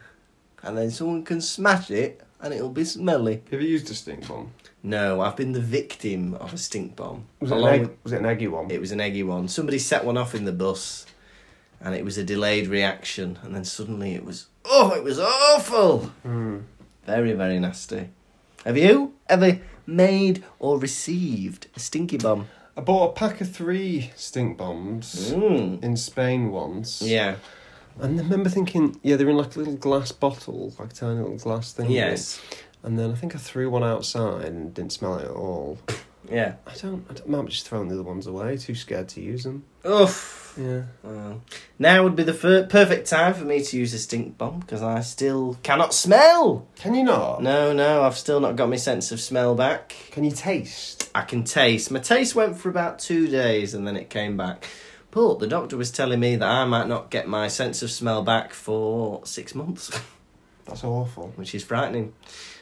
And 0.62 0.76
then 0.78 0.90
someone 0.90 1.22
can 1.24 1.40
smash 1.40 1.90
it 1.90 2.22
and 2.40 2.54
it'll 2.54 2.70
be 2.70 2.84
smelly. 2.84 3.42
Have 3.50 3.60
you 3.60 3.68
used 3.68 3.90
a 3.90 3.94
stink 3.94 4.26
bomb? 4.26 4.52
No, 4.82 5.20
I've 5.20 5.36
been 5.36 5.52
the 5.52 5.60
victim 5.60 6.34
of 6.34 6.54
a 6.54 6.58
stink 6.58 6.96
bomb. 6.96 7.26
Was 7.40 7.50
it, 7.50 7.58
an 7.58 7.64
egg, 7.64 7.80
with- 7.82 7.90
was 8.04 8.12
it 8.12 8.20
an 8.20 8.26
eggy 8.26 8.48
one? 8.48 8.70
it 8.70 8.80
was 8.80 8.92
an 8.92 9.00
eggy 9.00 9.22
one. 9.22 9.48
Somebody 9.48 9.78
set 9.78 10.04
one 10.04 10.16
off 10.16 10.34
in 10.34 10.44
the 10.44 10.52
bus 10.52 11.04
and 11.80 11.94
it 11.94 12.04
was 12.04 12.16
a 12.16 12.24
delayed 12.24 12.68
reaction 12.68 13.38
and 13.42 13.54
then 13.54 13.64
suddenly 13.64 14.14
it 14.14 14.24
was, 14.24 14.46
oh, 14.64 14.94
it 14.94 15.04
was 15.04 15.18
awful. 15.20 16.06
Hmm. 16.22 16.60
Very, 17.04 17.32
very 17.34 17.58
nasty. 17.60 18.08
Have 18.66 18.76
you 18.76 19.14
ever 19.28 19.60
made 19.86 20.42
or 20.58 20.76
received 20.76 21.68
a 21.76 21.78
stinky 21.78 22.16
bomb? 22.18 22.48
I 22.76 22.80
bought 22.80 23.10
a 23.10 23.12
pack 23.12 23.40
of 23.40 23.48
three 23.54 24.10
stink 24.16 24.58
bombs 24.58 25.30
Mm. 25.32 25.84
in 25.84 25.96
Spain 25.96 26.50
once. 26.50 27.00
Yeah. 27.00 27.36
And 28.00 28.18
I 28.18 28.24
remember 28.24 28.50
thinking, 28.50 28.98
yeah, 29.04 29.14
they're 29.14 29.28
in 29.30 29.36
like 29.36 29.54
a 29.54 29.60
little 29.60 29.76
glass 29.76 30.10
bottle, 30.10 30.74
like 30.80 30.90
a 30.90 30.94
tiny 30.96 31.20
little 31.20 31.38
glass 31.38 31.72
thing. 31.72 31.92
Yes. 31.92 32.40
And 32.82 32.98
then 32.98 33.12
I 33.12 33.14
think 33.14 33.36
I 33.36 33.38
threw 33.38 33.70
one 33.70 33.84
outside 33.84 34.46
and 34.46 34.74
didn't 34.74 34.92
smell 34.92 35.16
it 35.18 35.26
at 35.26 35.30
all. 35.30 35.78
Yeah. 36.30 36.54
I 36.66 36.74
don't, 36.74 37.04
I 37.10 37.14
don't 37.14 37.48
just 37.48 37.68
throwing 37.68 37.88
the 37.88 37.94
other 37.94 38.02
ones 38.02 38.26
away, 38.26 38.56
too 38.56 38.74
scared 38.74 39.08
to 39.10 39.20
use 39.20 39.44
them. 39.44 39.64
Oof. 39.86 40.54
Yeah. 40.58 40.82
Well, 41.02 41.42
now 41.78 42.02
would 42.02 42.16
be 42.16 42.22
the 42.22 42.32
fir- 42.32 42.66
perfect 42.66 43.08
time 43.08 43.34
for 43.34 43.44
me 43.44 43.62
to 43.62 43.76
use 43.76 43.92
a 43.92 43.98
stink 43.98 44.38
bomb 44.38 44.60
because 44.60 44.82
I 44.82 45.00
still 45.00 45.58
cannot 45.62 45.92
smell. 45.92 46.66
Can 46.76 46.94
you 46.94 47.04
not? 47.04 47.42
No, 47.42 47.72
no, 47.74 48.02
I've 48.02 48.16
still 48.16 48.40
not 48.40 48.56
got 48.56 48.70
my 48.70 48.76
sense 48.76 49.12
of 49.12 49.20
smell 49.20 49.54
back. 49.54 49.94
Can 50.12 50.24
you 50.24 50.30
taste? 50.30 51.10
I 51.14 51.22
can 51.22 51.44
taste. 51.44 51.90
My 51.90 51.98
taste 52.00 52.34
went 52.34 52.56
for 52.56 52.70
about 52.70 52.98
two 52.98 53.28
days 53.28 53.74
and 53.74 53.86
then 53.86 53.96
it 53.96 54.08
came 54.08 54.36
back. 54.36 54.66
But 55.10 55.38
the 55.38 55.46
doctor 55.46 55.76
was 55.76 55.90
telling 55.90 56.20
me 56.20 56.36
that 56.36 56.48
I 56.48 56.64
might 56.64 56.88
not 56.88 57.10
get 57.10 57.28
my 57.28 57.48
sense 57.48 57.82
of 57.82 57.90
smell 57.90 58.22
back 58.22 58.52
for 58.52 59.24
six 59.26 59.54
months, 59.54 59.90
That's 60.66 60.84
awful. 60.84 61.32
which 61.36 61.54
is 61.54 61.64
frightening. 61.64 62.12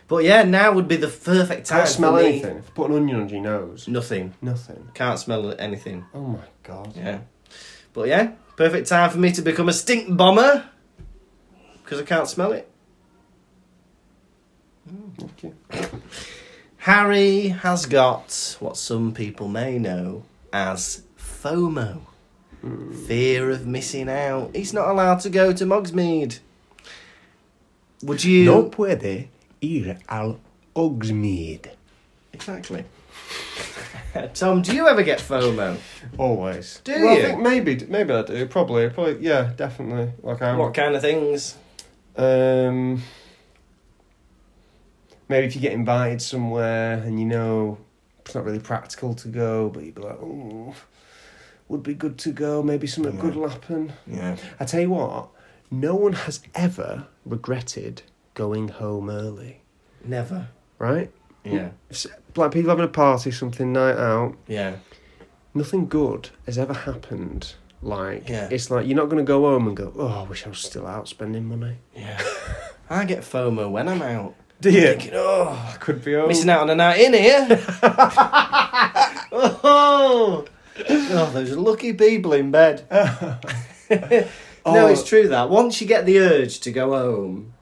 But 0.06 0.24
yeah, 0.24 0.42
now 0.42 0.72
would 0.72 0.88
be 0.88 0.96
the 0.96 1.08
perfect 1.08 1.66
time 1.66 1.78
Can't 1.80 1.88
smell 1.88 2.16
for 2.16 2.22
me. 2.22 2.28
anything. 2.28 2.56
If 2.58 2.66
you 2.66 2.72
put 2.74 2.90
an 2.90 2.96
onion 2.96 3.20
under 3.22 3.34
your 3.34 3.42
nose, 3.42 3.88
Nothing. 3.88 4.34
nothing. 4.42 4.88
Can't 4.94 5.18
smell 5.18 5.54
anything. 5.58 6.04
Oh 6.14 6.20
my 6.20 6.44
god. 6.62 6.94
Yeah. 6.94 7.20
But 7.94 8.08
yeah, 8.08 8.32
perfect 8.56 8.88
time 8.88 9.10
for 9.10 9.18
me 9.18 9.32
to 9.32 9.42
become 9.42 9.68
a 9.68 9.72
stink 9.72 10.14
bomber 10.14 10.68
because 11.82 12.00
I 12.00 12.04
can't 12.04 12.28
smell 12.28 12.52
it. 12.52 12.68
Okay. 15.22 15.52
Harry 16.78 17.48
has 17.48 17.86
got 17.86 18.56
what 18.60 18.76
some 18.76 19.14
people 19.14 19.48
may 19.48 19.78
know 19.78 20.24
as 20.52 21.02
FOMO 21.18 22.00
hmm. 22.60 22.92
fear 23.06 23.50
of 23.50 23.66
missing 23.66 24.10
out. 24.10 24.54
He's 24.54 24.74
not 24.74 24.88
allowed 24.88 25.20
to 25.20 25.30
go 25.30 25.52
to 25.54 25.64
Hogsmeade. 25.64 26.40
Would 28.02 28.22
you? 28.22 28.44
No 28.44 28.64
puede 28.64 29.28
ir 29.64 29.98
al 30.08 30.38
Hogsmeade. 30.76 31.70
Exactly. 32.32 32.84
Tom, 34.34 34.62
do 34.62 34.74
you 34.74 34.86
ever 34.88 35.02
get 35.02 35.18
FOMO? 35.20 35.76
Always. 36.18 36.80
Do 36.84 36.92
well, 36.92 37.16
you? 37.16 37.22
I 37.22 37.24
think 37.30 37.40
maybe, 37.40 37.86
maybe 37.86 38.12
I 38.12 38.22
do. 38.22 38.46
Probably, 38.46 38.88
probably. 38.90 39.18
Yeah, 39.20 39.52
definitely. 39.56 40.12
Like 40.22 40.42
I'm. 40.42 40.58
What 40.58 40.74
kind 40.74 40.94
of 40.94 41.02
things? 41.02 41.56
Um, 42.16 43.02
maybe 45.28 45.46
if 45.46 45.54
you 45.54 45.60
get 45.60 45.72
invited 45.72 46.22
somewhere 46.22 46.94
and 47.04 47.18
you 47.18 47.26
know 47.26 47.78
it's 48.24 48.34
not 48.34 48.44
really 48.44 48.60
practical 48.60 49.14
to 49.14 49.28
go, 49.28 49.68
but 49.70 49.84
you'd 49.84 49.94
be 49.94 50.02
like, 50.02 50.18
oh, 50.20 50.74
would 51.68 51.82
be 51.82 51.94
good 51.94 52.18
to 52.18 52.30
go. 52.32 52.62
Maybe 52.62 52.86
something 52.86 53.16
Yeah. 53.16 53.20
good 53.20 53.36
will 53.36 53.48
happen. 53.48 53.92
Yeah. 54.06 54.36
I 54.60 54.64
tell 54.64 54.80
you 54.80 54.90
what, 54.90 55.28
no 55.70 55.94
one 55.94 56.12
has 56.12 56.40
ever 56.54 57.06
regretted 57.24 58.02
going 58.34 58.68
home 58.68 59.08
early, 59.10 59.62
Never. 60.04 60.48
right? 60.78 61.10
Yeah. 61.44 61.70
s- 61.90 62.06
like 62.36 62.52
people 62.52 62.70
having 62.70 62.84
a 62.84 62.88
party, 62.88 63.30
something 63.30 63.72
night 63.72 63.96
out. 63.96 64.34
Yeah. 64.48 64.76
Nothing 65.54 65.86
good 65.88 66.30
has 66.46 66.58
ever 66.58 66.72
happened. 66.74 67.54
Like 67.82 68.28
Yeah. 68.28 68.48
it's 68.50 68.70
like 68.70 68.86
you're 68.86 68.96
not 68.96 69.08
going 69.10 69.24
to 69.24 69.28
go 69.28 69.42
home 69.42 69.68
and 69.68 69.76
go, 69.76 69.92
oh, 69.96 70.08
I 70.08 70.22
wish 70.28 70.46
I 70.46 70.48
was 70.48 70.58
still 70.58 70.86
out 70.86 71.06
spending 71.08 71.46
money. 71.46 71.76
Yeah. 71.94 72.20
I 72.90 73.04
get 73.04 73.20
FOMO 73.20 73.70
when 73.70 73.88
I'm 73.88 74.02
out. 74.02 74.34
Do 74.60 74.70
you? 74.70 74.88
Thinking, 74.88 75.12
oh, 75.14 75.48
I 75.72 75.76
could 75.76 76.02
be 76.04 76.14
home. 76.14 76.28
missing 76.28 76.48
out 76.50 76.60
on 76.62 76.70
a 76.70 76.74
night 76.74 77.00
in 77.00 77.12
here. 77.12 77.46
oh, 79.32 80.44
oh, 80.88 81.30
those 81.32 81.56
lucky 81.56 81.92
people 81.92 82.32
in 82.32 82.50
bed. 82.50 82.86
no, 82.90 84.26
Oh. 84.66 84.86
it's 84.86 85.04
true 85.04 85.28
that 85.28 85.50
once 85.50 85.80
you 85.80 85.86
get 85.86 86.06
the 86.06 86.18
urge 86.18 86.60
to 86.60 86.72
go 86.72 86.90
home, 86.92 87.52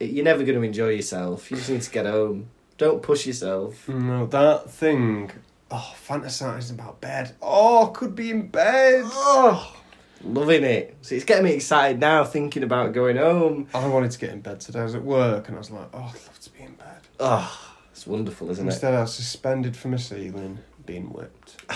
you're 0.00 0.24
never 0.24 0.44
going 0.44 0.58
to 0.58 0.64
enjoy 0.64 0.90
yourself. 0.90 1.50
You 1.50 1.56
just 1.56 1.70
need 1.70 1.82
to 1.82 1.90
get 1.90 2.06
home. 2.06 2.48
Don't 2.76 3.02
push 3.02 3.26
yourself. 3.26 3.88
No, 3.88 4.26
that 4.26 4.70
thing. 4.70 5.30
Oh, 5.70 5.94
fantasizing 6.06 6.74
about 6.74 7.00
bed. 7.00 7.34
Oh, 7.42 7.90
could 7.94 8.14
be 8.14 8.30
in 8.30 8.46
bed. 8.48 9.02
Oh, 9.06 9.76
loving 10.22 10.64
it. 10.64 10.96
So 11.02 11.14
it's 11.14 11.24
getting 11.24 11.44
me 11.44 11.52
excited 11.52 12.00
now 12.00 12.24
thinking 12.24 12.62
about 12.62 12.92
going 12.92 13.16
home. 13.16 13.66
I 13.74 13.86
wanted 13.88 14.12
to 14.12 14.18
get 14.18 14.30
in 14.30 14.40
bed 14.40 14.60
today. 14.60 14.80
I 14.80 14.84
was 14.84 14.94
at 14.94 15.02
work 15.04 15.48
and 15.48 15.56
I 15.56 15.58
was 15.58 15.70
like, 15.70 15.88
oh, 15.92 15.98
I'd 15.98 16.26
love 16.26 16.38
to 16.40 16.50
be 16.50 16.62
in 16.62 16.74
bed. 16.74 17.00
Oh, 17.20 17.76
it's 17.90 18.06
wonderful, 18.06 18.50
isn't 18.50 18.64
it? 18.64 18.70
Instead, 18.70 18.94
I 18.94 19.00
was 19.00 19.12
suspended 19.14 19.76
from 19.76 19.92
a 19.94 19.98
ceiling, 19.98 20.60
being 20.86 21.06
whipped. 21.12 21.56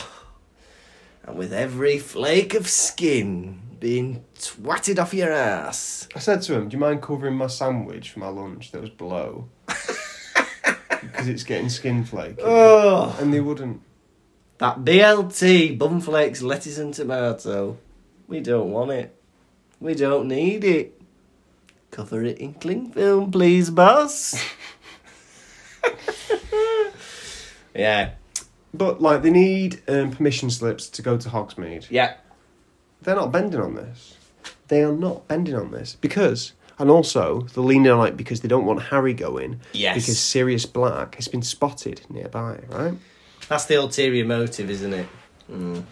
And 1.25 1.39
with 1.39 1.53
every 1.53 1.99
flake 1.99 2.53
of 2.53 2.66
skin 2.66 3.61
being 3.83 4.24
twatted 4.39 4.99
off 5.01 5.12
your 5.12 5.33
ass. 5.33 6.07
I 6.14 6.20
said 6.20 6.41
to 6.43 6.55
him, 6.55 6.68
"Do 6.68 6.76
you 6.76 6.80
mind 6.80 7.03
covering 7.03 7.35
my 7.37 7.49
sandwich 7.49 8.11
for 8.11 8.20
my 8.20 8.28
lunch 8.28 8.70
that 8.70 8.80
was 8.80 8.91
below?" 8.91 9.49
because 9.66 11.26
it's 11.28 11.43
getting 11.43 11.68
skin 11.68 12.05
flaky. 12.05 12.41
Oh, 12.43 13.16
And 13.20 13.35
they 13.35 13.41
wouldn't. 13.41 13.80
that 14.59 14.85
BLT, 14.85 15.76
bumflakes, 15.76 16.43
lettuce 16.43 16.78
and 16.78 16.95
tomato. 16.95 17.76
We 18.28 18.39
don't 18.41 18.70
want 18.70 18.93
it. 18.93 19.14
We 19.80 19.95
don't 19.95 20.28
need 20.28 20.62
it. 20.62 21.01
Cover 21.91 22.22
it 22.24 22.39
in 22.39 22.55
cling 22.55 22.93
film, 22.93 23.33
please, 23.33 23.68
boss. 23.68 24.35
yeah, 27.74 28.12
But 28.72 29.01
like, 29.03 29.22
they 29.22 29.30
need 29.30 29.83
um, 29.89 30.11
permission 30.12 30.51
slips 30.51 30.89
to 30.91 31.03
go 31.03 31.16
to 31.18 31.28
Hogsmeade. 31.28 31.87
yeah, 31.91 32.14
They're 33.03 33.17
not 33.17 33.33
bending 33.33 33.61
on 33.61 33.75
this. 33.75 34.17
They 34.69 34.83
are 34.83 34.93
not 34.93 35.29
bending 35.29 35.55
on 35.55 35.71
this 35.71 35.97
because, 36.01 36.53
and 36.79 36.91
also 36.91 37.43
they're 37.55 37.63
leaning 37.65 37.91
on 37.93 38.07
it 38.09 38.17
because 38.17 38.41
they 38.41 38.49
don't 38.49 38.65
want 38.65 38.83
Harry 38.85 39.13
going. 39.15 39.61
Yes. 39.73 39.95
Because 39.97 40.19
Sirius 40.19 40.67
Black 40.67 41.17
has 41.17 41.29
been 41.29 41.43
spotted 41.43 42.03
nearby, 42.09 42.61
right? 42.69 42.95
That's 43.49 43.67
the 43.67 43.75
ulterior 43.75 44.25
motive, 44.25 44.71
isn't 44.71 44.93
it? 44.95 45.07
Mm. 45.51 45.85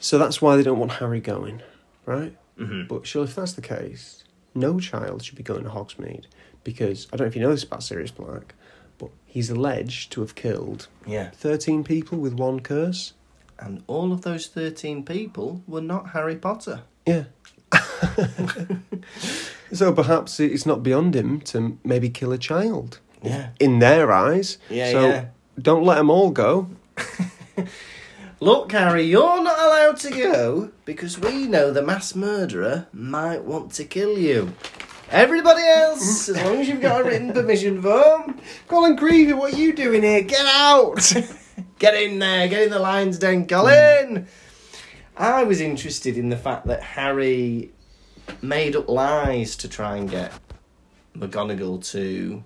So 0.00 0.18
that's 0.18 0.42
why 0.42 0.56
they 0.56 0.62
don't 0.62 0.78
want 0.78 0.92
Harry 0.92 1.20
going, 1.20 1.62
right? 2.06 2.34
Mhm. 2.58 2.88
But 2.88 3.06
sure, 3.06 3.24
if 3.24 3.34
that's 3.34 3.52
the 3.52 3.62
case, 3.62 4.24
no 4.54 4.80
child 4.80 5.22
should 5.22 5.36
be 5.36 5.42
going 5.42 5.64
to 5.64 5.70
Hogsmeade 5.70 6.24
because 6.64 7.06
I 7.12 7.16
don't 7.16 7.26
know 7.26 7.28
if 7.28 7.36
you 7.36 7.42
know 7.42 7.50
this 7.50 7.64
about 7.64 7.82
Sirius 7.82 8.10
Black, 8.10 8.54
but 8.98 9.10
he's 9.26 9.50
alleged 9.50 10.12
to 10.12 10.20
have 10.22 10.34
killed 10.34 10.88
Yeah. 11.06 11.30
13 11.30 11.84
people 11.84 12.18
with 12.18 12.34
one 12.34 12.60
curse. 12.60 13.12
And 13.58 13.82
all 13.86 14.12
of 14.12 14.22
those 14.22 14.46
13 14.46 15.04
people 15.04 15.62
were 15.66 15.80
not 15.80 16.10
Harry 16.10 16.36
Potter. 16.36 16.82
Yeah. 17.06 17.24
so 19.72 19.92
perhaps 19.92 20.40
it's 20.40 20.66
not 20.66 20.82
beyond 20.82 21.14
him 21.14 21.40
to 21.42 21.78
maybe 21.84 22.08
kill 22.08 22.32
a 22.32 22.38
child 22.38 23.00
Yeah. 23.22 23.50
in 23.60 23.78
their 23.78 24.12
eyes. 24.12 24.58
Yeah, 24.68 24.90
so 24.90 25.08
yeah. 25.08 25.24
don't 25.60 25.84
let 25.84 25.96
them 25.96 26.10
all 26.10 26.30
go. 26.30 26.68
Look, 28.40 28.72
Harry, 28.72 29.04
you're 29.04 29.42
not 29.42 29.58
allowed 29.58 29.96
to 30.00 30.10
go 30.10 30.70
because 30.84 31.18
we 31.18 31.46
know 31.46 31.70
the 31.70 31.82
mass 31.82 32.14
murderer 32.14 32.86
might 32.92 33.42
want 33.42 33.72
to 33.72 33.84
kill 33.84 34.18
you. 34.18 34.52
Everybody 35.10 35.62
else, 35.62 36.28
mm. 36.28 36.36
as 36.36 36.44
long 36.44 36.56
as 36.56 36.68
you've 36.68 36.80
got 36.80 37.00
a 37.00 37.04
written 37.04 37.32
permission 37.32 37.80
form, 37.80 38.40
Colin 38.68 38.96
Creevey, 38.96 39.32
what 39.32 39.54
are 39.54 39.56
you 39.56 39.72
doing 39.72 40.02
here? 40.02 40.22
Get 40.22 40.44
out! 40.44 41.12
Get 41.78 41.94
in 41.94 42.18
there, 42.18 42.48
get 42.48 42.62
in 42.62 42.70
the 42.70 42.78
lion's 42.78 43.18
den, 43.18 43.46
Colin. 43.46 44.26
I 45.16 45.44
was 45.44 45.60
interested 45.60 46.18
in 46.18 46.28
the 46.28 46.36
fact 46.36 46.66
that 46.66 46.82
Harry 46.82 47.70
made 48.42 48.74
up 48.74 48.88
lies 48.88 49.56
to 49.56 49.68
try 49.68 49.96
and 49.96 50.10
get 50.10 50.32
McGonagall 51.16 51.88
to 51.92 52.42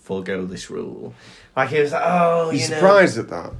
forego 0.00 0.46
this 0.46 0.70
rule. 0.70 1.14
Like 1.56 1.70
he 1.70 1.80
was 1.80 1.92
like, 1.92 2.02
oh, 2.04 2.50
you 2.50 2.58
you 2.58 2.68
know. 2.68 2.74
surprised 2.76 3.18
at 3.18 3.28
that? 3.28 3.52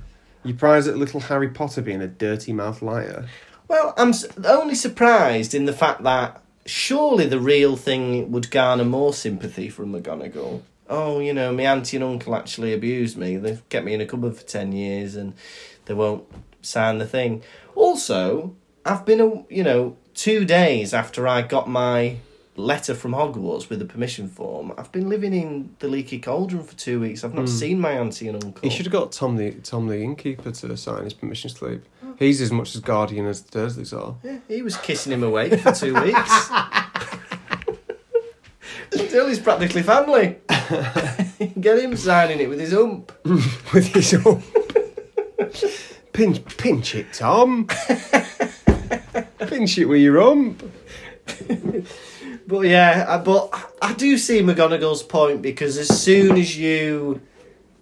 You 0.44 0.52
surprised 0.52 0.88
at 0.88 0.96
little 0.96 1.20
Harry 1.20 1.48
Potter 1.48 1.82
being 1.82 2.00
a 2.00 2.08
dirty 2.08 2.52
mouth 2.52 2.82
liar? 2.82 3.28
Well, 3.68 3.94
I'm 3.96 4.12
only 4.44 4.74
surprised 4.74 5.54
in 5.54 5.66
the 5.66 5.72
fact 5.72 6.02
that 6.02 6.42
surely 6.66 7.26
the 7.26 7.40
real 7.40 7.76
thing 7.76 8.30
would 8.32 8.50
garner 8.50 8.84
more 8.84 9.12
sympathy 9.12 9.68
from 9.68 9.92
McGonagall. 9.92 10.62
Oh, 10.94 11.20
you 11.20 11.32
know, 11.32 11.54
my 11.54 11.62
auntie 11.62 11.96
and 11.96 12.04
uncle 12.04 12.36
actually 12.36 12.74
abused 12.74 13.16
me. 13.16 13.38
They've 13.38 13.66
kept 13.70 13.86
me 13.86 13.94
in 13.94 14.02
a 14.02 14.06
cupboard 14.06 14.36
for 14.36 14.42
10 14.42 14.72
years 14.72 15.16
and 15.16 15.32
they 15.86 15.94
won't 15.94 16.24
sign 16.60 16.98
the 16.98 17.06
thing. 17.06 17.42
Also, 17.74 18.54
I've 18.84 19.06
been, 19.06 19.18
a, 19.22 19.42
you 19.48 19.64
know, 19.64 19.96
two 20.12 20.44
days 20.44 20.92
after 20.92 21.26
I 21.26 21.40
got 21.40 21.66
my 21.66 22.18
letter 22.56 22.94
from 22.94 23.12
Hogwarts 23.12 23.70
with 23.70 23.78
the 23.78 23.86
permission 23.86 24.28
form, 24.28 24.74
I've 24.76 24.92
been 24.92 25.08
living 25.08 25.32
in 25.32 25.74
the 25.78 25.88
Leaky 25.88 26.18
Cauldron 26.18 26.62
for 26.62 26.76
two 26.76 27.00
weeks. 27.00 27.24
I've 27.24 27.32
not 27.32 27.48
hmm. 27.48 27.56
seen 27.56 27.80
my 27.80 27.92
auntie 27.92 28.28
and 28.28 28.44
uncle. 28.44 28.60
He 28.62 28.68
should 28.68 28.84
have 28.84 28.92
got 28.92 29.12
Tom 29.12 29.36
the 29.36 29.52
Tom 29.52 29.88
the 29.88 29.98
innkeeper 29.98 30.50
to 30.50 30.76
sign 30.76 31.04
his 31.04 31.14
permission 31.14 31.48
slip. 31.48 31.86
He's 32.18 32.42
as 32.42 32.52
much 32.52 32.74
as 32.74 32.82
guardian 32.82 33.24
as 33.24 33.40
the 33.40 33.60
Dursleys 33.60 33.98
are. 33.98 34.16
Yeah, 34.22 34.40
he 34.46 34.60
was 34.60 34.76
kissing 34.76 35.14
him 35.14 35.22
awake 35.22 35.58
for 35.58 35.72
two 35.72 35.94
weeks. 35.94 36.50
Still, 38.92 39.28
he's 39.28 39.38
practically 39.38 39.82
family. 39.82 40.36
Get 41.60 41.78
him 41.78 41.96
signing 41.96 42.40
it 42.40 42.48
with 42.48 42.60
his 42.60 42.72
ump. 42.74 43.12
With 43.72 43.86
his 43.94 44.14
own 44.26 44.42
pinch, 46.12 46.44
pinch 46.56 46.94
it, 46.94 47.12
Tom. 47.12 47.66
pinch 49.38 49.78
it 49.78 49.86
with 49.86 50.00
your 50.00 50.20
ump. 50.20 50.62
But 52.46 52.60
yeah, 52.62 53.06
I, 53.08 53.18
but 53.18 53.50
I 53.80 53.94
do 53.94 54.18
see 54.18 54.40
McGonagall's 54.40 55.02
point 55.02 55.42
because 55.42 55.78
as 55.78 55.88
soon 56.00 56.36
as 56.36 56.56
you, 56.58 57.20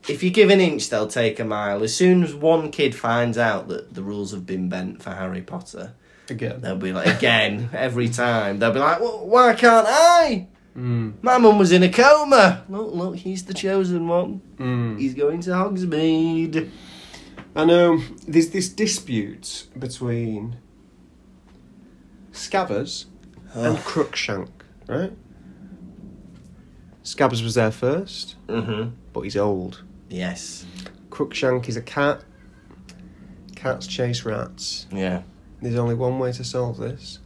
if 0.08 0.22
you 0.22 0.30
give 0.30 0.50
an 0.50 0.60
inch, 0.60 0.88
they'll 0.90 1.08
take 1.08 1.40
a 1.40 1.44
mile. 1.44 1.82
As 1.82 1.94
soon 1.94 2.22
as 2.22 2.34
one 2.34 2.70
kid 2.70 2.94
finds 2.94 3.36
out 3.38 3.68
that 3.68 3.94
the 3.94 4.02
rules 4.02 4.30
have 4.32 4.46
been 4.46 4.68
bent 4.68 5.02
for 5.02 5.10
Harry 5.10 5.42
Potter, 5.42 5.94
Again. 6.28 6.60
they'll 6.60 6.76
be 6.76 6.92
like, 6.92 7.08
again, 7.18 7.70
every 7.72 8.08
time, 8.08 8.58
they'll 8.58 8.72
be 8.72 8.78
like, 8.78 9.00
well, 9.00 9.26
why 9.26 9.54
can't 9.54 9.86
I? 9.88 10.46
My 10.74 11.36
mum 11.38 11.58
was 11.58 11.72
in 11.72 11.82
a 11.82 11.88
coma. 11.90 12.64
Look, 12.68 12.94
look, 12.94 13.16
he's 13.16 13.44
the 13.44 13.54
chosen 13.54 14.06
one. 14.08 14.96
He's 14.98 15.14
going 15.14 15.40
to 15.42 15.50
Hogsmeade. 15.50 16.70
I 17.56 17.64
know 17.64 18.00
there's 18.26 18.50
this 18.50 18.68
dispute 18.68 19.66
between 19.78 20.56
Scabbers 22.32 23.06
and 23.54 23.76
Crookshank, 23.78 24.48
right? 24.86 25.12
Scabbers 27.02 27.42
was 27.42 27.54
there 27.54 27.70
first, 27.72 28.36
Mm-hmm. 28.46 28.90
but 29.12 29.22
he's 29.22 29.36
old. 29.36 29.82
Yes. 30.08 30.64
Crookshank 31.10 31.68
is 31.68 31.76
a 31.76 31.82
cat. 31.82 32.22
Cats 33.56 33.86
chase 33.86 34.24
rats. 34.24 34.86
Yeah. 34.92 35.22
There's 35.60 35.76
only 35.76 35.94
one 35.94 36.18
way 36.18 36.32
to 36.32 36.44
solve 36.44 36.78
this. 36.78 37.18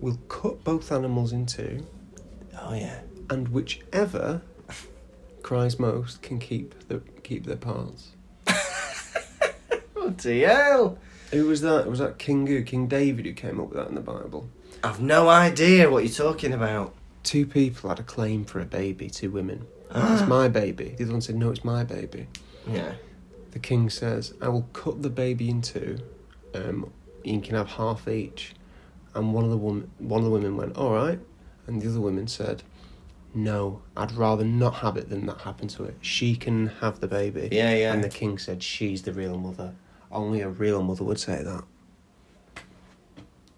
We'll 0.00 0.18
cut 0.28 0.64
both 0.64 0.90
animals 0.92 1.32
in 1.32 1.46
two, 1.46 1.86
Oh 2.66 2.74
yeah. 2.74 3.00
and 3.30 3.48
whichever 3.48 4.40
cries 5.42 5.78
most 5.78 6.22
can 6.22 6.38
keep 6.38 6.74
the 6.88 7.00
keep 7.22 7.44
their 7.46 7.56
parts. 7.56 8.12
Oh 9.96 10.10
DL. 10.10 10.98
Who 11.32 11.46
was 11.46 11.60
that? 11.62 11.86
Was 11.88 11.98
that 11.98 12.18
King 12.18 12.46
who? 12.46 12.62
King 12.62 12.86
David 12.88 13.24
who 13.26 13.32
came 13.32 13.58
up 13.60 13.68
with 13.70 13.78
that 13.78 13.88
in 13.88 13.94
the 13.94 14.00
Bible? 14.02 14.48
I've 14.82 15.00
no 15.00 15.28
idea 15.30 15.90
what 15.90 16.04
you're 16.04 16.12
talking 16.12 16.52
about. 16.52 16.94
Two 17.22 17.46
people 17.46 17.88
had 17.88 17.98
a 18.00 18.02
claim 18.02 18.44
for 18.44 18.60
a 18.60 18.66
baby, 18.66 19.08
two 19.08 19.30
women. 19.30 19.66
it's 19.94 20.28
my 20.28 20.48
baby. 20.48 20.94
The 20.98 21.04
other 21.04 21.12
one 21.12 21.22
said, 21.22 21.36
No, 21.36 21.50
it's 21.50 21.64
my 21.64 21.84
baby. 21.84 22.26
Yeah. 22.68 22.92
The 23.52 23.58
king 23.58 23.88
says, 23.88 24.34
I 24.42 24.48
will 24.48 24.68
cut 24.74 25.00
the 25.02 25.08
baby 25.10 25.48
in 25.48 25.62
two. 25.62 25.98
Um, 26.54 26.92
you 27.22 27.40
can 27.40 27.54
have 27.54 27.68
half 27.68 28.06
each. 28.06 28.54
And 29.14 29.32
one 29.32 29.44
of 29.44 29.50
the 29.50 29.56
woman, 29.56 29.90
one 29.98 30.18
of 30.18 30.24
the 30.24 30.30
women 30.30 30.56
went, 30.58 30.76
All 30.76 30.92
right. 30.92 31.18
And 31.66 31.80
the 31.80 31.88
other 31.88 32.00
woman 32.00 32.28
said, 32.28 32.62
No, 33.34 33.82
I'd 33.96 34.12
rather 34.12 34.44
not 34.44 34.76
have 34.76 34.96
it 34.96 35.08
than 35.08 35.26
that 35.26 35.42
happen 35.42 35.68
to 35.68 35.84
it. 35.84 35.96
She 36.00 36.36
can 36.36 36.68
have 36.80 37.00
the 37.00 37.08
baby. 37.08 37.48
Yeah, 37.50 37.74
yeah. 37.74 37.92
And 37.92 38.04
the 38.04 38.08
king 38.08 38.38
said, 38.38 38.62
She's 38.62 39.02
the 39.02 39.12
real 39.12 39.38
mother. 39.38 39.74
Only 40.10 40.40
a 40.40 40.48
real 40.48 40.82
mother 40.82 41.04
would 41.04 41.18
say 41.18 41.42
that. 41.42 41.64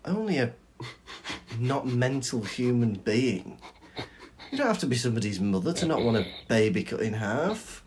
Only 0.04 0.38
a 0.38 0.54
not 1.58 1.86
mental 1.86 2.42
human 2.42 2.94
being. 2.94 3.58
You 4.50 4.58
don't 4.58 4.66
have 4.68 4.78
to 4.78 4.86
be 4.86 4.96
somebody's 4.96 5.40
mother 5.40 5.72
to 5.72 5.86
not 5.86 6.02
want 6.02 6.18
a 6.18 6.26
baby 6.48 6.84
cut 6.84 7.00
in 7.00 7.14
half. 7.14 7.82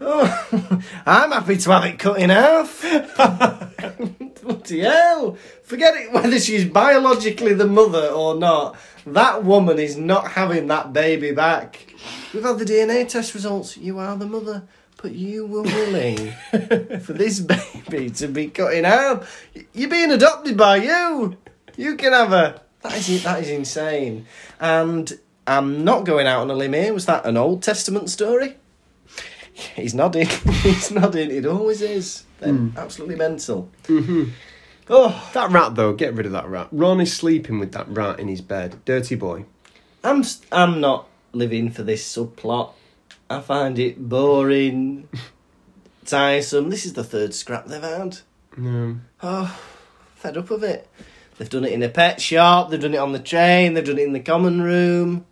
Oh, 0.00 0.82
I'm 1.06 1.32
happy 1.32 1.56
to 1.56 1.70
have 1.70 1.84
it 1.84 1.98
cut 1.98 2.20
in 2.20 2.30
half. 2.30 2.82
Bloody 4.42 4.80
hell. 4.80 5.36
Forget 5.64 5.96
it 5.96 6.12
whether 6.12 6.38
she's 6.38 6.64
biologically 6.64 7.54
the 7.54 7.66
mother 7.66 8.08
or 8.08 8.34
not. 8.36 8.76
That 9.06 9.44
woman 9.44 9.78
is 9.78 9.96
not 9.96 10.32
having 10.32 10.68
that 10.68 10.92
baby 10.92 11.32
back. 11.32 11.94
We've 12.32 12.42
had 12.42 12.58
the 12.58 12.64
DNA 12.64 13.08
test 13.08 13.34
results. 13.34 13.76
You 13.76 13.98
are 13.98 14.16
the 14.16 14.26
mother. 14.26 14.64
But 15.00 15.12
you 15.12 15.46
were 15.46 15.62
willing 15.62 16.32
for 17.00 17.12
this 17.12 17.38
baby 17.38 18.10
to 18.10 18.26
be 18.26 18.48
cut 18.48 18.74
in 18.74 18.84
half. 18.84 19.46
You're 19.72 19.88
being 19.88 20.10
adopted 20.10 20.56
by 20.56 20.76
you. 20.76 21.36
You 21.76 21.96
can 21.96 22.12
have 22.12 22.30
her. 22.30 22.60
That 22.82 22.96
is 22.96 23.22
that 23.22 23.40
is 23.40 23.48
insane. 23.48 24.26
And 24.60 25.18
I'm 25.46 25.84
not 25.84 26.04
going 26.04 26.26
out 26.26 26.42
on 26.42 26.50
a 26.50 26.54
limb 26.54 26.72
here. 26.72 26.92
Was 26.92 27.06
that 27.06 27.26
an 27.26 27.36
Old 27.36 27.62
Testament 27.62 28.10
story? 28.10 28.56
He's 29.78 29.94
nodding. 29.94 30.26
He's 30.62 30.90
nodding. 30.90 31.30
It 31.30 31.46
always 31.46 31.82
is. 31.82 32.24
They're 32.40 32.56
absolutely 32.76 33.16
mental. 33.16 33.70
Mm-hmm. 33.84 34.24
Oh, 34.90 35.30
That 35.34 35.50
rat, 35.50 35.74
though, 35.74 35.92
get 35.92 36.14
rid 36.14 36.26
of 36.26 36.32
that 36.32 36.48
rat. 36.48 36.68
Ron 36.72 37.00
is 37.00 37.12
sleeping 37.14 37.58
with 37.58 37.72
that 37.72 37.88
rat 37.88 38.18
in 38.20 38.28
his 38.28 38.40
bed. 38.40 38.76
Dirty 38.84 39.14
boy. 39.16 39.44
I'm 40.04 40.20
s- 40.20 40.40
I'm 40.52 40.80
not 40.80 41.08
living 41.32 41.70
for 41.70 41.82
this 41.82 42.10
subplot. 42.10 42.72
I 43.28 43.40
find 43.40 43.78
it 43.78 44.08
boring, 44.08 45.08
tiresome. 46.06 46.70
This 46.70 46.86
is 46.86 46.94
the 46.94 47.04
third 47.04 47.34
scrap 47.34 47.66
they've 47.66 47.82
had. 47.82 48.18
No. 48.56 48.98
Oh, 49.22 49.60
fed 50.14 50.36
up 50.36 50.50
of 50.50 50.62
it. 50.62 50.88
They've 51.36 51.48
done 51.50 51.64
it 51.64 51.72
in 51.72 51.82
a 51.82 51.88
pet 51.88 52.20
shop. 52.20 52.70
They've 52.70 52.80
done 52.80 52.94
it 52.94 52.98
on 52.98 53.12
the 53.12 53.18
train. 53.18 53.74
They've 53.74 53.84
done 53.84 53.98
it 53.98 54.06
in 54.06 54.12
the 54.12 54.20
common 54.20 54.62
room. 54.62 55.26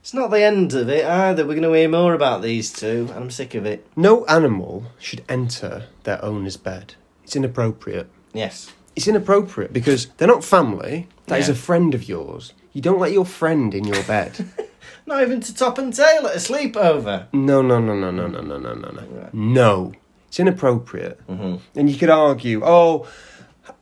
It's 0.00 0.14
not 0.14 0.30
the 0.30 0.42
end 0.42 0.72
of 0.74 0.88
it 0.88 1.04
either. 1.04 1.42
We're 1.44 1.54
going 1.60 1.62
to 1.62 1.72
hear 1.72 1.88
more 1.88 2.14
about 2.14 2.42
these 2.42 2.72
two, 2.72 3.08
and 3.10 3.24
I'm 3.24 3.30
sick 3.30 3.54
of 3.54 3.66
it. 3.66 3.86
No 3.96 4.24
animal 4.26 4.84
should 4.98 5.22
enter 5.28 5.84
their 6.04 6.24
owner's 6.24 6.56
bed. 6.56 6.94
It's 7.24 7.36
inappropriate. 7.36 8.08
Yes. 8.32 8.72
It's 8.96 9.06
inappropriate 9.06 9.72
because 9.72 10.06
they're 10.16 10.26
not 10.28 10.42
family. 10.44 11.06
That 11.26 11.40
is 11.40 11.48
Yeah. 11.48 11.52
a 11.52 11.56
friend 11.56 11.94
of 11.94 12.08
yours. 12.08 12.52
You 12.72 12.80
don't 12.80 12.98
let 12.98 13.12
your 13.12 13.24
friend 13.26 13.74
in 13.74 13.84
your 13.84 14.02
bed. 14.04 14.46
Not 15.06 15.22
even 15.22 15.40
to 15.40 15.54
top 15.54 15.78
and 15.78 15.92
tail 15.94 16.26
at 16.26 16.36
a 16.36 16.38
sleepover. 16.38 17.26
no, 17.32 17.62
no, 17.62 17.80
no, 17.80 17.94
no, 17.98 18.10
no, 18.10 18.26
no, 18.28 18.40
no, 18.40 18.58
no, 18.58 18.74
no, 18.74 18.90
no. 18.90 19.28
No. 19.32 19.92
It's 20.28 20.38
inappropriate. 20.38 21.18
Mm-hmm. 21.26 21.56
And 21.78 21.90
you 21.90 21.96
could 21.98 22.10
argue, 22.10 22.62
oh, 22.64 23.06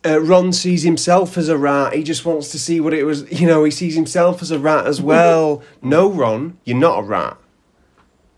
uh, 0.05 0.20
Ron 0.20 0.53
sees 0.53 0.83
himself 0.83 1.37
as 1.39 1.49
a 1.49 1.57
rat. 1.59 1.95
He 1.95 2.03
just 2.03 2.24
wants 2.24 2.51
to 2.53 2.59
see 2.59 2.81
what 2.81 2.93
it 2.95 3.05
was. 3.05 3.31
You 3.41 3.47
know, 3.47 3.64
he 3.64 3.70
sees 3.70 3.95
himself 3.95 4.43
as 4.43 4.51
a 4.51 4.59
rat 4.59 4.87
as 4.87 5.01
well. 5.01 5.62
no, 5.83 6.11
Ron, 6.11 6.59
you're 6.64 6.76
not 6.76 6.99
a 7.01 7.03
rat. 7.03 7.37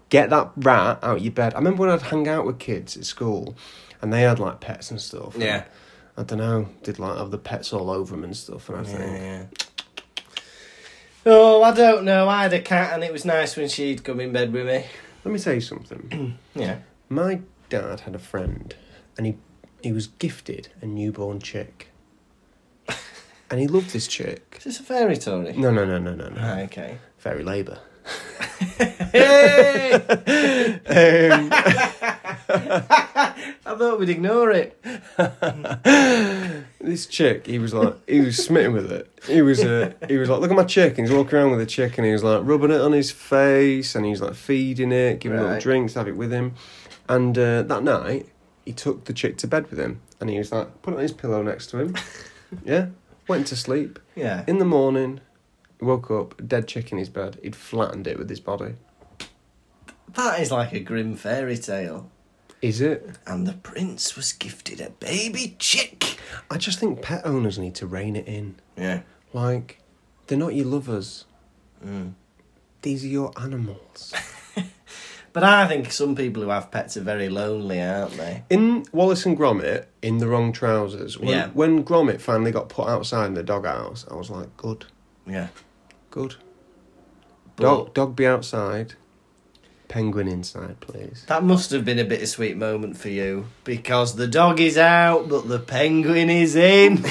Get 0.09 0.31
that 0.31 0.51
rat 0.57 0.99
out 1.03 1.19
of 1.19 1.23
your 1.23 1.33
bed. 1.33 1.55
I 1.55 1.59
remember 1.59 1.83
when 1.83 1.91
I'd 1.91 2.03
hang 2.03 2.27
out 2.29 2.45
with 2.45 2.59
kids 2.59 2.97
at 2.97 3.05
school, 3.05 3.55
and 4.03 4.13
they 4.13 4.23
had 4.23 4.39
like 4.39 4.61
pets 4.61 4.91
and 4.91 5.01
stuff. 5.01 5.35
and 5.35 5.43
Yeah. 5.45 5.65
I 6.17 6.23
don't 6.25 6.39
know. 6.39 6.69
Did 6.83 6.99
like 6.99 7.17
have 7.17 7.31
the 7.31 7.39
pets 7.39 7.73
all 7.73 7.91
over 7.91 8.15
them 8.15 8.25
and 8.25 8.37
stuff, 8.37 8.69
and 8.69 8.79
I 8.79 8.83
think. 8.85 9.01
Yeah. 9.23 9.45
Oh, 11.27 11.63
I 11.63 11.73
don't 11.73 12.05
know. 12.05 12.29
I 12.29 12.43
had 12.43 12.53
a 12.53 12.61
cat, 12.61 12.93
and 12.95 13.05
it 13.05 13.13
was 13.13 13.25
nice 13.25 13.57
when 13.57 13.69
she'd 13.69 14.03
come 14.05 14.21
in 14.21 14.33
bed 14.33 14.53
with 14.53 14.67
me. 14.67 14.85
Let 15.25 15.33
me 15.33 15.39
say 15.39 15.61
something. 15.61 16.39
Yeah. 16.55 16.79
My 17.09 17.41
dad 17.69 18.01
had 18.01 18.15
a 18.15 18.19
friend, 18.19 18.75
and 19.17 19.27
he 19.27 19.37
he 19.83 19.93
was 19.93 20.07
gifted 20.07 20.69
a 20.81 20.87
newborn 20.87 21.41
chick, 21.41 21.89
and 23.51 23.61
he 23.61 23.67
loved 23.67 23.93
this 23.93 24.07
chick. 24.07 24.57
Is 24.59 24.65
this 24.65 24.81
a 24.81 24.83
fairy 24.83 25.17
story? 25.17 25.53
No, 25.53 25.71
no, 25.71 25.85
no, 25.85 25.99
no, 25.99 26.15
no, 26.15 26.29
no. 26.29 26.37
Ah, 26.41 26.61
okay. 26.61 26.99
Fairy 27.19 27.45
labour. 27.45 27.79
Hey! 29.13 29.93
Um, 29.93 31.51
I 33.67 33.75
thought 33.77 33.99
we'd 33.99 34.09
ignore 34.09 34.51
it. 34.51 34.83
this 36.81 37.07
chick, 37.07 37.47
he 37.47 37.59
was 37.59 37.75
like, 37.75 37.97
he 38.09 38.21
was 38.21 38.37
smitten 38.37 38.73
with 38.73 38.91
it. 38.91 39.11
He 39.27 39.43
was, 39.43 39.63
uh, 39.63 39.93
he 40.09 40.17
was 40.17 40.29
like, 40.29 40.41
look 40.41 40.51
at 40.51 40.57
my 40.57 40.65
chick. 40.65 40.99
And 40.99 41.07
he's 41.07 41.15
walking 41.17 41.39
around 41.39 41.51
with 41.53 41.61
a 41.61 41.67
chick, 41.67 41.99
and 41.99 42.07
he 42.07 42.13
was 42.13 42.25
like 42.25 42.43
rubbing 42.45 42.71
it 42.71 42.81
on 42.81 42.93
his 42.93 43.11
face, 43.11 43.95
and 43.95 44.05
he's 44.07 44.21
like 44.21 44.35
feeding 44.35 44.93
it, 44.93 45.21
giving 45.21 45.39
it 45.39 45.43
little 45.43 45.61
drinks, 45.61 45.95
have 45.95 46.09
it 46.09 46.17
with 46.17 46.33
him. 46.33 46.55
And 47.09 47.37
uh, 47.37 47.63
that 47.63 47.83
night, 47.83 48.29
he 48.71 48.75
took 48.75 49.07
the 49.07 49.13
chick 49.13 49.37
to 49.37 49.49
bed 49.49 49.69
with 49.69 49.81
him, 49.81 50.01
and 50.21 50.31
he 50.31 50.39
was 50.39 50.53
like, 50.53 50.81
put 50.81 50.95
it 50.95 50.99
on 50.99 51.03
his 51.03 51.13
pillow 51.13 51.43
next 51.43 51.71
to 51.71 51.79
him. 51.79 51.97
yeah, 52.65 52.87
went 53.27 53.49
to 53.49 53.57
sleep. 53.57 53.99
Yeah. 54.15 54.45
In 54.47 54.59
the 54.59 54.65
morning, 54.65 55.19
woke 55.81 56.09
up, 56.09 56.41
dead 56.47 56.69
chick 56.69 56.93
in 56.93 56.99
his 56.99 57.09
bed. 57.09 57.41
He'd 57.43 57.57
flattened 57.57 58.07
it 58.07 58.17
with 58.17 58.31
his 58.31 58.39
body. 58.39 58.77
That 60.15 60.39
is 60.39 60.53
like 60.53 60.73
a 60.73 60.79
grim 60.79 61.17
fairy 61.17 61.59
tale. 61.59 62.13
Is 62.63 62.81
it? 62.81 63.19
And 63.27 63.45
the 63.45 63.55
prince 63.55 64.15
was 64.15 64.33
gifted 64.33 64.81
a 64.81 64.91
baby 64.91 65.57
chick. 65.59 66.17
I 66.49 66.57
just 66.57 66.79
think 66.79 67.03
pet 67.03 67.23
owners 67.25 67.59
need 67.59 67.75
to 67.77 67.89
rein 67.89 68.15
it 68.15 68.29
in. 68.29 68.55
Yeah. 68.77 69.01
Like, 69.33 69.81
they're 70.29 70.39
not 70.39 70.55
your 70.55 70.67
lovers. 70.67 71.25
Mm. 71.85 72.13
These 72.83 73.03
are 73.03 73.09
your 73.09 73.33
animals. 73.37 74.15
But 75.33 75.45
I 75.45 75.69
think 75.69 75.93
some 75.93 76.17
people 76.17 76.43
who 76.43 76.49
have 76.49 76.71
pets 76.73 76.97
are 76.97 77.03
very 77.03 77.29
lonely, 77.29 77.81
aren't 77.81 78.17
they? 78.17 78.43
In 78.51 78.85
Wallace 78.93 79.25
and 79.27 79.39
Gromit, 79.39 79.85
in 80.03 80.19
the 80.19 80.27
wrong 80.27 80.53
trousers, 80.53 81.19
when, 81.19 81.29
Yeah. 81.29 81.49
when 81.55 81.85
Gromit 81.85 82.21
finally 82.21 82.51
got 82.51 82.69
put 82.69 82.89
outside 82.89 83.27
in 83.27 83.35
the 83.35 83.43
doghouse, 83.45 84.05
I 84.11 84.15
was 84.15 84.29
like, 84.31 84.57
good, 84.57 84.87
Yeah. 85.27 85.49
good. 86.11 86.35
But 87.57 87.63
Dog, 87.63 87.95
dog 87.95 88.17
be 88.17 88.27
outside. 88.27 88.95
Penguin 89.89 90.29
inside, 90.29 90.79
please. 90.81 91.25
that 91.27 91.43
must 91.45 91.71
have 91.73 91.85
been 91.85 91.99
a 91.99 92.05
bittersweet 92.05 92.57
moment 92.57 92.97
for 92.97 93.09
you 93.09 93.47
because 93.65 94.15
the 94.15 94.29
dog 94.29 94.61
is 94.61 94.79
out, 94.79 95.29
but 95.29 95.49
the 95.49 95.59
penguin 95.59 96.31
is 96.31 96.55
in. 96.57 97.05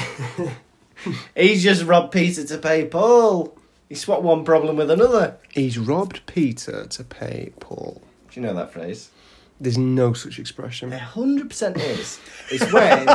He's 1.35 1.61
just 1.63 1.83
robbed 1.85 2.11
Peter 2.13 2.45
to 2.45 2.57
pay 2.57 2.85
Paul. 2.85 3.57
He 3.89 3.95
swapped 3.95 4.23
one 4.23 4.43
problem 4.45 4.75
with 4.77 4.89
another. 4.91 5.37
He's 5.53 5.77
robbed 5.77 6.25
Peter 6.25 6.85
to 6.85 7.03
pay 7.03 7.51
Paul. 7.59 8.01
Do 8.31 8.39
you 8.39 8.45
know 8.45 8.53
that 8.53 8.71
phrase? 8.71 9.09
There's 9.61 9.77
no 9.77 10.13
such 10.13 10.39
expression. 10.39 10.93
A 10.93 10.99
hundred 10.99 11.49
percent 11.49 11.77
is. 11.77 12.19
It's 12.49 12.71
when 12.71 13.07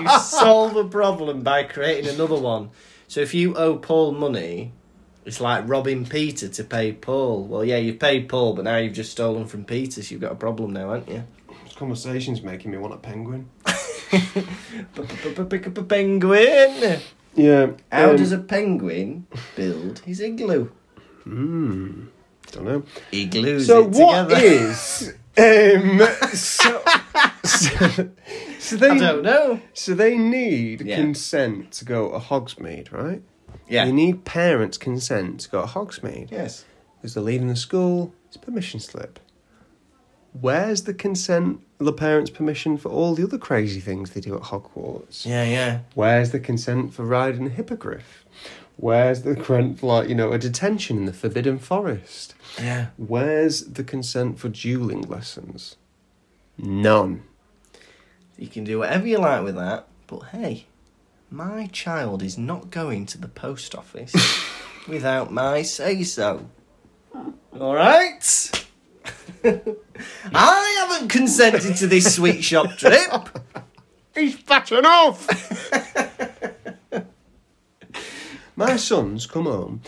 you 0.00 0.08
solve 0.20 0.76
a 0.76 0.84
problem 0.84 1.42
by 1.42 1.62
creating 1.64 2.12
another 2.12 2.34
one. 2.34 2.70
So 3.06 3.20
if 3.20 3.34
you 3.34 3.54
owe 3.56 3.76
Paul 3.76 4.12
money, 4.12 4.72
it's 5.24 5.40
like 5.40 5.68
robbing 5.68 6.06
Peter 6.06 6.48
to 6.48 6.64
pay 6.64 6.92
Paul. 6.92 7.44
Well, 7.44 7.64
yeah, 7.64 7.76
you've 7.76 8.00
paid 8.00 8.28
Paul, 8.28 8.54
but 8.54 8.64
now 8.64 8.78
you've 8.78 8.94
just 8.94 9.12
stolen 9.12 9.46
from 9.46 9.64
Peter, 9.64 10.02
so 10.02 10.12
you've 10.12 10.20
got 10.20 10.32
a 10.32 10.36
problem 10.36 10.72
now, 10.72 10.92
haven't 10.92 11.08
you? 11.08 11.24
This 11.64 11.74
conversation's 11.74 12.42
making 12.42 12.72
me 12.72 12.78
want 12.78 12.94
a 12.94 12.96
penguin. 12.96 13.48
Pick 14.10 15.66
up 15.68 15.78
a 15.78 15.84
penguin. 15.84 17.00
Yeah. 17.34 17.70
How 17.90 18.10
um, 18.10 18.16
does 18.16 18.32
a 18.32 18.38
penguin 18.38 19.26
build 19.56 20.00
his 20.00 20.20
igloo? 20.20 20.70
Hmm. 21.24 22.06
Don't 22.50 22.64
know. 22.64 22.82
He 23.10 23.26
glues 23.26 23.66
So 23.66 23.84
it 23.84 23.90
what 23.90 24.28
together. 24.28 24.44
is 24.44 25.14
um 25.38 26.00
so, 26.34 26.82
so, 27.44 28.08
so 28.58 28.76
they 28.76 28.90
I 28.90 28.98
don't 28.98 29.22
know. 29.22 29.60
so 29.72 29.94
they 29.94 30.18
need 30.18 30.82
Yeah. 30.82 30.96
consent 30.96 31.70
to 31.72 31.84
go 31.86 32.10
to 32.12 32.18
Hogsmeade, 32.18 32.92
right? 32.92 33.22
Yeah. 33.68 33.86
You 33.86 33.92
need 33.92 34.24
parents' 34.26 34.76
consent 34.76 35.40
to 35.40 35.48
go 35.48 35.62
to 35.62 35.66
Hogsmeade. 35.68 36.30
Yes. 36.30 36.64
Because 37.00 37.14
they're 37.14 37.22
leaving 37.22 37.48
the 37.48 37.56
school, 37.56 38.12
it's 38.28 38.36
permission 38.36 38.80
slip. 38.80 39.18
Where's 40.38 40.82
the 40.82 40.94
consent, 40.94 41.60
the 41.78 41.92
parents' 41.92 42.30
permission 42.30 42.76
for 42.78 42.88
all 42.90 43.14
the 43.14 43.22
other 43.24 43.38
crazy 43.38 43.80
things 43.80 44.10
they 44.10 44.20
do 44.20 44.34
at 44.34 44.42
Hogwarts? 44.42 45.26
Yeah, 45.26 45.44
yeah. 45.44 45.80
Where's 45.94 46.30
the 46.30 46.40
consent 46.40 46.94
for 46.94 47.04
riding 47.04 47.46
a 47.46 47.50
hippogriff? 47.50 48.21
Where's 48.76 49.22
the 49.22 49.34
consent 49.36 49.78
for, 49.78 49.86
like, 49.86 50.08
you 50.08 50.14
know, 50.14 50.32
a 50.32 50.38
detention 50.38 50.96
in 50.98 51.04
the 51.04 51.12
Forbidden 51.12 51.58
Forest? 51.58 52.34
Yeah. 52.58 52.86
Where's 52.96 53.64
the 53.64 53.84
consent 53.84 54.38
for 54.38 54.48
dueling 54.48 55.02
lessons? 55.02 55.76
None. 56.58 57.22
You 58.38 58.48
can 58.48 58.64
do 58.64 58.80
whatever 58.80 59.06
you 59.06 59.18
like 59.18 59.44
with 59.44 59.54
that, 59.56 59.86
but 60.06 60.20
hey, 60.32 60.66
my 61.30 61.66
child 61.72 62.22
is 62.22 62.36
not 62.36 62.70
going 62.70 63.06
to 63.06 63.18
the 63.18 63.28
post 63.28 63.74
office 63.74 64.14
without 64.88 65.32
my 65.32 65.62
say 65.62 66.02
so. 66.02 66.46
Alright? 67.54 68.66
I 69.44 70.86
haven't 70.88 71.08
consented 71.08 71.76
to 71.76 71.86
this 71.86 72.16
sweet 72.16 72.42
shop 72.42 72.76
trip. 72.76 73.38
He's 74.14 74.36
backing 74.42 74.84
off! 74.84 75.26
My 78.56 78.76
son's 78.76 79.26
come 79.26 79.44
home 79.44 79.80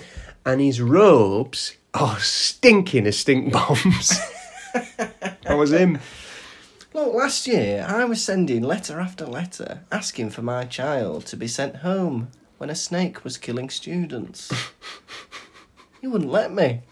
and 0.45 0.61
his 0.61 0.81
robes 0.81 1.77
are 1.93 2.19
stinking 2.19 3.07
of 3.07 3.15
stink 3.15 3.53
bombs. 3.53 4.19
that 4.97 5.57
was 5.57 5.73
him. 5.73 5.99
Look, 6.93 7.15
last 7.15 7.47
year 7.47 7.85
I 7.89 8.05
was 8.05 8.23
sending 8.23 8.63
letter 8.63 9.01
after 9.01 9.27
letter 9.27 9.81
asking 9.91 10.31
for 10.31 10.43
my 10.43 10.65
child 10.65 11.27
to 11.27 11.37
be 11.37 11.49
sent 11.49 11.77
home 11.77 12.29
when 12.59 12.71
a 12.71 12.75
snake 12.75 13.25
was 13.25 13.37
killing 13.37 13.69
students. 13.69 14.53
you 16.03 16.11
wouldn't 16.11 16.31
let 16.31 16.53
me. 16.53 16.83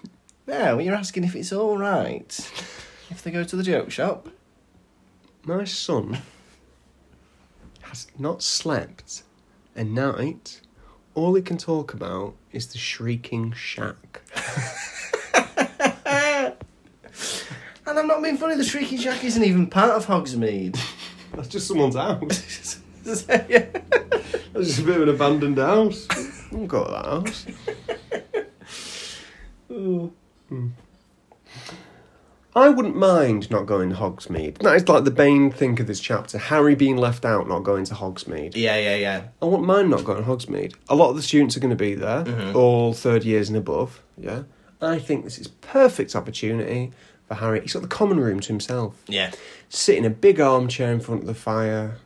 Now 0.46 0.78
you're 0.78 0.94
asking 0.94 1.24
if 1.24 1.36
it's 1.36 1.52
alright 1.52 2.50
if 3.10 3.22
they 3.22 3.30
go 3.30 3.44
to 3.44 3.56
the 3.56 3.62
joke 3.62 3.90
shop 3.90 4.28
My 5.44 5.64
son 5.64 6.18
has 7.82 8.08
not 8.18 8.42
slept 8.42 9.22
a 9.76 9.84
night. 9.84 10.61
All 11.14 11.34
he 11.34 11.42
can 11.42 11.58
talk 11.58 11.92
about 11.94 12.34
is 12.52 12.68
the 12.68 12.78
shrieking 12.78 13.52
shack. 13.52 14.22
And 17.92 17.98
I'm 17.98 18.06
not 18.06 18.22
being 18.22 18.36
funny, 18.36 18.54
the 18.54 18.64
Shrieking 18.64 18.96
Shack 18.96 19.22
isn't 19.24 19.42
even 19.42 19.66
part 19.66 19.90
of 19.90 20.06
Hogsmeade. 20.06 20.78
That's 21.34 21.48
just 21.48 21.66
someone's 21.66 21.96
house. 21.96 22.80
yeah. 23.28 23.66
That's 24.52 24.66
just 24.66 24.78
a 24.78 24.82
bit 24.82 24.96
of 24.96 25.02
an 25.02 25.08
abandoned 25.08 25.58
house. 25.58 26.06
I 26.10 26.14
haven't 26.14 26.66
got 26.68 26.88
that 26.88 27.04
house. 27.04 27.46
Hmm. 29.68 30.68
I 32.54 32.68
wouldn't 32.68 32.96
mind 32.96 33.50
not 33.50 33.64
going 33.64 33.90
to 33.90 33.96
Hogsmeade. 33.96 34.58
That 34.58 34.76
is 34.76 34.86
like 34.86 35.04
the 35.04 35.10
main 35.10 35.50
thing 35.50 35.80
of 35.80 35.86
this 35.86 36.00
chapter. 36.00 36.36
Harry 36.36 36.74
being 36.74 36.96
left 36.96 37.24
out, 37.24 37.48
not 37.48 37.60
going 37.60 37.84
to 37.86 37.94
Hogsmeade. 37.94 38.54
Yeah, 38.54 38.76
yeah, 38.76 38.96
yeah. 38.96 39.22
I 39.40 39.46
wouldn't 39.46 39.66
mind 39.66 39.90
not 39.90 40.04
going 40.04 40.22
to 40.22 40.28
Hogsmeade. 40.28 40.74
A 40.88 40.94
lot 40.94 41.10
of 41.10 41.16
the 41.16 41.22
students 41.22 41.56
are 41.56 41.60
going 41.60 41.70
to 41.70 41.76
be 41.76 41.94
there, 41.94 42.24
mm-hmm. 42.24 42.54
all 42.54 42.92
third 42.92 43.24
years 43.24 43.48
and 43.48 43.56
above. 43.56 44.02
Yeah, 44.18 44.42
I 44.82 44.98
think 44.98 45.24
this 45.24 45.38
is 45.38 45.48
perfect 45.48 46.14
opportunity 46.14 46.92
for 47.26 47.36
Harry. 47.36 47.62
He's 47.62 47.72
got 47.72 47.82
the 47.82 47.88
common 47.88 48.20
room 48.20 48.40
to 48.40 48.48
himself. 48.48 49.02
Yeah. 49.08 49.30
Sit 49.70 49.96
in 49.96 50.04
a 50.04 50.10
big 50.10 50.38
armchair 50.38 50.92
in 50.92 51.00
front 51.00 51.22
of 51.22 51.26
the 51.26 51.34
fire, 51.34 51.96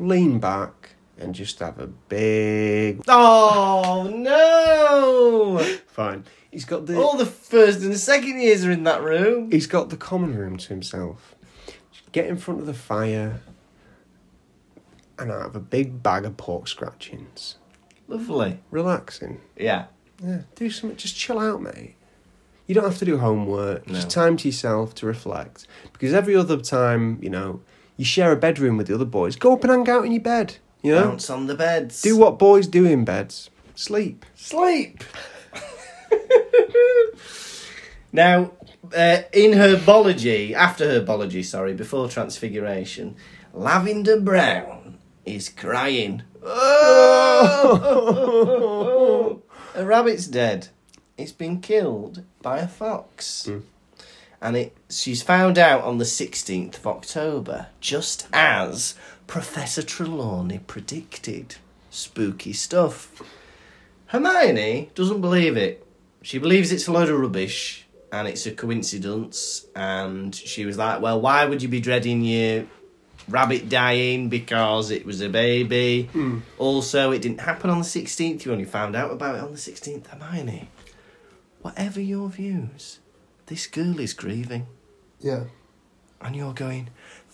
lean 0.00 0.40
back, 0.40 0.81
and 1.18 1.34
just 1.34 1.58
have 1.60 1.78
a 1.78 1.86
big. 1.86 3.02
Oh, 3.08 4.10
no! 4.14 5.58
Fine. 5.86 6.24
He's 6.50 6.64
got 6.64 6.86
the. 6.86 7.00
All 7.00 7.16
the 7.16 7.26
first 7.26 7.80
and 7.80 7.92
the 7.92 7.98
second 7.98 8.40
years 8.40 8.64
are 8.64 8.70
in 8.70 8.84
that 8.84 9.02
room. 9.02 9.50
He's 9.50 9.66
got 9.66 9.90
the 9.90 9.96
common 9.96 10.36
room 10.36 10.56
to 10.58 10.68
himself. 10.68 11.34
Get 12.12 12.26
in 12.26 12.36
front 12.36 12.60
of 12.60 12.66
the 12.66 12.74
fire, 12.74 13.40
and 15.18 15.32
I 15.32 15.42
have 15.42 15.56
a 15.56 15.60
big 15.60 16.02
bag 16.02 16.24
of 16.26 16.36
pork 16.36 16.68
scratchings. 16.68 17.56
Lovely. 18.06 18.58
Relaxing. 18.70 19.40
Yeah. 19.56 19.86
Yeah, 20.22 20.42
do 20.54 20.70
something. 20.70 20.96
Just 20.96 21.16
chill 21.16 21.38
out, 21.38 21.62
mate. 21.62 21.94
You 22.66 22.74
don't 22.74 22.84
have 22.84 22.98
to 22.98 23.04
do 23.04 23.18
homework. 23.18 23.86
No. 23.86 23.94
Just 23.94 24.10
time 24.10 24.36
to 24.38 24.48
yourself 24.48 24.94
to 24.96 25.06
reflect. 25.06 25.66
Because 25.92 26.12
every 26.12 26.36
other 26.36 26.58
time, 26.58 27.18
you 27.20 27.30
know, 27.30 27.60
you 27.96 28.04
share 28.04 28.30
a 28.30 28.36
bedroom 28.36 28.76
with 28.76 28.86
the 28.86 28.94
other 28.94 29.04
boys. 29.04 29.36
Go 29.36 29.54
up 29.54 29.64
and 29.64 29.72
hang 29.72 29.88
out 29.88 30.04
in 30.04 30.12
your 30.12 30.20
bed. 30.20 30.56
You 30.82 30.94
know, 30.94 31.04
Bounce 31.04 31.30
on 31.30 31.46
the 31.46 31.54
beds. 31.54 32.02
do 32.02 32.16
what 32.16 32.38
boys 32.38 32.66
do 32.66 32.84
in 32.84 33.04
beds. 33.04 33.50
Sleep. 33.74 34.26
Sleep. 34.34 35.02
now, 38.12 38.52
uh, 38.94 39.22
in 39.32 39.52
herbology, 39.52 40.52
after 40.52 41.00
herbology, 41.00 41.44
sorry, 41.44 41.74
before 41.74 42.08
transfiguration, 42.08 43.16
Lavender 43.52 44.20
Brown 44.20 44.98
is 45.24 45.48
crying. 45.48 46.22
Oh! 46.44 47.82
a 49.74 49.84
rabbit's 49.84 50.26
dead. 50.26 50.68
It's 51.16 51.32
been 51.32 51.60
killed 51.60 52.22
by 52.40 52.58
a 52.58 52.68
fox. 52.68 53.48
And 54.40 54.56
it 54.56 54.76
she's 54.90 55.22
found 55.22 55.58
out 55.58 55.84
on 55.84 55.98
the 55.98 56.04
16th 56.04 56.78
of 56.78 56.86
October, 56.86 57.66
just 57.80 58.26
as 58.32 58.94
Professor 59.32 59.80
Trelawney 59.80 60.58
predicted. 60.58 61.56
Spooky 61.88 62.52
stuff. 62.52 63.22
Hermione 64.08 64.90
doesn't 64.94 65.22
believe 65.22 65.56
it. 65.56 65.86
She 66.20 66.36
believes 66.36 66.70
it's 66.70 66.86
a 66.86 66.92
load 66.92 67.08
of 67.08 67.18
rubbish 67.18 67.86
and 68.12 68.28
it's 68.28 68.44
a 68.44 68.50
coincidence. 68.50 69.64
And 69.74 70.34
she 70.34 70.66
was 70.66 70.76
like, 70.76 71.00
Well, 71.00 71.18
why 71.18 71.46
would 71.46 71.62
you 71.62 71.70
be 71.70 71.80
dreading 71.80 72.20
your 72.20 72.66
rabbit 73.26 73.70
dying 73.70 74.28
because 74.28 74.90
it 74.90 75.06
was 75.06 75.22
a 75.22 75.30
baby? 75.30 76.10
Hmm. 76.12 76.40
Also, 76.58 77.10
it 77.10 77.22
didn't 77.22 77.40
happen 77.40 77.70
on 77.70 77.78
the 77.78 77.86
16th. 77.86 78.44
You 78.44 78.52
only 78.52 78.66
found 78.66 78.94
out 78.94 79.12
about 79.12 79.36
it 79.36 79.40
on 79.40 79.52
the 79.52 79.56
16th. 79.56 80.08
Hermione, 80.08 80.68
whatever 81.62 82.02
your 82.02 82.28
views, 82.28 82.98
this 83.46 83.66
girl 83.66 83.98
is 83.98 84.12
grieving. 84.12 84.66
Yeah. 85.20 85.44
And 86.20 86.36
you're 86.36 86.52
going, 86.52 86.90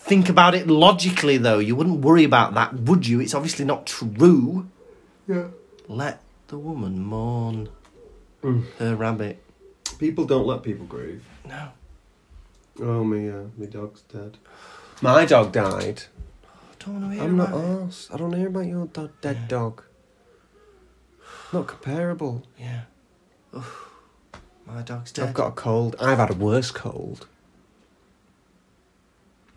think 0.09 0.29
about 0.29 0.55
it 0.55 0.67
logically 0.67 1.37
though. 1.39 1.59
You 1.59 1.77
wouldn't 1.77 2.01
worry 2.01 2.25
about 2.25 2.55
that, 2.55 2.75
would 2.75 3.07
you? 3.07 3.21
It's 3.21 3.35
obviously 3.35 3.65
not 3.65 3.87
true. 3.87 4.67
Yeah. 5.27 5.49
Let 5.89 6.21
the 6.49 6.59
woman 6.59 7.05
mourn 7.05 7.69
Mm. 8.43 8.65
her 8.79 8.95
rabbit. 8.95 9.43
People 9.99 10.25
don't 10.25 10.47
let 10.47 10.63
people 10.63 10.87
grieve. 10.87 11.25
No. 11.47 11.71
Oh, 12.81 13.03
me, 13.03 13.29
uh, 13.29 13.43
my 13.57 13.67
dog's 13.67 14.03
dead. 14.03 14.39
My 15.03 15.25
dog 15.25 15.51
died. 15.53 16.05
I 16.47 16.85
don't 16.85 17.01
want 17.01 17.13
to 17.13 17.15
hear 17.17 17.25
I'm 17.25 17.37
not 17.37 17.49
about 17.49 17.65
it. 17.65 17.89
arsed. 17.89 18.15
I 18.15 18.17
don't 18.19 18.33
hear 18.33 18.47
about 18.47 18.67
your 18.67 18.87
do- 18.87 19.11
dead 19.21 19.49
dog. 19.49 19.83
Not 21.53 21.67
comparable. 21.67 22.45
Yeah. 22.59 22.83
Oof. 23.57 23.89
My 24.67 24.83
dog's 24.83 25.11
dead. 25.11 25.29
I've 25.29 25.35
got 25.35 25.49
a 25.49 25.53
cold. 25.53 25.97
I've 26.01 26.19
had 26.19 26.31
a 26.31 26.35
worse 26.35 26.71
cold. 26.71 27.27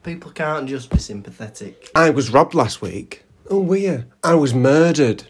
People 0.04 0.32
can't 0.32 0.68
just 0.68 0.90
be 0.90 0.98
sympathetic. 0.98 1.90
I 1.94 2.10
was 2.10 2.32
robbed 2.32 2.54
last 2.56 2.82
week. 2.82 3.24
Oh, 3.50 3.60
weird. 3.60 4.06
I 4.24 4.34
was 4.36 4.54
murdered. 4.54 5.24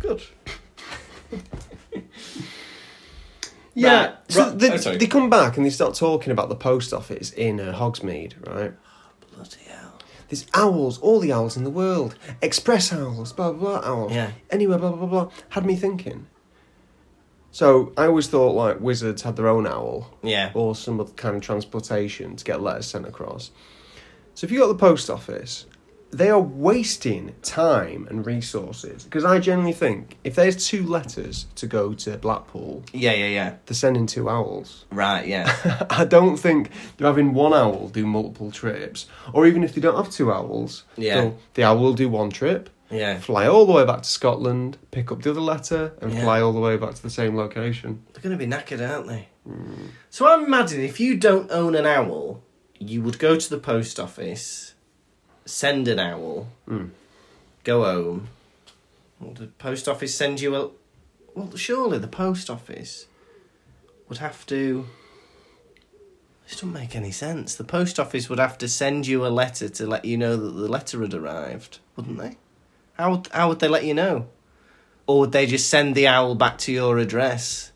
Good. 0.00 0.22
Yeah. 3.74 4.06
Right. 4.06 4.14
So 4.28 4.50
they, 4.50 4.70
oh, 4.72 4.96
they 4.96 5.06
come 5.06 5.30
back 5.30 5.56
and 5.56 5.64
they 5.64 5.70
start 5.70 5.94
talking 5.94 6.32
about 6.32 6.48
the 6.48 6.56
post 6.56 6.92
office 6.92 7.32
in 7.32 7.60
uh, 7.60 7.72
Hogsmeade, 7.72 8.34
right? 8.46 8.72
Bloody 9.32 9.56
hell. 9.68 9.98
There's 10.28 10.46
owls, 10.54 10.98
all 10.98 11.20
the 11.20 11.32
owls 11.32 11.56
in 11.56 11.64
the 11.64 11.70
world. 11.70 12.14
Express 12.42 12.92
owls, 12.92 13.32
blah, 13.32 13.52
blah, 13.52 13.80
blah, 13.80 13.88
owls. 13.88 14.12
Yeah. 14.12 14.32
Blah, 14.50 14.76
blah, 14.76 14.92
blah, 14.92 15.06
blah. 15.06 15.30
Had 15.50 15.64
me 15.64 15.76
thinking. 15.76 16.26
So 17.52 17.92
I 17.96 18.06
always 18.06 18.28
thought, 18.28 18.52
like, 18.54 18.80
wizards 18.80 19.22
had 19.22 19.36
their 19.36 19.48
own 19.48 19.66
owl. 19.66 20.10
Yeah. 20.22 20.50
or 20.54 20.74
some 20.76 21.00
other 21.00 21.12
kind 21.12 21.36
of 21.36 21.42
transportation 21.42 22.36
to 22.36 22.44
get 22.44 22.60
letters 22.60 22.86
sent 22.86 23.06
across. 23.06 23.50
So 24.34 24.44
if 24.46 24.50
you 24.52 24.60
got 24.60 24.68
the 24.68 24.74
post 24.76 25.10
office, 25.10 25.66
they 26.12 26.28
are 26.28 26.40
wasting 26.40 27.34
time 27.42 28.06
and 28.10 28.26
resources 28.26 29.04
because 29.04 29.24
I 29.24 29.38
generally 29.38 29.72
think 29.72 30.16
if 30.24 30.34
there's 30.34 30.66
two 30.66 30.84
letters 30.84 31.46
to 31.56 31.66
go 31.66 31.94
to 31.94 32.16
Blackpool, 32.18 32.82
Yeah, 32.92 33.12
yeah, 33.12 33.26
yeah. 33.28 33.54
they're 33.66 33.74
sending 33.76 34.06
two 34.06 34.28
owls. 34.28 34.86
Right, 34.90 35.26
yeah. 35.26 35.86
I 35.90 36.04
don't 36.04 36.36
think 36.36 36.70
they're 36.96 37.06
having 37.06 37.32
one 37.34 37.52
owl 37.54 37.88
do 37.90 38.06
multiple 38.06 38.50
trips, 38.50 39.06
or 39.32 39.46
even 39.46 39.62
if 39.62 39.74
they 39.74 39.80
don't 39.80 39.96
have 39.96 40.10
two 40.12 40.32
owls, 40.32 40.84
Yeah. 40.96 41.20
they'll- 41.20 41.38
the 41.54 41.62
owl 41.64 41.78
will 41.78 41.94
do 41.94 42.08
one 42.08 42.30
trip, 42.30 42.70
Yeah. 42.90 43.18
fly 43.20 43.46
all 43.46 43.66
the 43.66 43.72
way 43.72 43.84
back 43.84 44.02
to 44.02 44.08
Scotland, 44.08 44.76
pick 44.90 45.12
up 45.12 45.22
the 45.22 45.30
other 45.30 45.40
letter, 45.40 45.92
and 46.00 46.12
Yeah. 46.12 46.22
fly 46.22 46.40
all 46.40 46.52
the 46.52 46.60
way 46.60 46.76
back 46.76 46.94
to 46.94 47.02
the 47.02 47.10
same 47.10 47.36
location. 47.36 48.02
They're 48.12 48.22
going 48.22 48.36
to 48.36 48.44
be 48.44 48.50
knackered, 48.50 48.86
aren't 48.86 49.06
they? 49.06 49.28
Hmm. 49.46 49.86
So 50.10 50.26
I'm 50.28 50.44
imagining 50.44 50.86
if 50.86 50.98
you 51.00 51.16
don't 51.16 51.50
own 51.50 51.74
an 51.74 51.86
owl, 51.86 52.42
you 52.78 53.00
would 53.02 53.18
go 53.18 53.36
to 53.36 53.50
the 53.50 53.58
post 53.58 54.00
office, 54.00 54.74
send 55.44 55.86
an 55.88 55.98
owl, 55.98 56.48
hmm. 56.66 56.86
go 57.64 57.84
home. 57.84 58.28
Well, 59.20 59.34
the 59.34 59.46
post 59.46 59.86
office 59.88 60.14
send 60.14 60.40
you 60.40 60.56
a. 60.56 60.70
Well, 61.34 61.54
surely 61.56 61.98
the 61.98 62.08
post 62.08 62.50
office 62.50 63.06
would 64.08 64.18
have 64.18 64.44
to. 64.46 64.86
This 66.44 66.54
doesn't 66.56 66.72
make 66.72 66.96
any 66.96 67.12
sense. 67.12 67.54
The 67.54 67.62
post 67.64 68.00
office 68.00 68.28
would 68.28 68.40
have 68.40 68.58
to 68.58 68.66
send 68.68 69.06
you 69.06 69.24
a 69.24 69.28
letter 69.28 69.68
to 69.68 69.86
let 69.86 70.04
you 70.04 70.16
know 70.16 70.36
that 70.36 70.50
the 70.50 70.66
letter 70.68 71.00
had 71.02 71.14
arrived, 71.14 71.78
wouldn't 71.94 72.18
they? 72.18 72.36
How 73.00 73.12
would, 73.12 73.28
how 73.28 73.48
would 73.48 73.60
they 73.60 73.68
let 73.68 73.84
you 73.84 73.94
know? 73.94 74.28
Or 75.06 75.20
would 75.20 75.32
they 75.32 75.46
just 75.46 75.70
send 75.70 75.94
the 75.94 76.06
owl 76.06 76.34
back 76.34 76.58
to 76.58 76.72
your 76.72 76.98
address? 76.98 77.72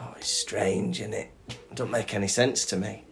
Oh, 0.00 0.14
it's 0.16 0.30
strange, 0.30 1.00
isn't 1.00 1.12
it? 1.12 1.30
It 1.50 1.74
don't 1.74 1.90
make 1.90 2.14
any 2.14 2.28
sense 2.28 2.64
to 2.66 2.78
me. 2.78 3.04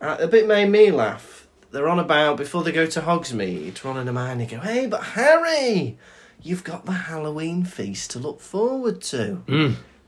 Uh, 0.00 0.16
a 0.20 0.28
bit 0.28 0.46
made 0.46 0.70
me 0.70 0.92
laugh. 0.92 1.48
They're 1.72 1.88
on 1.88 1.98
about 1.98 2.36
before 2.36 2.62
they 2.62 2.70
go 2.70 2.86
to 2.86 3.00
Hogsmeade. 3.00 3.82
Ron 3.82 3.96
and 3.96 4.08
Hermione 4.08 4.46
go, 4.46 4.60
"Hey, 4.60 4.86
but 4.86 5.02
Harry, 5.02 5.98
you've 6.40 6.62
got 6.62 6.86
the 6.86 6.92
Halloween 6.92 7.64
feast 7.64 8.12
to 8.12 8.20
look 8.20 8.40
forward 8.40 9.00
to." 9.02 9.42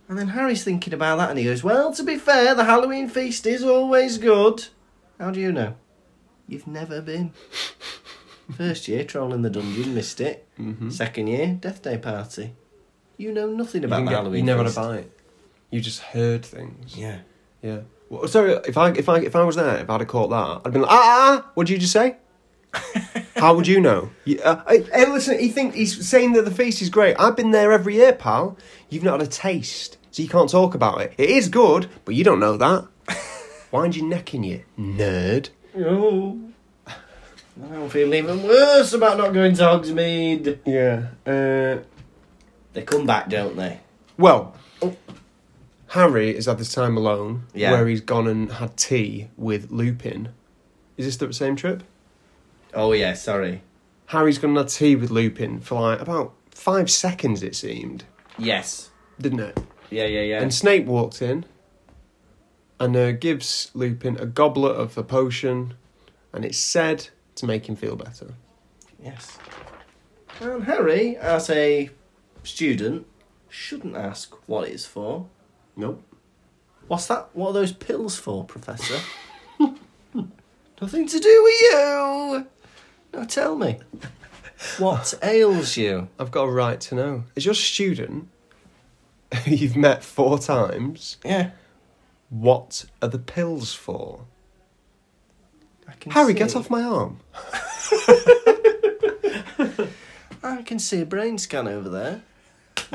And 0.09 0.17
then 0.17 0.29
Harry's 0.29 0.63
thinking 0.63 0.95
about 0.95 1.19
that, 1.19 1.31
and 1.31 1.41
he 1.41 1.45
goes, 1.45 1.65
"Well, 1.65 1.93
to 1.95 2.05
be 2.05 2.19
fair, 2.19 2.55
the 2.55 2.65
Halloween 2.65 3.09
feast 3.09 3.47
is 3.47 3.65
always 3.65 4.17
good." 4.19 4.69
How 5.19 5.33
do 5.33 5.41
you 5.41 5.51
know? 5.51 5.75
You've 6.51 6.67
never 6.67 7.01
been. 7.01 7.33
First 8.57 8.89
year, 8.89 9.05
trolling 9.05 9.43
the 9.43 9.51
dungeon, 9.51 9.95
missed 9.95 10.21
it. 10.21 10.49
Second 10.89 11.29
year, 11.29 11.57
Death 11.61 11.81
Day 11.81 11.97
party. 11.97 12.55
You 13.17 13.31
know 13.33 13.47
nothing 13.47 13.85
about 13.85 14.01
the 14.01 14.11
get- 14.11 14.15
Halloween 14.15 14.41
you 14.41 14.45
never 14.45 14.65
feast. 14.65 14.77
had 14.77 14.85
a 14.85 14.89
bite. 14.89 15.11
You 15.71 15.81
just 15.81 16.01
heard 16.01 16.45
things. 16.45 16.97
Yeah. 16.97 17.19
Yeah. 17.63 17.83
Well, 18.09 18.27
sorry, 18.27 18.55
if 18.67 18.77
I 18.77 18.91
if 18.91 19.09
I 19.09 19.19
if 19.19 19.37
I 19.37 19.45
was 19.45 19.55
there, 19.55 19.77
if 19.77 19.89
I'd 19.89 20.01
have 20.01 20.09
caught 20.09 20.31
that, 20.31 20.63
I'd 20.67 20.73
been 20.73 20.83
like, 20.83 20.91
ah, 20.91 20.95
ah, 20.97 21.45
ah 21.45 21.51
what 21.55 21.69
did 21.69 21.75
you 21.75 21.79
just 21.79 21.93
say? 21.93 22.17
How 23.37 23.55
would 23.55 23.69
you 23.69 23.81
know? 23.81 24.11
You, 24.25 24.41
uh, 24.41 24.65
hey, 24.69 24.83
hey, 24.93 25.07
listen, 25.07 25.39
he 25.39 25.49
think 25.51 25.75
he's 25.75 26.09
saying 26.09 26.33
that 26.33 26.45
the 26.45 26.51
feast 26.51 26.83
is 26.83 26.91
great. 26.91 27.15
I've 27.21 27.37
been 27.37 27.53
there 27.53 27.71
every 27.71 27.95
year, 27.95 28.13
pal. 28.13 28.59
You've 28.89 29.05
not 29.05 29.21
had 29.21 29.29
a 29.29 29.31
taste, 29.31 29.99
so 30.11 30.23
you 30.23 30.29
can't 30.29 30.51
talk 30.51 30.75
about 30.75 31.01
it. 31.01 31.13
It 31.17 31.31
is 31.31 31.49
good, 31.49 31.89
but 32.05 32.17
you 32.17 32.25
don't 32.25 32.41
know 32.41 32.57
that. 32.57 32.89
Wind 33.71 33.95
your 33.95 34.07
neck 34.07 34.35
in, 34.35 34.43
you 34.43 34.65
nerd. 34.77 35.51
Oh. 35.77 36.39
I'm 37.63 37.89
feeling 37.91 38.15
even 38.25 38.43
worse 38.43 38.93
about 38.93 39.19
not 39.19 39.35
going 39.35 39.55
to 39.55 39.63
Hogsmeade. 39.63 40.59
Yeah. 40.65 41.09
Uh, 41.27 41.83
They 42.73 42.83
come 42.83 43.07
back, 43.07 43.29
don't 43.29 43.57
they? 43.57 43.81
well, 44.17 44.55
Harry 45.89 46.35
has 46.35 46.47
had 46.47 46.59
this 46.59 46.73
time 46.73 46.97
alone 46.97 47.45
Yeah. 47.53 47.73
where 47.73 47.87
he's 47.89 48.01
gone 48.01 48.29
and 48.29 48.53
had 48.53 48.77
tea 48.77 49.29
with 49.37 49.71
Lupin. 49.73 50.29
Is 50.97 51.07
this 51.07 51.17
the 51.17 51.33
same 51.33 51.57
trip? 51.57 51.83
Oh 52.73 52.93
yeah, 52.93 53.15
sorry. 53.15 53.63
Harry's 54.07 54.39
gone 54.39 54.51
and 54.51 54.59
had 54.59 54.69
tea 54.69 54.95
with 54.97 55.11
Lupin 55.11 55.61
for 55.61 55.81
like 55.81 56.01
about 56.01 56.33
five 56.53 56.91
seconds, 56.91 57.43
it 57.43 57.57
seemed, 57.57 58.05
Yes. 58.39 58.91
didn't 59.21 59.41
it? 59.41 59.59
Yeah, 59.91 60.07
yeah, 60.07 60.21
yeah. 60.23 60.41
And 60.43 60.55
Snape 60.55 60.87
walked 60.87 61.21
in 61.21 61.45
and 62.81 62.97
uh, 62.97 63.13
gives 63.13 63.71
Lupin 63.75 64.17
a 64.19 64.27
goblet 64.27 64.75
of 64.75 64.95
the 64.95 65.05
potion, 65.05 65.75
and 66.33 66.45
it's 66.45 66.59
said 66.59 67.09
to 67.37 67.47
make 67.47 67.69
him 67.69 67.77
feel 67.77 67.95
better. 67.95 68.35
yes. 69.03 69.39
And 70.41 70.65
Harry, 70.65 71.17
as 71.19 71.51
a 71.51 71.91
student, 72.43 73.07
shouldn't 73.51 73.95
ask 73.95 74.35
what 74.49 74.67
it's 74.69 74.87
for. 74.87 75.27
Nope. 75.77 76.03
What's 76.89 77.07
that? 77.07 77.29
What 77.35 77.51
are 77.51 77.53
those 77.53 77.73
pills 77.73 78.17
for, 78.17 78.45
Professor? 78.45 78.99
Nothing 80.81 81.07
to 81.07 81.19
do 81.19 81.43
with 81.45 81.61
you. 81.61 82.47
Now 83.13 83.25
tell 83.25 83.55
me. 83.55 83.79
What 84.79 85.13
ails 85.23 85.77
you? 85.77 86.09
I've 86.19 86.31
got 86.31 86.45
a 86.45 86.51
right 86.51 86.81
to 86.83 86.95
know. 86.95 87.25
As 87.37 87.45
your 87.45 87.55
student 87.55 88.29
you've 89.47 89.77
met 89.77 90.03
four 90.03 90.39
times? 90.39 91.19
Yeah. 91.25 91.51
What 92.31 92.87
are 93.03 93.09
the 93.09 93.19
pills 93.19 93.75
for? 93.75 94.25
Harry, 96.11 96.33
see. 96.33 96.39
get 96.39 96.57
off 96.57 96.71
my 96.71 96.83
arm. 96.83 97.21
I 100.43 100.63
can 100.63 100.79
see 100.79 101.01
a 101.03 101.07
brain 101.07 101.37
scan 101.37 101.69
over 101.69 101.89
there. 101.89 102.23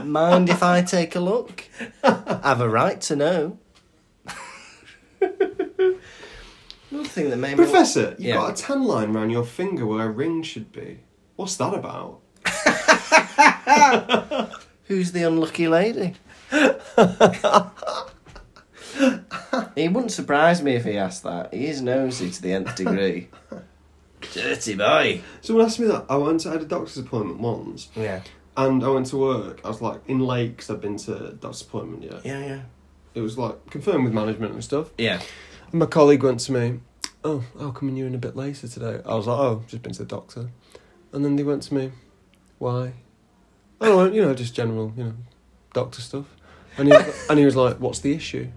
Mind 0.04 0.50
if 0.50 0.64
I 0.64 0.82
take 0.82 1.16
a 1.16 1.20
look? 1.20 1.66
I 2.04 2.40
have 2.44 2.62
a 2.62 2.70
right 2.70 3.00
to 3.02 3.16
know. 3.16 3.60
Another 5.22 6.00
thing 7.10 7.30
that 7.30 7.38
made 7.38 7.58
me 7.58 7.64
Professor, 7.64 8.12
you've 8.18 8.20
Yeah. 8.22 8.36
got 8.36 8.60
a 8.60 8.64
tan 8.64 8.84
line 8.86 9.14
round 9.14 9.32
your 9.32 9.46
finger 9.46 9.86
where 9.86 10.08
a 10.08 10.10
ring 10.10 10.42
should 10.44 10.72
be. 10.72 11.00
What's 11.36 11.58
that 11.58 11.74
about? 11.74 12.22
Who's 14.88 15.12
the 15.12 15.24
unlucky 15.24 15.68
lady? 15.68 16.16
he 19.76 19.88
wouldn't 19.88 20.12
surprise 20.12 20.62
me 20.62 20.76
if 20.76 20.86
he 20.86 20.98
asked 20.98 21.24
that. 21.24 21.54
He 21.54 21.68
is 21.68 21.82
nosy 21.82 22.30
to 22.32 22.42
the 22.42 22.54
nth 22.54 22.76
degree. 22.76 23.30
Dirty 24.34 24.76
boy. 24.76 25.22
Someone 25.42 25.66
asked 25.66 25.80
me 25.80 25.88
that. 25.88 26.06
I 26.10 26.16
went 26.18 26.42
to, 26.42 26.50
I 26.50 26.54
had 26.54 26.62
a 26.62 26.66
doctor's 26.66 26.98
appointment 26.98 27.40
once, 27.40 27.90
Yeah. 27.96 28.22
and 28.58 28.84
I 28.84 28.88
went 28.90 29.08
to 29.08 29.18
work. 29.18 29.62
I 29.64 29.68
was 29.68 29.82
like 29.82 30.02
in 30.08 30.20
late 30.20 30.56
because 30.58 30.70
I'd 30.70 30.82
been 30.82 30.98
to 30.98 31.28
a 31.28 31.32
doctor's 31.34 31.62
appointment 31.62 32.04
yet. 32.04 32.26
Yeah, 32.26 32.40
yeah. 32.46 32.60
It 33.14 33.22
was 33.22 33.38
like 33.38 33.70
confirmed 33.70 34.04
with 34.06 34.14
management 34.14 34.54
and 34.54 34.64
stuff. 34.64 34.90
Yeah. 34.98 35.22
And 35.72 35.80
my 35.80 35.86
colleague 35.86 36.24
went 36.24 36.40
to 36.42 36.52
me, 36.52 36.80
"Oh, 37.24 37.44
how 37.60 37.72
come 37.72 37.90
and 37.90 37.98
you're 37.98 38.08
in 38.08 38.16
a 38.16 38.20
bit 38.20 38.36
later 38.36 38.68
today?" 38.68 39.02
I 39.06 39.16
was 39.16 39.28
like, 39.28 39.38
"Oh, 39.40 39.64
just 39.68 39.84
been 39.84 39.94
to 39.94 40.00
the 40.00 40.06
doctor." 40.06 40.50
And 41.14 41.24
then 41.24 41.36
they 41.36 41.44
went 41.44 41.64
to 41.64 41.74
me, 41.74 41.92
"Why?" 42.58 42.94
I 43.80 43.86
don't 43.88 44.14
you 44.14 44.22
know, 44.22 44.34
just 44.34 44.54
general, 44.56 44.92
you 44.98 45.04
know, 45.06 45.14
doctor 45.74 46.02
stuff. 46.02 46.26
And 46.78 46.88
he, 46.88 46.96
and 47.30 47.38
he 47.40 47.46
was 47.46 47.56
like, 47.56 47.80
"What's 47.80 48.00
the 48.00 48.14
issue?" 48.14 48.50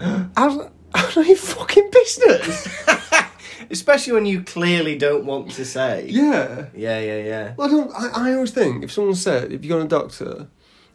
I 0.00 0.46
was 0.46 0.56
like, 0.56 0.70
"I 0.94 1.10
don't 1.14 1.26
your 1.28 1.36
fucking 1.36 1.90
business." 1.90 2.68
Especially 3.70 4.12
when 4.14 4.26
you 4.26 4.42
clearly 4.42 4.96
don't 4.98 5.24
want 5.24 5.50
to 5.52 5.64
say. 5.64 6.06
yeah. 6.08 6.66
Yeah, 6.74 6.98
yeah, 6.98 7.22
yeah. 7.22 7.54
Well, 7.56 7.68
I 7.68 7.70
don't. 7.70 7.92
I, 7.94 8.30
I 8.30 8.34
always 8.34 8.50
think 8.50 8.82
if 8.84 8.90
someone 8.92 9.14
said 9.14 9.52
if 9.52 9.62
you 9.64 9.68
go 9.68 9.78
to 9.78 9.84
a 9.84 9.88
doctor, 9.88 10.48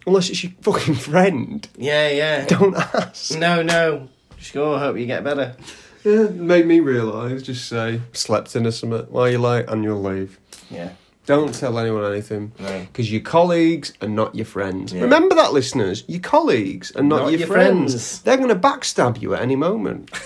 unless 0.05 0.29
it's 0.29 0.43
your 0.43 0.51
fucking 0.61 0.95
friend, 0.95 1.67
Yeah, 1.77 2.09
yeah. 2.09 2.45
don't 2.45 2.75
ask. 2.75 3.37
No, 3.37 3.61
no. 3.61 4.09
Just 4.37 4.53
go, 4.53 4.77
hope 4.77 4.97
you 4.97 5.05
get 5.05 5.23
better. 5.23 5.55
Yeah, 6.03 6.25
it 6.25 6.35
made 6.35 6.65
me 6.65 6.79
realise. 6.81 7.41
Just 7.43 7.67
say 7.69 8.01
slept 8.13 8.55
in 8.55 8.65
a 8.65 8.71
summit 8.71 9.09
while 9.09 9.29
you're 9.29 9.39
late 9.39 9.65
annual 9.69 10.01
leave. 10.01 10.37
Yeah. 10.69 10.91
Don't 11.25 11.53
tell 11.53 11.77
anyone 11.79 12.05
anything. 12.05 12.51
No. 12.59 12.81
Because 12.81 13.11
your 13.11 13.21
colleagues 13.21 13.93
are 14.01 14.07
not 14.07 14.35
your 14.35 14.45
friends. 14.45 14.93
Yeah. 14.93 15.01
Remember 15.01 15.33
that, 15.35 15.53
listeners. 15.53 16.03
Your 16.07 16.21
colleagues 16.21 16.95
are 16.95 17.03
not, 17.03 17.23
Not 17.23 17.31
your, 17.31 17.39
your 17.39 17.47
friends. 17.47 17.93
friends. 17.93 18.21
They're 18.21 18.37
going 18.37 18.49
to 18.49 18.55
backstab 18.55 19.21
you 19.21 19.33
at 19.33 19.41
any 19.41 19.55
moment. 19.55 20.11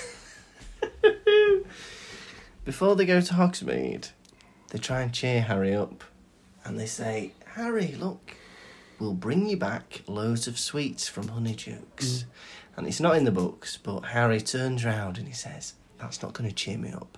Before 2.66 2.96
they 2.96 3.06
go 3.06 3.22
to 3.22 3.34
Hogsmeade, 3.34 4.12
they 4.70 4.80
try 4.80 5.02
and 5.02 5.14
cheer 5.14 5.42
Harry 5.42 5.74
up. 5.74 6.04
And 6.66 6.80
they 6.80 6.86
say, 6.86 7.32
Harry, 7.56 7.96
look, 8.00 8.36
we'll 9.00 9.14
bring 9.14 9.48
you 9.48 9.58
back 9.58 10.02
loads 10.08 10.48
of 10.48 10.60
sweets 10.60 11.08
from 11.08 11.30
Honeydukes. 11.30 11.80
Mm. 11.98 12.24
And 12.78 12.88
it's 12.88 13.00
not 13.00 13.16
in 13.16 13.24
the 13.24 13.32
books, 13.32 13.78
but 13.78 14.02
Harry 14.02 14.40
turns 14.42 14.86
round 14.86 15.18
and 15.18 15.28
he 15.28 15.34
says, 15.34 15.74
That's 15.98 16.22
not 16.22 16.34
going 16.34 16.50
to 16.50 16.56
cheer 16.56 16.78
me 16.78 16.92
up. 16.92 17.18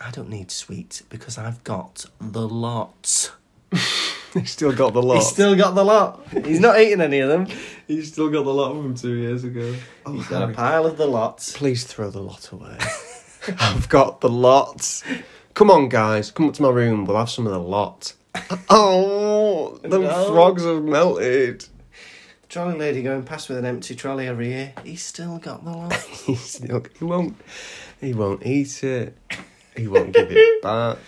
I 0.00 0.10
don't 0.10 0.28
need 0.28 0.50
sweets 0.50 1.02
because 1.02 1.38
I've 1.38 1.62
got 1.64 2.06
the 2.20 2.48
lot. 2.48 3.32
He's 4.34 4.50
still 4.50 4.72
got 4.72 4.92
the 4.92 5.02
lot. 5.02 5.16
He's 5.16 5.26
still 5.28 5.56
got 5.56 5.74
the 5.74 5.84
lot. 5.84 6.20
He's 6.44 6.60
not 6.60 6.78
eating 6.80 7.00
any 7.00 7.18
of 7.20 7.28
them. 7.28 7.46
He's 7.86 8.12
still 8.12 8.30
got 8.30 8.44
the 8.44 8.52
lot 8.54 8.72
from 8.72 8.94
two 8.94 9.14
years 9.14 9.42
ago. 9.44 9.74
Oh, 10.06 10.12
He's 10.12 10.28
got 10.28 10.48
a 10.48 10.52
pile 10.52 10.86
of 10.86 10.98
the 10.98 11.06
lots. 11.06 11.56
Please 11.56 11.84
throw 11.84 12.10
the 12.10 12.20
lot 12.22 12.50
away. 12.52 12.76
I've 13.58 13.88
got 13.88 14.20
the 14.20 14.28
lot. 14.28 15.02
Come 15.54 15.70
on, 15.70 15.88
guys. 15.88 16.30
Come 16.30 16.46
up 16.48 16.54
to 16.54 16.62
my 16.62 16.68
room. 16.70 17.04
We'll 17.06 17.16
have 17.16 17.30
some 17.30 17.46
of 17.46 17.52
the 17.52 17.58
lot. 17.60 18.12
Oh, 18.70 19.78
the 19.82 19.98
No. 19.98 20.32
frogs 20.32 20.62
have 20.64 20.82
melted. 20.84 21.66
Trolley 22.48 22.78
lady 22.78 23.02
going 23.02 23.24
past 23.24 23.48
with 23.48 23.58
an 23.58 23.64
empty 23.66 23.94
trolley 23.94 24.26
every 24.28 24.48
year. 24.48 24.72
He's 24.84 25.02
still 25.04 25.38
got 25.38 25.64
the 25.64 25.70
lot. 25.70 25.92
He's 25.94 26.40
still, 26.40 26.84
he 26.98 27.04
won't. 27.04 27.36
He 28.00 28.12
won't 28.14 28.46
eat 28.46 28.84
it. 28.84 29.16
He 29.78 29.88
won't 29.88 30.12
give 30.12 30.28
it 30.30 30.62
back. 30.62 30.98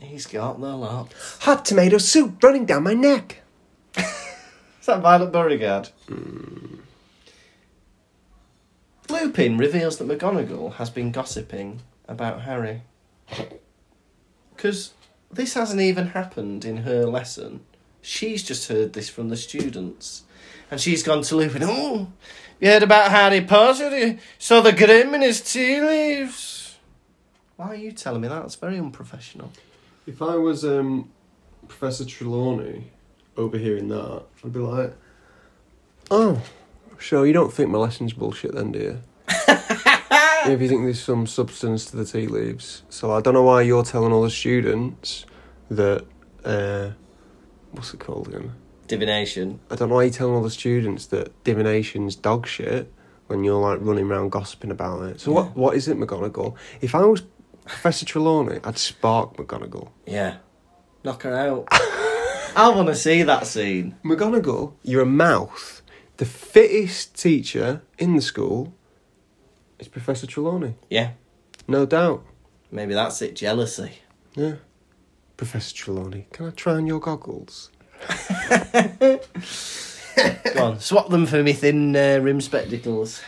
He's 0.00 0.26
got 0.26 0.60
the 0.60 0.76
lot. 0.76 1.12
Hot 1.40 1.64
tomato 1.64 1.98
soup 1.98 2.42
running 2.42 2.66
down 2.66 2.82
my 2.82 2.94
neck. 2.94 3.42
Is 3.96 4.86
that 4.86 5.00
Violet 5.00 5.32
Beauregarde? 5.32 5.90
Hmm. 6.08 6.76
Lupin 9.08 9.58
reveals 9.58 9.98
that 9.98 10.08
McGonagall 10.08 10.74
has 10.74 10.90
been 10.90 11.12
gossiping 11.12 11.80
about 12.08 12.42
Harry. 12.42 12.82
Because 14.54 14.94
this 15.30 15.54
hasn't 15.54 15.80
even 15.80 16.08
happened 16.08 16.64
in 16.64 16.78
her 16.78 17.04
lesson. 17.04 17.60
She's 18.00 18.42
just 18.42 18.68
heard 18.68 18.92
this 18.92 19.08
from 19.08 19.28
the 19.28 19.36
students. 19.36 20.22
And 20.70 20.80
she's 20.80 21.02
gone 21.02 21.22
to 21.22 21.36
Lupin, 21.36 21.62
oh, 21.64 22.08
you 22.60 22.68
heard 22.68 22.82
about 22.82 23.10
Harry 23.10 23.42
Potter? 23.42 23.96
You 23.96 24.18
saw 24.38 24.60
the 24.60 24.72
grim 24.72 25.14
in 25.14 25.22
his 25.22 25.40
tea 25.40 25.80
leaves. 25.80 26.53
Why 27.56 27.66
are 27.68 27.74
you 27.76 27.92
telling 27.92 28.20
me 28.20 28.28
that? 28.28 28.44
It's 28.44 28.56
very 28.56 28.78
unprofessional. 28.78 29.52
If 30.06 30.20
I 30.20 30.36
was 30.36 30.64
um, 30.64 31.10
Professor 31.68 32.04
Trelawney 32.04 32.90
overhearing 33.36 33.88
that, 33.88 34.22
I'd 34.44 34.52
be 34.52 34.58
like, 34.58 34.94
"Oh, 36.10 36.42
so 36.98 37.22
you 37.22 37.32
don't 37.32 37.52
think 37.52 37.70
my 37.70 37.78
lesson's 37.78 38.12
bullshit, 38.12 38.54
then, 38.54 38.72
do 38.72 38.78
you? 38.78 39.00
if 39.28 40.60
you 40.60 40.68
think 40.68 40.82
there's 40.82 41.02
some 41.02 41.26
substance 41.26 41.86
to 41.86 41.96
the 41.96 42.04
tea 42.04 42.26
leaves, 42.26 42.82
so 42.88 43.12
I 43.12 43.20
don't 43.20 43.34
know 43.34 43.42
why 43.44 43.62
you're 43.62 43.84
telling 43.84 44.12
all 44.12 44.22
the 44.22 44.30
students 44.30 45.24
that 45.70 46.04
uh, 46.44 46.90
what's 47.70 47.94
it 47.94 48.00
called 48.00 48.28
again? 48.28 48.52
Divination. 48.88 49.60
I 49.70 49.76
don't 49.76 49.88
know 49.88 49.94
why 49.94 50.04
you're 50.04 50.12
telling 50.12 50.34
all 50.34 50.42
the 50.42 50.50
students 50.50 51.06
that 51.06 51.32
divination's 51.44 52.16
dog 52.16 52.46
shit 52.46 52.92
when 53.28 53.42
you're 53.42 53.58
like 53.60 53.78
running 53.80 54.10
around 54.10 54.30
gossiping 54.30 54.70
about 54.70 55.02
it. 55.04 55.20
So 55.20 55.30
Yeah. 55.30 55.36
what 55.36 55.56
what 55.56 55.76
is 55.76 55.88
it, 55.88 55.96
McGonagall? 55.96 56.54
If 56.82 56.94
I 56.94 57.04
was 57.06 57.22
Professor 57.66 58.04
Trelawney, 58.04 58.60
I'd 58.62 58.78
spark 58.78 59.36
McGonagall. 59.36 59.90
Yeah. 60.06 60.36
Knock 61.02 61.22
her 61.22 61.34
out. 61.34 61.68
I 62.56 62.68
want 62.68 62.88
to 62.88 62.94
see 62.94 63.22
that 63.22 63.46
scene. 63.46 63.96
McGonagall, 64.04 64.74
you're 64.82 65.02
a 65.02 65.06
mouth. 65.06 65.82
The 66.18 66.24
fittest 66.24 67.20
teacher 67.20 67.82
in 67.98 68.14
the 68.14 68.22
school 68.22 68.74
is 69.78 69.88
Professor 69.88 70.26
Trelawney. 70.26 70.76
Yeah. 70.88 71.12
No 71.66 71.86
doubt. 71.86 72.24
Maybe 72.70 72.94
that's 72.94 73.20
it, 73.22 73.34
jealousy. 73.36 73.92
Yeah. 74.34 74.56
Professor 75.36 75.74
Trelawney, 75.74 76.26
can 76.32 76.46
I 76.46 76.50
try 76.50 76.74
on 76.74 76.86
your 76.86 77.00
goggles? 77.00 77.70
Go 78.72 79.20
on, 80.56 80.78
swap 80.78 81.08
them 81.08 81.26
for 81.26 81.42
me 81.42 81.52
thin 81.52 81.96
uh, 81.96 82.18
rim 82.22 82.40
spectacles. 82.40 83.20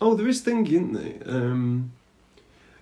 Oh, 0.00 0.14
there 0.14 0.28
is 0.28 0.42
thinking, 0.42 0.92
isn't 0.92 1.24
there? 1.24 1.34
Um, 1.34 1.92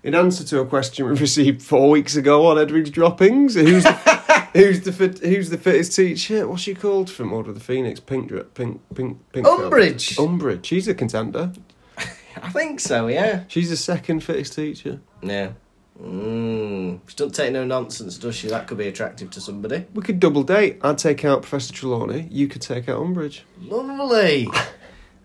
in 0.04 0.14
answer 0.14 0.44
to 0.44 0.60
a 0.60 0.66
question 0.66 1.06
we 1.06 1.14
received 1.18 1.62
four 1.62 1.90
weeks 1.90 2.14
ago 2.14 2.46
on 2.46 2.58
Edward's 2.58 2.90
droppings, 2.90 3.54
who's 3.54 3.82
the, 3.82 3.92
who's 4.52 4.82
the 4.82 4.92
fit, 4.92 5.18
who's 5.18 5.50
the 5.50 5.58
fittest 5.58 5.96
teacher? 5.96 6.46
What's 6.46 6.62
she 6.62 6.74
called 6.74 7.10
from 7.10 7.32
Order 7.32 7.50
of 7.50 7.54
the 7.56 7.64
Phoenix? 7.64 7.98
Pink, 7.98 8.28
pink, 8.54 8.80
pink, 8.94 9.32
pink. 9.32 9.46
girl. 9.46 9.70
Umbridge. 9.70 10.16
Umbridge. 10.16 10.66
She's 10.66 10.86
a 10.86 10.94
contender. 10.94 11.52
I 12.42 12.50
think 12.50 12.80
so, 12.80 13.08
yeah. 13.08 13.44
She's 13.48 13.70
the 13.70 13.76
second 13.76 14.20
fittest 14.20 14.54
teacher. 14.54 15.00
Yeah. 15.22 15.52
Mm. 16.00 17.00
She 17.06 17.16
doesn't 17.16 17.34
take 17.34 17.52
no 17.52 17.64
nonsense, 17.64 18.18
does 18.18 18.34
she? 18.34 18.48
That 18.48 18.66
could 18.66 18.78
be 18.78 18.88
attractive 18.88 19.30
to 19.30 19.40
somebody. 19.40 19.86
We 19.94 20.02
could 20.02 20.20
double 20.20 20.42
date. 20.42 20.80
I'd 20.82 20.98
take 20.98 21.24
out 21.24 21.42
Professor 21.42 21.72
Trelawney. 21.72 22.28
You 22.30 22.48
could 22.48 22.62
take 22.62 22.88
out 22.88 23.00
Umbridge. 23.00 23.42
Lovely. 23.62 24.48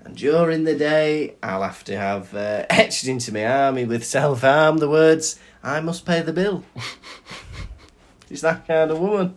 And 0.10 0.18
during 0.18 0.64
the 0.64 0.76
day, 0.76 1.36
I'll 1.44 1.62
have 1.62 1.84
to 1.84 1.96
have 1.96 2.34
uh, 2.34 2.66
etched 2.70 3.06
into 3.06 3.32
my 3.32 3.46
army 3.46 3.86
with 3.86 4.04
self 4.04 4.42
harm 4.42 4.80
the 4.80 4.90
words, 4.90 5.40
I 5.64 5.82
must 5.82 6.06
pay 6.06 6.22
the 6.22 6.34
bill. 6.34 6.64
She's 8.28 8.42
that 8.42 8.68
kind 8.68 8.90
of 8.90 9.00
woman. 9.00 9.36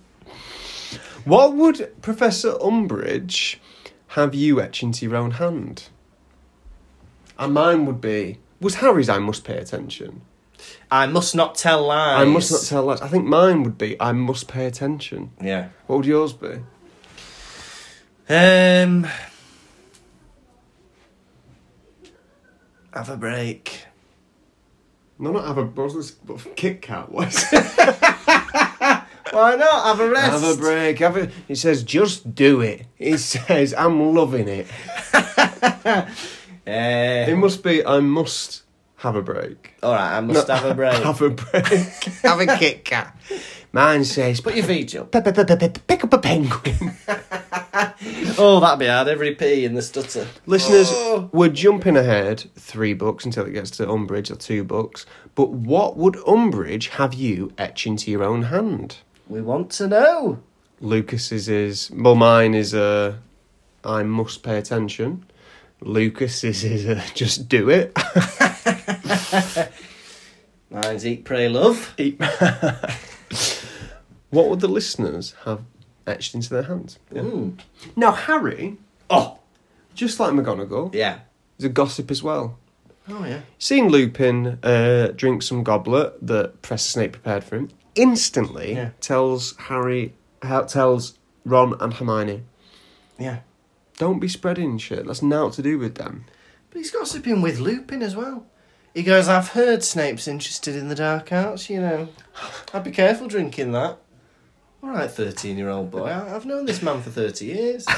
What 1.24 1.54
would 1.54 1.92
Professor 2.00 2.52
Umbridge 2.52 3.56
have 4.08 4.34
you 4.34 4.60
etch 4.60 4.82
into 4.82 5.04
your 5.04 5.16
own 5.16 5.32
hand? 5.32 5.88
And 7.38 7.54
mine 7.54 7.86
would 7.86 8.00
be 8.00 8.38
was 8.60 8.76
Harry's. 8.76 9.08
I 9.08 9.18
must 9.18 9.44
pay 9.44 9.58
attention. 9.58 10.22
I 10.90 11.06
must 11.06 11.34
not 11.34 11.54
tell 11.54 11.86
lies. 11.86 12.22
I 12.22 12.24
must 12.24 12.50
not 12.50 12.62
tell 12.62 12.84
lies. 12.84 13.00
I 13.02 13.08
think 13.08 13.26
mine 13.26 13.62
would 13.62 13.76
be 13.76 14.00
I 14.00 14.12
must 14.12 14.48
pay 14.48 14.66
attention. 14.66 15.32
Yeah. 15.40 15.68
What 15.86 15.96
would 15.98 16.06
yours 16.06 16.32
be? 16.32 16.60
Um. 18.28 19.06
Have 22.92 23.08
a 23.08 23.16
break. 23.16 23.86
No, 25.18 25.30
not 25.32 25.46
have 25.46 25.58
a 25.58 25.64
this? 25.94 26.10
But 26.10 26.56
Kit 26.56 26.82
Kat 26.82 27.10
was. 27.10 27.42
Why 27.52 29.54
not? 29.56 29.86
Have 29.86 30.00
a 30.00 30.10
rest. 30.10 30.42
have 30.44 30.58
a 30.58 30.60
break. 30.60 30.98
Have 30.98 31.16
a. 31.16 31.26
He 31.48 31.54
says, 31.54 31.82
just 31.84 32.34
do 32.34 32.60
it. 32.60 32.86
He 32.96 33.16
says, 33.32 33.72
I'm 33.74 34.14
loving 34.14 34.48
it. 34.48 34.66
It 36.66 37.32
Uh, 37.32 37.36
must 37.36 37.62
be. 37.62 37.84
I 37.84 38.00
must 38.00 38.62
have 38.96 39.16
a 39.16 39.22
break. 39.22 39.74
all 39.82 39.92
right, 39.92 40.16
I 40.16 40.20
must 40.20 40.48
No, 40.48 40.54
have 40.54 40.64
a 40.66 40.74
break. 40.74 41.02
Have 41.02 41.22
a 41.22 41.30
break. 41.30 41.66
have 42.22 42.40
a 42.40 42.56
Kit 42.58 42.84
Kat. 42.84 43.16
Mine 43.72 44.04
says, 44.04 44.40
Put 44.40 44.54
your 44.54 44.64
feet 44.66 44.94
up. 44.96 45.10
"P- 45.10 45.20
p- 45.20 45.32
p- 45.32 45.56
p- 45.56 45.80
pick 45.86 46.04
up 46.04 46.12
a 46.12 46.18
penguin. 46.18 46.92
Oh, 48.38 48.60
that'd 48.60 48.78
be 48.78 48.86
hard. 48.86 49.08
Every 49.08 49.34
P 49.34 49.64
in 49.64 49.74
the 49.74 49.82
stutter. 49.82 50.26
Listeners, 50.46 50.88
Oh. 50.90 51.28
we're 51.32 51.48
jumping 51.50 51.96
ahead 51.96 52.44
three 52.56 52.94
books 52.94 53.24
until 53.24 53.44
it 53.46 53.52
gets 53.52 53.70
to 53.72 53.86
Umbridge 53.86 54.30
or 54.30 54.36
two 54.36 54.64
books. 54.64 55.04
But 55.34 55.50
what 55.50 55.96
would 55.96 56.14
Umbridge 56.26 56.88
have 56.90 57.14
you 57.14 57.52
etch 57.58 57.86
into 57.86 58.10
your 58.10 58.24
own 58.24 58.44
hand? 58.44 58.98
We 59.28 59.40
want 59.42 59.70
to 59.72 59.86
know. 59.86 60.40
Lukas's 60.82 61.48
is 61.48 61.90
well, 61.94 62.14
mine 62.14 62.54
is 62.54 62.74
uh, 62.74 63.16
I 63.84 64.02
must 64.02 64.42
pay 64.42 64.56
attention. 64.58 65.24
Lukas's 65.82 66.64
is 66.64 66.86
uh, 66.86 67.02
just 67.14 67.48
do 67.48 67.68
it. 67.70 67.96
Mine's 70.70 71.06
eat, 71.06 71.24
pray, 71.24 71.48
love. 71.48 71.94
what 74.30 74.48
would 74.48 74.60
the 74.60 74.68
listeners 74.68 75.34
have 75.44 75.60
etched 76.06 76.34
into 76.34 76.50
their 76.50 76.62
hands? 76.64 76.98
Yeah. 77.12 77.22
Mm. 77.22 77.58
Now 77.96 78.12
Harry, 78.12 78.78
Oh, 79.10 79.38
just 79.94 80.18
like 80.18 80.32
McGonagall, 80.32 80.94
yeah. 80.94 81.20
is 81.58 81.64
a 81.64 81.68
gossip 81.68 82.10
as 82.10 82.22
well. 82.22 82.58
Oh, 83.08 83.24
yeah. 83.24 83.40
Seeing 83.58 83.88
Lupin 83.88 84.58
uh, 84.62 85.08
drink 85.16 85.42
some 85.42 85.62
goblet 85.64 86.24
that 86.26 86.62
Professor 86.62 86.88
Snape 86.88 87.12
prepared 87.12 87.44
for 87.44 87.56
him, 87.56 87.68
instantly 87.94 88.74
Yeah. 88.74 88.90
tells 89.00 89.56
Harry, 89.56 90.14
ha- 90.42 90.62
tells 90.62 91.18
Ron 91.44 91.74
and 91.80 91.92
Hermione, 91.94 92.44
Yeah. 93.18 93.40
"Don't 93.98 94.20
be 94.20 94.28
spreading 94.28 94.78
shit. 94.78 95.06
That's 95.06 95.20
naught 95.22 95.52
to 95.54 95.62
do 95.62 95.78
with 95.78 95.96
them." 95.96 96.24
But 96.70 96.78
he's 96.78 96.90
gossiping 96.92 97.42
with 97.42 97.58
Lupin 97.58 98.02
as 98.02 98.14
well. 98.16 98.46
He 98.94 99.02
goes, 99.02 99.26
I've 99.28 99.48
heard 99.50 99.82
Snape's 99.82 100.28
interested 100.28 100.76
in 100.76 100.88
the 100.88 100.94
dark 100.94 101.32
arts, 101.32 101.70
you 101.70 101.80
know. 101.80 102.08
I'd 102.74 102.84
be 102.84 102.90
careful 102.90 103.26
drinking 103.26 103.72
that. 103.72 103.96
All 104.82 104.90
right, 104.90 105.10
13 105.10 105.56
year 105.56 105.70
old 105.70 105.90
boy. 105.90 106.06
I- 106.06 106.34
I've 106.34 106.44
known 106.44 106.66
this 106.66 106.82
man 106.82 107.00
for 107.02 107.10
30 107.10 107.46
years. 107.46 107.86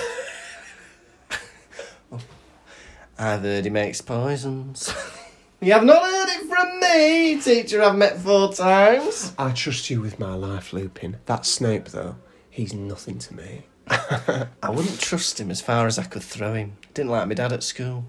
I've 3.18 3.42
heard 3.42 3.64
he 3.64 3.70
makes 3.70 4.00
poisons. 4.00 4.92
you 5.60 5.72
have 5.72 5.84
not 5.84 6.02
heard 6.02 6.28
it 6.28 6.48
from 6.48 6.80
me, 6.80 7.40
teacher 7.40 7.80
I've 7.82 7.96
met 7.96 8.18
four 8.18 8.52
times. 8.52 9.32
I 9.38 9.52
trust 9.52 9.88
you 9.88 10.00
with 10.00 10.18
my 10.18 10.34
life, 10.34 10.72
Lupin. 10.72 11.18
That 11.26 11.46
Snape, 11.46 11.86
though, 11.88 12.16
he's 12.50 12.74
nothing 12.74 13.18
to 13.20 13.34
me. 13.34 13.66
I 13.88 14.70
wouldn't 14.70 14.98
trust 15.00 15.38
him 15.40 15.50
as 15.50 15.60
far 15.60 15.86
as 15.86 15.98
I 15.98 16.04
could 16.04 16.22
throw 16.22 16.54
him. 16.54 16.76
Didn't 16.92 17.10
like 17.10 17.28
my 17.28 17.34
dad 17.34 17.52
at 17.52 17.62
school. 17.62 18.04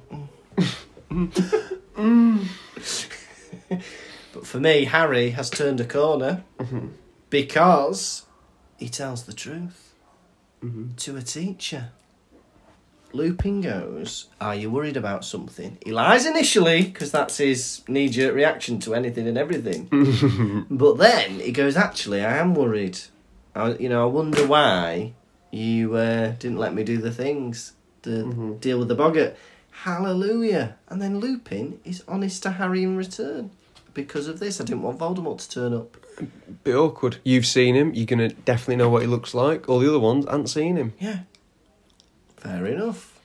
Mm. 1.12 1.62
but 4.34 4.46
for 4.46 4.60
me, 4.60 4.86
Harry 4.86 5.32
has 5.32 5.50
turned 5.50 5.80
a 5.80 5.86
corner 5.86 6.44
because 7.30 8.26
he 8.78 8.90
tells 8.90 9.24
the 9.24 9.34
truth 9.34 9.94
to 10.98 11.16
a 11.16 11.22
teacher. 11.22 11.90
Lupin 13.14 13.62
goes, 13.62 14.28
Are 14.42 14.56
you 14.56 14.70
worried 14.70 14.98
about 14.98 15.24
something? 15.24 15.78
He 15.86 15.92
lies 15.94 16.26
initially 16.26 16.84
because 16.84 17.12
that's 17.12 17.38
his 17.38 17.82
knee 17.88 18.10
jerk 18.10 18.36
reaction 18.36 18.80
to 18.82 18.94
anything 18.94 19.28
and 19.28 19.38
everything. 19.38 19.88
but 20.70 20.98
then 20.98 21.40
he 21.40 21.52
goes, 21.52 21.78
Actually, 21.78 22.26
I 22.26 22.38
am 22.38 22.54
worried. 22.56 23.00
I, 23.56 23.76
you 23.76 23.88
know, 23.88 24.04
I 24.04 24.12
wonder 24.12 24.46
why 24.46 25.14
you 25.50 25.96
uh, 25.96 26.34
didn't 26.40 26.58
let 26.58 26.74
me 26.74 26.84
do 26.84 26.98
the 26.98 27.12
things 27.12 27.72
to 28.04 28.58
deal 28.60 28.80
with 28.80 28.90
the 28.90 28.96
boggart. 28.96 29.38
Hallelujah. 29.84 30.78
And 30.90 31.02
then 31.02 31.20
Lupin 31.20 31.80
is 31.84 32.04
honest 32.08 32.44
to 32.44 32.52
Harry 32.52 32.84
in 32.84 32.98
return. 32.98 33.52
Because 33.94 34.28
of 34.28 34.40
this, 34.40 34.60
I 34.60 34.64
didn't 34.64 34.82
want 34.82 35.00
Voldemort 35.00 35.40
to 35.40 35.50
turn 35.50 35.74
up. 35.74 35.96
Bit 36.64 36.76
awkward. 36.76 37.18
You've 37.24 37.46
seen 37.46 37.76
him. 37.76 37.94
You're 37.94 38.06
gonna 38.06 38.30
definitely 38.30 38.78
know 38.78 38.90
what 38.90 39.04
he 39.04 39.08
looks 39.08 39.34
like. 39.34 39.70
All 39.70 39.80
the 39.80 39.88
other 39.88 40.00
ones 40.00 40.26
haven't 40.26 40.48
seen 40.48 40.76
him. 40.76 40.94
Yeah. 41.00 41.20
Fair 42.38 42.66
enough. 42.66 43.20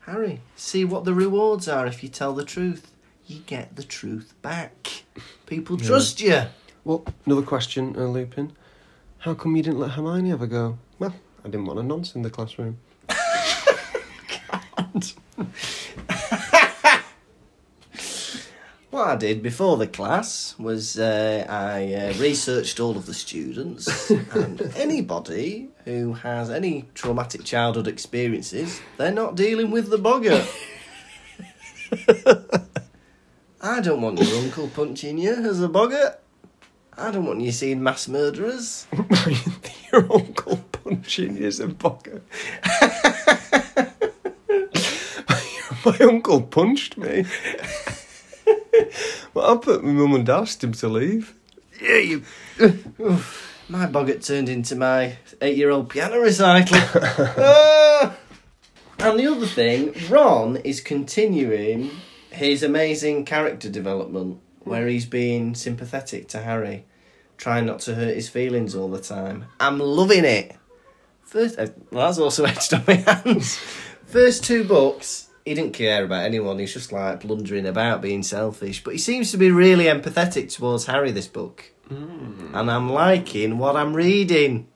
Harry, 0.00 0.40
see 0.56 0.84
what 0.84 1.04
the 1.04 1.14
rewards 1.14 1.68
are 1.68 1.86
if 1.86 2.02
you 2.02 2.08
tell 2.08 2.34
the 2.34 2.44
truth. 2.44 2.90
You 3.26 3.38
get 3.46 3.76
the 3.76 3.84
truth 3.84 4.34
back. 4.42 5.04
People 5.46 5.76
trust 5.76 6.20
you. 6.20 6.42
Well, 6.84 7.04
another 7.24 7.42
question, 7.42 7.94
uh, 7.96 8.06
Lupin. 8.06 8.52
How 9.18 9.34
come 9.34 9.54
you 9.56 9.62
didn't 9.62 9.78
let 9.78 9.92
Hermione 9.92 10.30
have 10.30 10.42
a 10.42 10.48
go? 10.48 10.78
Well, 10.98 11.14
I 11.44 11.48
didn't 11.48 11.66
want 11.66 11.78
a 11.78 11.82
nonce 11.82 12.14
in 12.14 12.22
the 12.22 12.30
classroom. 12.30 12.78
What 18.92 19.08
I 19.08 19.16
did 19.16 19.42
before 19.42 19.78
the 19.78 19.86
class 19.86 20.54
was 20.58 20.98
uh, 20.98 21.46
I 21.48 21.94
uh, 21.94 22.12
researched 22.20 22.78
all 22.78 22.94
of 22.98 23.06
the 23.06 23.14
students 23.14 24.10
and 24.34 24.60
anybody 24.76 25.70
who 25.86 26.12
has 26.12 26.50
any 26.50 26.84
traumatic 26.92 27.42
childhood 27.42 27.88
experiences, 27.88 28.82
they're 28.98 29.10
not 29.10 29.34
dealing 29.34 29.70
with 29.70 29.88
the 29.88 29.96
boggart. 29.96 30.46
I 33.62 33.80
don't 33.80 34.02
want 34.02 34.20
your 34.20 34.44
uncle 34.44 34.68
punching 34.68 35.16
you 35.16 35.36
as 35.36 35.62
a 35.62 35.70
boggart. 35.70 36.20
I 36.94 37.10
don't 37.12 37.24
want 37.24 37.40
you 37.40 37.50
seeing 37.50 37.82
mass 37.82 38.08
murderers. 38.08 38.86
Your 39.90 40.02
uncle 40.12 40.62
punching 40.70 41.38
you 41.38 41.46
as 41.46 41.60
a 41.60 41.68
bugger. 41.68 42.20
My 45.84 45.96
uncle 45.98 46.42
punched 46.42 46.96
me. 46.96 47.24
well, 49.34 49.54
I 49.54 49.56
put 49.58 49.84
my 49.84 49.92
mum 49.92 50.14
and 50.14 50.26
dad 50.26 50.40
asked 50.40 50.64
him 50.64 50.72
to 50.72 50.88
leave. 50.88 51.34
Yeah, 51.80 51.98
you. 51.98 52.22
my 53.68 53.86
boggart 53.86 54.22
turned 54.22 54.48
into 54.48 54.76
my 54.76 55.16
eight-year-old 55.40 55.88
piano 55.90 56.20
recital. 56.20 56.78
Ah! 57.38 58.16
And 58.98 59.18
the 59.18 59.26
other 59.26 59.46
thing, 59.46 59.94
Ron 60.08 60.58
is 60.58 60.80
continuing 60.80 61.90
his 62.30 62.62
amazing 62.62 63.24
character 63.24 63.68
development, 63.68 64.40
where 64.60 64.86
he's 64.86 65.06
being 65.06 65.56
sympathetic 65.56 66.28
to 66.28 66.40
Harry, 66.42 66.84
trying 67.36 67.66
not 67.66 67.80
to 67.80 67.96
hurt 67.96 68.14
his 68.14 68.28
feelings 68.28 68.76
all 68.76 68.88
the 68.88 69.00
time. 69.00 69.46
I'm 69.58 69.80
loving 69.80 70.24
it. 70.24 70.56
First, 71.24 71.58
uh, 71.58 71.66
well, 71.90 72.06
that's 72.06 72.18
also 72.18 72.44
etched 72.46 72.74
on 72.74 72.84
my 72.86 72.94
hands. 72.94 73.56
First 74.06 74.44
two 74.44 74.64
books, 74.64 75.30
he 75.44 75.54
didn't 75.54 75.72
care 75.72 76.04
about 76.04 76.24
anyone. 76.24 76.58
He's 76.58 76.72
just 76.72 76.92
like 76.92 77.20
blundering 77.20 77.66
about, 77.66 78.02
being 78.02 78.22
selfish. 78.22 78.82
But 78.82 78.94
he 78.94 78.98
seems 78.98 79.30
to 79.32 79.36
be 79.36 79.50
really 79.50 79.84
empathetic 79.84 80.52
towards 80.52 80.86
Harry 80.86 81.10
this 81.10 81.28
book, 81.28 81.72
hmm. 81.88 82.54
and 82.54 82.70
I'm 82.70 82.90
liking 82.90 83.58
what 83.58 83.76
I'm 83.76 83.94
reading. 83.94 84.68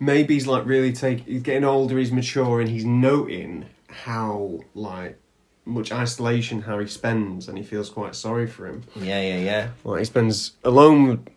Maybe 0.00 0.34
he's 0.34 0.46
like 0.46 0.66
really 0.66 0.92
take. 0.92 1.20
He's 1.26 1.42
getting 1.42 1.64
older. 1.64 1.98
He's 1.98 2.12
maturing. 2.12 2.66
He's 2.66 2.84
noting 2.84 3.66
how 3.88 4.60
like 4.74 5.18
much 5.64 5.92
isolation 5.92 6.62
Harry 6.62 6.88
spends, 6.88 7.48
and 7.48 7.56
he 7.56 7.64
feels 7.64 7.88
quite 7.88 8.14
sorry 8.14 8.46
for 8.46 8.66
him. 8.66 8.82
Yeah, 8.96 9.20
yeah, 9.20 9.38
yeah. 9.38 9.68
Like 9.84 10.00
he 10.00 10.04
spends 10.04 10.52
alone, 10.64 11.28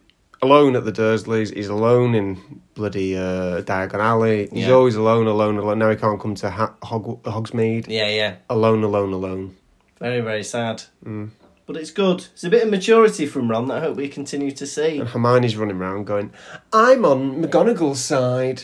alone 0.46 0.76
at 0.76 0.86
the 0.86 0.92
Dursleys. 0.92 1.54
He's 1.54 1.68
alone 1.68 2.16
in 2.16 2.62
bloody 2.76 3.18
uh, 3.18 3.62
Diagon 3.62 4.00
Alley. 4.00 4.48
He's 4.52 4.68
Yeah. 4.68 4.74
always 4.74 4.96
alone, 4.96 5.28
alone, 5.28 5.58
alone. 5.58 5.80
Now 5.80 5.90
he 5.90 5.96
can't 5.96 6.20
come 6.22 6.36
to 6.36 6.50
ha- 6.50 6.76
Hog- 6.84 7.24
Hogsmeade. 7.24 7.88
Yeah, 7.88 8.08
yeah. 8.10 8.36
Alone, 8.50 8.84
alone, 8.84 9.12
alone. 9.14 9.56
Very, 10.00 10.22
very 10.22 10.44
sad. 10.44 10.84
Mm. 11.06 11.30
But 11.66 11.78
it's 11.78 11.90
good. 11.92 12.28
It's 12.34 12.44
a 12.44 12.50
bit 12.50 12.64
of 12.64 12.70
maturity 12.70 13.26
from 13.26 13.50
Ron 13.50 13.68
that 13.70 13.78
I 13.78 13.80
hope 13.82 13.98
we 13.98 14.08
continue 14.08 14.52
to 14.52 14.68
see. 14.68 15.00
And 15.00 15.10
Hermione's 15.10 15.58
running 15.58 15.78
around 15.78 16.06
going, 16.06 16.32
I'm 16.72 17.04
on 17.06 17.42
McGonagall's 17.44 18.02
side. 18.02 18.64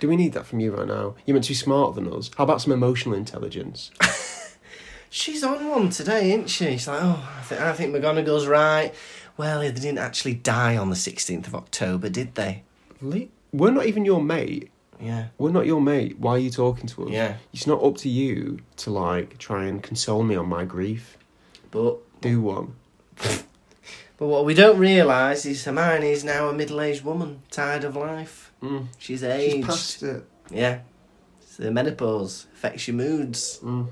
Do 0.00 0.08
we 0.08 0.16
need 0.16 0.32
that 0.34 0.44
from 0.46 0.60
you 0.60 0.74
right 0.76 0.86
now? 0.86 1.14
You're 1.24 1.34
meant 1.34 1.44
to 1.44 1.50
be 1.52 1.54
smarter 1.54 1.94
than 2.00 2.12
us. 2.12 2.30
How 2.36 2.44
about 2.44 2.60
some 2.60 2.72
emotional 2.72 3.14
intelligence? 3.14 3.90
She's 5.10 5.44
on 5.44 5.68
one 5.68 5.90
today, 5.90 6.32
isn't 6.32 6.48
she? 6.48 6.72
She's 6.72 6.88
like, 6.88 7.00
oh, 7.02 7.28
I 7.38 7.42
think, 7.42 7.60
I 7.60 7.72
think 7.74 7.94
McGonagall's 7.94 8.46
right. 8.46 8.94
Well, 9.42 9.58
they 9.58 9.72
didn't 9.72 9.98
actually 9.98 10.34
die 10.34 10.76
on 10.76 10.88
the 10.88 10.94
16th 10.94 11.48
of 11.48 11.56
October, 11.56 12.08
did 12.08 12.36
they? 12.36 12.62
Le- 13.00 13.26
We're 13.52 13.72
not 13.72 13.86
even 13.86 14.04
your 14.04 14.22
mate. 14.22 14.70
Yeah. 15.00 15.30
We're 15.36 15.50
not 15.50 15.66
your 15.66 15.80
mate. 15.80 16.16
Why 16.20 16.34
are 16.34 16.38
you 16.38 16.48
talking 16.48 16.86
to 16.86 17.06
us? 17.06 17.10
Yeah. 17.10 17.38
It's 17.52 17.66
not 17.66 17.82
up 17.82 17.96
to 17.96 18.08
you 18.08 18.60
to 18.76 18.90
like 18.90 19.38
try 19.38 19.64
and 19.64 19.82
console 19.82 20.22
me 20.22 20.36
on 20.36 20.48
my 20.48 20.64
grief. 20.64 21.18
But 21.72 21.96
Do 22.20 22.40
one. 22.40 22.76
but 23.16 24.26
what 24.28 24.44
we 24.44 24.54
don't 24.54 24.78
realise 24.78 25.44
is 25.44 25.64
Hermione 25.64 26.12
is 26.12 26.22
now 26.22 26.48
a 26.48 26.52
middle 26.52 26.80
aged 26.80 27.04
woman, 27.04 27.42
tired 27.50 27.82
of 27.82 27.96
life. 27.96 28.52
Mm. 28.62 28.86
She's 28.96 29.24
aged. 29.24 29.56
She's 29.56 29.66
past 29.66 30.02
it. 30.04 30.24
Yeah. 30.52 30.82
It's 31.40 31.56
the 31.56 31.72
menopause 31.72 32.46
affects 32.54 32.86
your 32.86 32.94
moods. 32.96 33.58
Mm. 33.60 33.88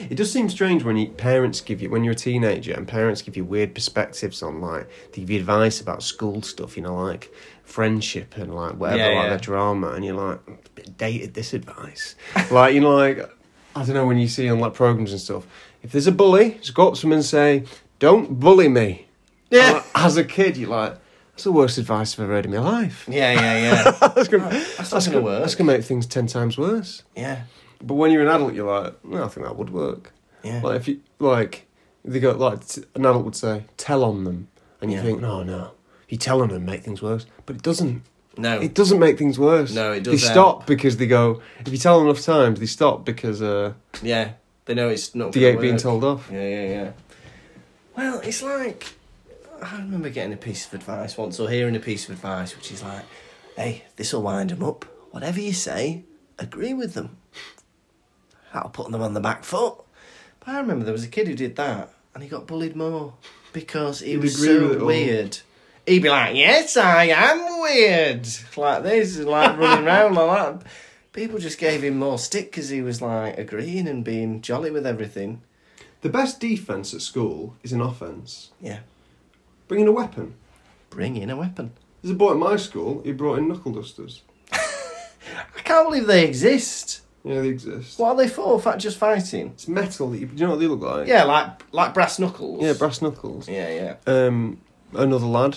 It 0.00 0.14
does 0.16 0.32
seem 0.32 0.48
strange 0.48 0.84
when 0.84 0.96
you, 0.96 1.08
parents 1.08 1.60
give 1.60 1.82
you 1.82 1.90
when 1.90 2.04
you're 2.04 2.12
a 2.12 2.16
teenager 2.16 2.72
and 2.72 2.86
parents 2.88 3.22
give 3.22 3.36
you 3.36 3.44
weird 3.44 3.74
perspectives 3.74 4.42
on 4.42 4.60
like 4.60 4.88
they 5.12 5.20
give 5.20 5.30
you 5.30 5.38
advice 5.40 5.80
about 5.80 6.02
school 6.02 6.42
stuff, 6.42 6.76
you 6.76 6.82
know, 6.82 6.94
like 7.02 7.32
friendship 7.64 8.36
and 8.36 8.54
like 8.54 8.74
whatever, 8.74 8.98
Yeah, 8.98 9.18
like 9.18 9.28
yeah. 9.30 9.36
the 9.36 9.42
drama, 9.42 9.90
and 9.92 10.04
you're 10.04 10.14
like, 10.14 10.40
"A 10.48 10.52
bit 10.74 10.96
dated 10.98 11.34
this 11.34 11.52
advice. 11.54 12.16
like 12.50 12.74
you 12.74 12.80
know, 12.80 12.94
like 12.94 13.18
I 13.76 13.84
don't 13.84 13.94
know 13.94 14.06
when 14.06 14.18
you 14.18 14.28
see 14.28 14.48
on 14.50 14.60
like 14.60 14.74
programs 14.74 15.12
and 15.12 15.20
stuff. 15.20 15.46
If 15.82 15.92
there's 15.92 16.06
a 16.06 16.12
bully, 16.12 16.58
just 16.60 16.74
go 16.74 16.88
up 16.88 16.94
to 16.94 17.00
them 17.02 17.12
and 17.12 17.24
say, 17.24 17.64
"Don't 17.98 18.38
bully 18.40 18.68
me." 18.68 19.06
Yeah. 19.50 19.72
Like, 19.72 19.84
as 19.94 20.16
a 20.16 20.24
kid, 20.24 20.56
you're 20.56 20.70
like, 20.70 20.96
"That's 21.32 21.44
the 21.44 21.52
worst 21.52 21.76
advice 21.78 22.14
I've 22.14 22.24
ever 22.24 22.32
heard 22.34 22.46
in 22.46 22.52
my 22.52 22.58
life." 22.58 23.06
Yeah, 23.08 23.32
yeah, 23.32 23.58
yeah. 23.58 23.90
that's 24.14 24.28
gonna, 24.28 24.48
That's 24.50 24.90
that's, 24.90 25.06
gonna 25.06 25.10
gonna, 25.18 25.22
work. 25.24 25.40
that's 25.42 25.54
gonna 25.54 25.72
make 25.72 25.84
things 25.84 26.06
ten 26.06 26.26
times 26.26 26.56
worse. 26.58 27.02
yeah. 27.16 27.42
But 27.82 27.94
when 27.94 28.10
you're 28.12 28.22
an 28.22 28.28
adult, 28.28 28.54
you're 28.54 28.70
like, 28.70 28.94
well, 29.04 29.24
I 29.24 29.28
think 29.28 29.46
that 29.46 29.56
would 29.56 29.70
work. 29.70 30.12
Yeah. 30.42 30.60
Like 30.62 30.76
if 30.80 30.88
you 30.88 31.00
like, 31.18 31.66
they 32.04 32.20
go 32.20 32.32
like 32.32 32.66
t- 32.66 32.84
an 32.94 33.04
adult 33.06 33.24
would 33.24 33.36
say, 33.36 33.64
tell 33.76 34.04
on 34.04 34.24
them, 34.24 34.48
and 34.80 34.90
you 34.90 34.98
Yeah. 34.98 35.02
think, 35.04 35.20
no, 35.20 35.42
no, 35.42 35.72
you 36.08 36.16
tell 36.18 36.40
on 36.42 36.48
them 36.48 36.64
make 36.64 36.82
things 36.82 37.00
worse, 37.02 37.26
but 37.46 37.56
it 37.56 37.62
doesn't. 37.62 38.02
No. 38.38 38.58
It 38.60 38.72
doesn't 38.74 38.98
make 38.98 39.18
things 39.18 39.38
worse. 39.38 39.74
No, 39.74 39.92
it 39.92 40.04
does 40.04 40.20
They 40.20 40.26
does 40.26 40.30
stop 40.30 40.66
because 40.66 40.96
they 40.96 41.06
go. 41.06 41.42
If 41.60 41.68
you 41.70 41.76
tell 41.78 41.98
them 41.98 42.08
enough 42.08 42.22
times, 42.22 42.60
they 42.60 42.66
stop 42.66 43.04
because 43.04 43.42
uh, 43.42 43.74
Yeah. 44.02 44.32
They 44.64 44.74
know 44.74 44.88
it's 44.88 45.14
not 45.14 45.32
they 45.32 45.40
gonna 45.40 45.52
ain't 45.52 45.60
being 45.60 45.74
work. 45.74 45.82
told 45.82 46.04
off. 46.04 46.30
Yeah, 46.32 46.48
yeah, 46.48 46.66
yeah. 46.68 46.90
Well, 47.96 48.20
it's 48.20 48.42
like 48.42 48.86
I 49.62 49.76
remember 49.78 50.08
getting 50.08 50.32
a 50.32 50.36
piece 50.36 50.66
of 50.66 50.74
advice 50.74 51.16
once, 51.18 51.38
or 51.40 51.48
hearing 51.50 51.76
a 51.76 51.80
piece 51.80 52.08
of 52.08 52.14
advice, 52.14 52.56
which 52.56 52.72
is 52.72 52.82
like, 52.82 53.04
"Hey, 53.56 53.84
this 53.96 54.12
will 54.12 54.22
wind 54.22 54.50
them 54.50 54.62
up. 54.62 54.84
Whatever 55.10 55.40
you 55.40 55.52
say, 55.52 56.04
agree 56.38 56.74
with 56.74 56.94
them. 56.94 57.16
That'll 58.52 58.70
put 58.70 58.90
them 58.90 59.02
on 59.02 59.14
the 59.14 59.20
back 59.20 59.44
foot." 59.44 59.74
But 60.40 60.48
I 60.54 60.58
remember 60.60 60.84
there 60.84 60.92
was 60.92 61.04
a 61.04 61.08
kid 61.08 61.28
who 61.28 61.34
did 61.34 61.56
that, 61.56 61.90
and 62.14 62.22
he 62.22 62.28
got 62.28 62.46
bullied 62.46 62.74
more 62.76 63.14
because 63.52 64.00
he 64.00 64.10
He'd 64.12 64.16
was 64.18 64.42
agree 64.42 64.58
with 64.58 64.70
it 64.72 64.74
so 64.74 64.80
all. 64.80 64.86
weird. 64.86 65.38
He'd 65.86 66.02
be 66.02 66.08
like, 66.08 66.36
"Yes, 66.36 66.76
I 66.76 67.04
am 67.06 67.60
weird," 67.60 68.26
like 68.56 68.82
this, 68.82 69.18
like 69.18 69.58
running 69.58 69.86
around 69.86 70.14
like 70.14 70.60
that. 70.60 70.66
People 71.12 71.38
just 71.38 71.58
gave 71.58 71.82
him 71.84 71.98
more 71.98 72.18
stick 72.18 72.50
because 72.50 72.70
he 72.70 72.80
was 72.82 73.02
like 73.02 73.36
agreeing 73.38 73.86
and 73.86 74.02
being 74.04 74.40
jolly 74.40 74.70
with 74.70 74.86
everything. 74.86 75.42
The 76.00 76.08
best 76.08 76.40
defense 76.40 76.94
at 76.94 77.02
school 77.02 77.54
is 77.62 77.72
an 77.72 77.80
offense. 77.80 78.50
Yeah. 78.60 78.80
Bring 79.68 79.80
in 79.82 79.88
a 79.88 79.92
weapon. 79.92 80.34
Bring 80.90 81.16
in 81.16 81.30
a 81.30 81.36
weapon. 81.36 81.72
There's 82.02 82.12
a 82.12 82.16
boy 82.16 82.32
at 82.32 82.36
my 82.38 82.56
school. 82.56 83.02
He 83.04 83.12
brought 83.12 83.38
in 83.38 83.48
knuckle 83.48 83.72
dusters. 83.72 84.22
I 84.52 85.60
can't 85.62 85.86
believe 85.88 86.06
they 86.06 86.24
exist. 86.26 87.02
Yeah, 87.24 87.40
they 87.40 87.48
exist. 87.48 87.98
What 87.98 88.10
are 88.10 88.16
they 88.16 88.28
for? 88.28 88.60
Fact, 88.60 88.80
just 88.80 88.98
fighting? 88.98 89.48
It's 89.48 89.68
metal. 89.68 90.10
That 90.10 90.18
you, 90.18 90.26
do 90.26 90.34
you 90.34 90.44
know 90.44 90.50
what 90.50 90.60
they 90.60 90.66
look 90.66 90.80
like? 90.80 91.06
Yeah, 91.06 91.24
like 91.24 91.62
like 91.72 91.94
brass 91.94 92.18
knuckles. 92.18 92.62
Yeah, 92.62 92.72
brass 92.72 93.00
knuckles. 93.00 93.48
Yeah, 93.48 93.96
yeah. 94.06 94.12
um, 94.12 94.60
another 94.92 95.26
lad. 95.26 95.56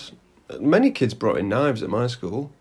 Many 0.60 0.92
kids 0.92 1.12
brought 1.14 1.38
in 1.38 1.48
knives 1.48 1.82
at 1.82 1.90
my 1.90 2.06
school. 2.06 2.52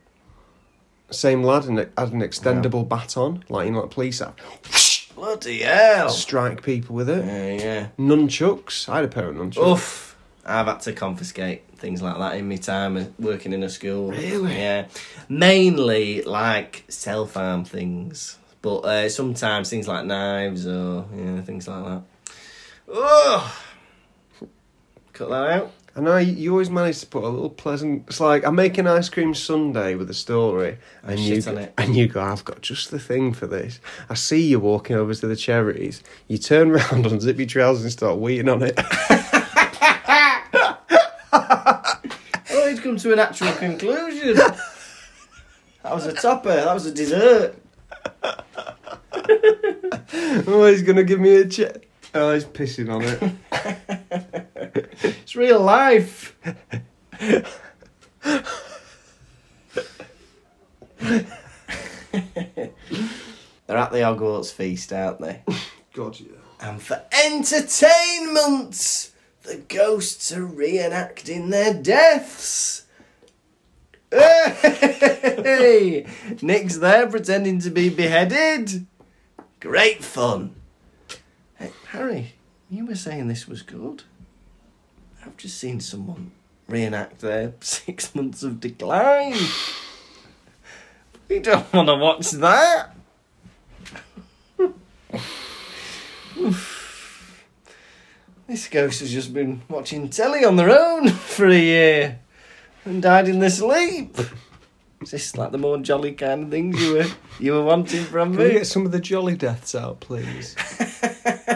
Same 1.11 1.43
lad 1.43 1.65
and 1.65 1.77
had 1.77 2.13
an 2.13 2.21
extendable 2.21 2.87
baton, 2.87 3.43
like 3.47 3.67
you 3.67 3.71
know, 3.73 3.81
like 3.81 3.91
police 3.91 4.19
have. 4.19 4.35
Bloody 5.13 5.59
hell. 5.59 6.09
Strike 6.09 6.63
people 6.63 6.95
with 6.95 7.09
it. 7.09 7.23
Yeah, 7.25 7.63
yeah. 7.63 7.87
Nunchucks. 7.97 8.89
I 8.89 8.97
had 8.97 9.05
a 9.05 9.07
pair 9.07 9.29
of 9.29 9.35
nunchucks. 9.35 9.73
Oof. 9.73 10.17
I've 10.45 10.67
had 10.67 10.81
to 10.81 10.93
confiscate 10.93 11.63
things 11.77 12.01
like 12.01 12.17
that 12.17 12.35
in 12.37 12.47
my 12.47 12.57
time 12.57 13.13
working 13.17 13.53
in 13.53 13.63
a 13.63 13.69
school. 13.69 14.11
Really? 14.11 14.53
Yeah. 14.53 14.87
Mainly 15.29 16.21
like 16.23 16.83
self 16.89 17.35
harm 17.35 17.65
things. 17.65 18.37
But 18.65 18.77
uh, 18.79 19.09
sometimes 19.09 19.69
things 19.69 19.87
like 19.87 20.07
knives 20.07 20.65
or 20.65 21.05
yeah, 21.15 21.41
things 21.41 21.67
like 21.67 21.85
that. 21.85 22.01
Oh, 22.87 23.61
cut 25.13 25.29
that 25.29 25.51
out. 25.51 25.71
I 25.95 26.01
know 26.01 26.17
you, 26.17 26.33
you 26.33 26.51
always 26.51 26.71
manage 26.71 26.99
to 27.01 27.05
put 27.05 27.23
a 27.23 27.27
little 27.29 27.51
pleasant. 27.51 28.05
It's 28.07 28.19
like 28.19 28.43
I'm 28.43 28.55
making 28.55 28.87
ice 28.87 29.07
cream 29.07 29.35
sundae 29.35 29.93
with 29.93 30.09
a 30.09 30.15
story, 30.15 30.79
and 31.03 31.19
you 31.19 31.39
shit 31.39 31.53
it. 31.53 31.73
and 31.77 31.95
you 31.95 32.07
go. 32.07 32.21
I've 32.21 32.43
got 32.43 32.61
just 32.61 32.89
the 32.89 32.97
thing 32.97 33.33
for 33.33 33.45
this. 33.45 33.79
I 34.09 34.15
see 34.15 34.41
you 34.41 34.59
walking 34.59 34.95
over 34.95 35.13
to 35.13 35.27
the 35.27 35.35
cherries. 35.35 36.01
You 36.27 36.39
turn 36.39 36.71
round, 36.71 37.05
unzip 37.05 37.37
your 37.37 37.45
trousers, 37.45 37.83
and 37.83 37.91
start 37.91 38.17
wheating 38.17 38.49
on 38.49 38.63
it. 38.63 38.79
Oh, 42.57 42.69
he'd 42.69 42.81
come 42.81 42.97
to 42.97 43.13
a 43.13 43.15
natural 43.15 43.53
conclusion. 43.53 44.35
that 44.35 44.57
was 45.83 46.07
a 46.07 46.13
topper. 46.13 46.55
That 46.55 46.73
was 46.73 46.85
a 46.87 46.91
dessert. 46.91 47.61
oh, 50.47 50.65
he's 50.67 50.81
gonna 50.83 51.03
give 51.03 51.19
me 51.19 51.35
a 51.35 51.47
check. 51.47 51.87
Oh, 52.13 52.33
he's 52.33 52.45
pissing 52.45 52.93
on 52.93 53.03
it. 53.03 53.21
It's 55.03 55.35
real 55.35 55.59
life. 55.59 56.35
They're 63.67 63.77
at 63.77 63.91
the 63.91 63.99
Hogwarts 63.99 64.51
feast, 64.51 64.93
aren't 64.93 65.19
they? 65.21 65.43
God, 65.93 66.19
yeah. 66.19 66.27
And 66.61 66.81
for 66.81 67.01
entertainment, 67.25 69.11
the 69.43 69.57
ghosts 69.67 70.31
are 70.31 70.47
reenacting 70.47 71.49
their 71.49 71.73
deaths. 71.73 72.84
Hey! 74.15 76.05
Nick's 76.41 76.77
there 76.77 77.07
pretending 77.07 77.59
to 77.59 77.69
be 77.69 77.89
beheaded. 77.89 78.85
Great 79.59 80.03
fun. 80.03 80.55
Hey, 81.55 81.71
Harry, 81.89 82.33
you 82.69 82.85
were 82.85 82.95
saying 82.95 83.27
this 83.27 83.47
was 83.47 83.61
good. 83.61 84.03
I've 85.25 85.37
just 85.37 85.57
seen 85.57 85.79
someone 85.79 86.31
reenact 86.67 87.19
their 87.19 87.53
six 87.59 88.13
months 88.15 88.43
of 88.43 88.59
decline. 88.59 89.35
We 91.27 91.39
don't 91.39 91.71
want 91.73 91.89
to 91.89 91.95
watch 91.95 92.31
that. 92.31 92.95
This 98.47 98.67
ghost 98.67 98.99
has 98.99 99.11
just 99.11 99.33
been 99.33 99.63
watching 99.67 100.09
telly 100.09 100.45
on 100.45 100.55
their 100.55 100.69
own 100.69 101.09
for 101.09 101.47
a 101.47 101.57
year 101.57 102.19
and 102.85 103.01
died 103.01 103.27
in 103.27 103.39
their 103.39 103.49
sleep. 103.49 104.17
Is 105.01 105.11
this 105.11 105.37
like 105.37 105.51
the 105.51 105.57
more 105.57 105.77
jolly 105.79 106.13
kind 106.13 106.43
of 106.43 106.49
things 106.49 106.81
you 106.81 106.93
were 106.93 107.05
you 107.39 107.53
were 107.53 107.63
wanting 107.63 108.03
from 108.05 108.31
Can 108.31 108.39
we 108.39 108.47
me? 108.47 108.53
get 108.53 108.67
some 108.67 108.85
of 108.85 108.91
the 108.91 108.99
jolly 108.99 109.35
deaths 109.35 109.75
out, 109.75 109.99
please? 109.99 110.53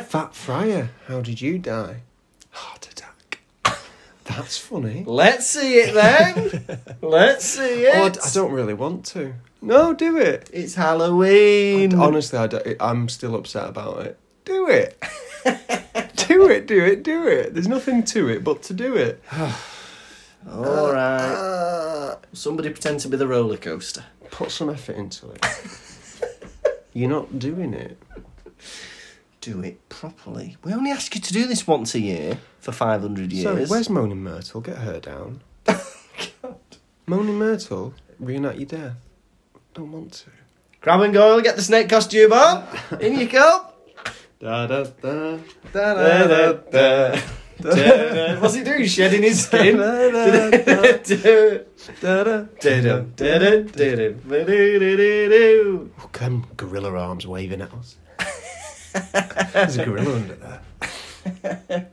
Fat 0.07 0.35
Friar, 0.35 0.89
how 1.07 1.21
did 1.21 1.39
you 1.41 1.57
die? 1.57 2.01
Heart 2.51 2.89
attack. 2.91 3.39
That's 4.25 4.57
funny. 4.57 5.03
Let's 5.07 5.47
see 5.47 5.79
it 5.79 5.93
then. 5.93 6.79
Let's 7.01 7.45
see 7.45 7.85
it. 7.85 7.95
Oh, 7.95 8.05
I, 8.05 8.09
d- 8.09 8.19
I 8.23 8.29
don't 8.31 8.51
really 8.51 8.75
want 8.75 9.05
to. 9.07 9.33
No, 9.61 9.93
do 9.93 10.17
it. 10.17 10.49
It's 10.53 10.75
Halloween. 10.75 11.95
Honestly, 11.95 12.37
I 12.37 12.47
don't, 12.47 12.77
I'm 12.79 13.09
still 13.09 13.35
upset 13.35 13.69
about 13.69 14.05
it. 14.05 14.19
Do 14.45 14.69
it. 14.69 15.01
do 16.15 16.49
it, 16.49 16.67
do 16.67 16.85
it, 16.85 17.03
do 17.03 17.27
it. 17.27 17.53
There's 17.53 17.67
nothing 17.67 18.03
to 18.03 18.29
it 18.29 18.43
but 18.43 18.61
to 18.63 18.73
do 18.73 18.95
it. 18.95 19.23
All 20.51 20.91
right. 20.93 21.19
Uh, 21.33 22.15
Somebody 22.33 22.69
pretend 22.69 22.99
to 23.01 23.07
be 23.07 23.17
the 23.17 23.27
roller 23.27 23.57
coaster. 23.57 24.03
put 24.31 24.51
some 24.51 24.69
effort 24.69 24.95
into 24.95 25.29
it. 25.31 25.45
You're 26.93 27.09
not 27.09 27.39
doing 27.39 27.73
it. 27.73 27.97
Do 29.41 29.61
it 29.63 29.87
properly. 29.89 30.57
We 30.63 30.73
only 30.73 30.91
ask 30.91 31.15
you 31.15 31.21
to 31.21 31.33
do 31.33 31.45
this 31.47 31.65
once 31.65 31.95
a 31.95 31.99
year 31.99 32.37
for 32.59 32.71
500 32.71 33.31
years. 33.31 33.43
Sorry, 33.43 33.65
where's 33.65 33.89
Moaning 33.89 34.21
Myrtle? 34.23 34.61
Get 34.61 34.77
her 34.77 34.99
down. 34.99 35.41
Moaning 37.07 37.35
Myrtle, 37.39 37.93
reenact 38.19 38.57
your 38.57 38.65
death. 38.67 38.93
Don't 39.73 39.91
want 39.91 40.11
to. 40.13 40.29
Crabbe 40.81 41.01
and 41.01 41.13
Goyle, 41.13 41.41
get 41.41 41.55
the 41.55 41.61
snake 41.61 41.89
costume 41.89 42.33
on. 42.33 42.65
In 42.99 43.17
you 43.19 43.27
go. 43.27 43.65
Da 44.39 44.67
da 44.67 44.83
da 45.01 45.37
Da, 45.73 45.93
da, 45.93 46.53
da. 46.71 47.19
What's 47.61 48.55
he 48.55 48.63
doing? 48.63 48.85
Shedding 48.85 49.23
his 49.23 49.45
skin? 49.45 49.77
Look, 49.77 50.13
oh, 55.99 56.09
them 56.13 56.45
gorilla 56.55 56.93
arms 56.97 57.27
waving 57.27 57.61
at 57.61 57.73
us. 57.73 57.97
There's 59.53 59.77
a 59.77 59.85
gorilla 59.85 60.15
under 60.15 60.35
there. 60.35 60.61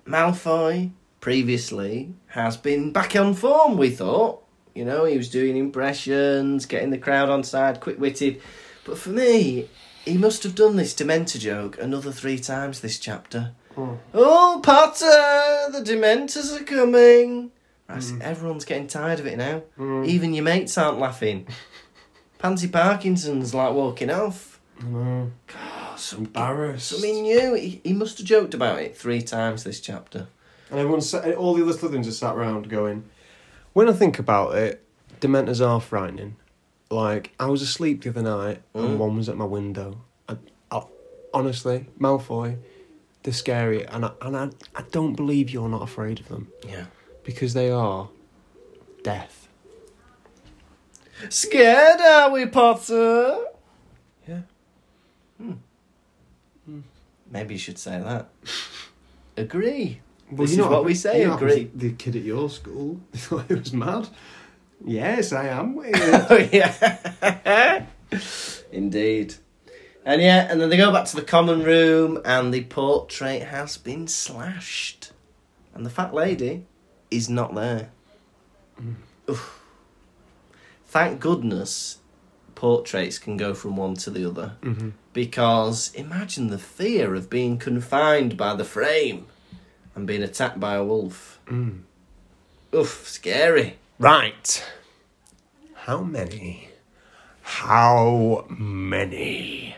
Malfoy 0.06 0.92
previously 1.20 2.14
has 2.28 2.56
been 2.56 2.92
back 2.92 3.16
on 3.16 3.34
form, 3.34 3.76
we 3.76 3.90
thought. 3.90 4.44
You 4.74 4.84
know, 4.84 5.04
he 5.04 5.16
was 5.16 5.28
doing 5.28 5.56
impressions, 5.56 6.66
getting 6.66 6.90
the 6.90 6.98
crowd 6.98 7.28
on 7.28 7.42
side, 7.42 7.80
quick 7.80 7.98
witted. 7.98 8.40
But 8.84 8.98
for 8.98 9.08
me, 9.08 9.68
he 10.04 10.16
must 10.16 10.44
have 10.44 10.54
done 10.54 10.76
this 10.76 10.94
Dementor 10.94 11.40
joke 11.40 11.76
another 11.80 12.12
three 12.12 12.38
times 12.38 12.80
this 12.80 12.98
chapter. 12.98 13.54
Mm. 13.76 13.98
Oh, 14.14 14.60
Potter, 14.62 15.72
the 15.78 15.84
Dementors 15.84 16.58
are 16.58 16.64
coming. 16.64 17.50
Right, 17.88 18.02
see, 18.02 18.16
everyone's 18.20 18.64
getting 18.64 18.86
tired 18.88 19.20
of 19.20 19.26
it 19.26 19.36
now. 19.36 19.62
Mm. 19.78 20.06
Even 20.06 20.34
your 20.34 20.44
mates 20.44 20.76
aren't 20.78 20.98
laughing. 20.98 21.46
Pansy 22.38 22.68
Parkinson's 22.68 23.54
like 23.54 23.72
walking 23.72 24.10
off. 24.10 24.60
No. 24.82 25.30
God, 25.46 25.98
some, 25.98 26.20
Embarrassed. 26.26 26.88
something 26.88 27.22
new. 27.22 27.54
He, 27.54 27.80
he 27.84 27.92
must 27.92 28.18
have 28.18 28.26
joked 28.26 28.54
about 28.54 28.80
it 28.80 28.96
three 28.96 29.22
times 29.22 29.64
this 29.64 29.80
chapter. 29.80 30.26
And 30.70 30.80
everyone's 30.80 31.08
sat, 31.08 31.34
all 31.36 31.54
the 31.54 31.62
other 31.62 31.72
Slytherins 31.72 32.08
are 32.08 32.12
sat 32.12 32.34
around 32.34 32.68
going. 32.68 33.04
When 33.72 33.88
I 33.88 33.92
think 33.92 34.18
about 34.18 34.56
it, 34.56 34.82
Dementors 35.20 35.64
are 35.66 35.80
frightening. 35.80 36.36
Like 36.90 37.32
I 37.40 37.46
was 37.46 37.62
asleep 37.62 38.02
the 38.02 38.10
other 38.10 38.22
night 38.22 38.62
Mm. 38.74 38.84
and 38.84 38.98
one 38.98 39.16
was 39.16 39.28
at 39.28 39.36
my 39.36 39.44
window. 39.44 39.98
I, 40.28 40.36
I, 40.70 40.82
honestly, 41.32 41.86
Malfoy, 41.98 42.58
they're 43.26 43.32
scary, 43.34 43.84
and 43.84 44.04
I, 44.04 44.12
and 44.22 44.36
I, 44.36 44.50
I 44.76 44.82
don't 44.92 45.14
believe 45.14 45.50
you're 45.50 45.68
not 45.68 45.82
afraid 45.82 46.20
of 46.20 46.28
them 46.28 46.46
Yeah. 46.64 46.86
because 47.24 47.54
they 47.54 47.70
are 47.72 48.08
death. 49.02 49.48
Scared, 51.28 52.00
are 52.00 52.30
we, 52.30 52.46
Potter? 52.46 53.36
Yeah. 54.28 54.42
Hmm. 55.38 55.52
Maybe 57.28 57.54
you 57.54 57.58
should 57.58 57.78
say 57.78 57.98
that. 58.00 58.28
Agree. 59.36 60.00
Well, 60.30 60.42
This 60.42 60.52
is 60.52 60.58
not- 60.58 60.70
what 60.70 60.84
we 60.84 60.94
say, 60.94 61.24
agree. 61.24 61.68
The 61.74 61.92
kid 61.92 62.14
at 62.16 62.22
your 62.22 62.48
school, 62.48 63.00
thought 63.12 63.50
it 63.50 63.58
was 63.58 63.72
mad. 63.72 64.08
Yes, 64.84 65.32
I 65.32 65.48
am. 65.48 65.74
weird. 65.74 65.94
oh, 66.00 66.48
yeah. 66.52 67.86
Indeed. 68.70 69.34
And 70.06 70.22
yeah, 70.22 70.46
and 70.48 70.60
then 70.60 70.70
they 70.70 70.76
go 70.76 70.92
back 70.92 71.04
to 71.06 71.16
the 71.16 71.22
common 71.22 71.64
room, 71.64 72.20
and 72.24 72.54
the 72.54 72.62
portrait 72.64 73.42
has 73.42 73.76
been 73.76 74.06
slashed. 74.06 75.10
And 75.74 75.84
the 75.84 75.90
fat 75.90 76.14
lady 76.14 76.64
is 77.10 77.28
not 77.28 77.54
there. 77.56 77.90
Oof. 79.28 79.60
Thank 80.86 81.20
goodness 81.20 81.98
portraits 82.54 83.18
can 83.18 83.36
go 83.36 83.52
from 83.52 83.76
one 83.76 83.94
to 83.96 84.10
the 84.10 84.24
other. 84.24 84.52
Mhm. 84.62 84.92
Because 85.12 85.92
imagine 85.94 86.46
the 86.48 86.58
fear 86.58 87.14
of 87.14 87.28
being 87.28 87.58
confined 87.58 88.36
by 88.36 88.54
the 88.54 88.64
frame 88.64 89.26
and 89.94 90.06
being 90.06 90.22
attacked 90.22 90.60
by 90.60 90.76
a 90.76 90.84
wolf. 90.84 91.40
Mm. 91.46 91.80
Oof, 92.72 93.08
scary. 93.08 93.76
Right. 93.98 94.64
How 95.74 96.02
many? 96.02 96.70
How 97.42 98.46
many? 98.48 99.76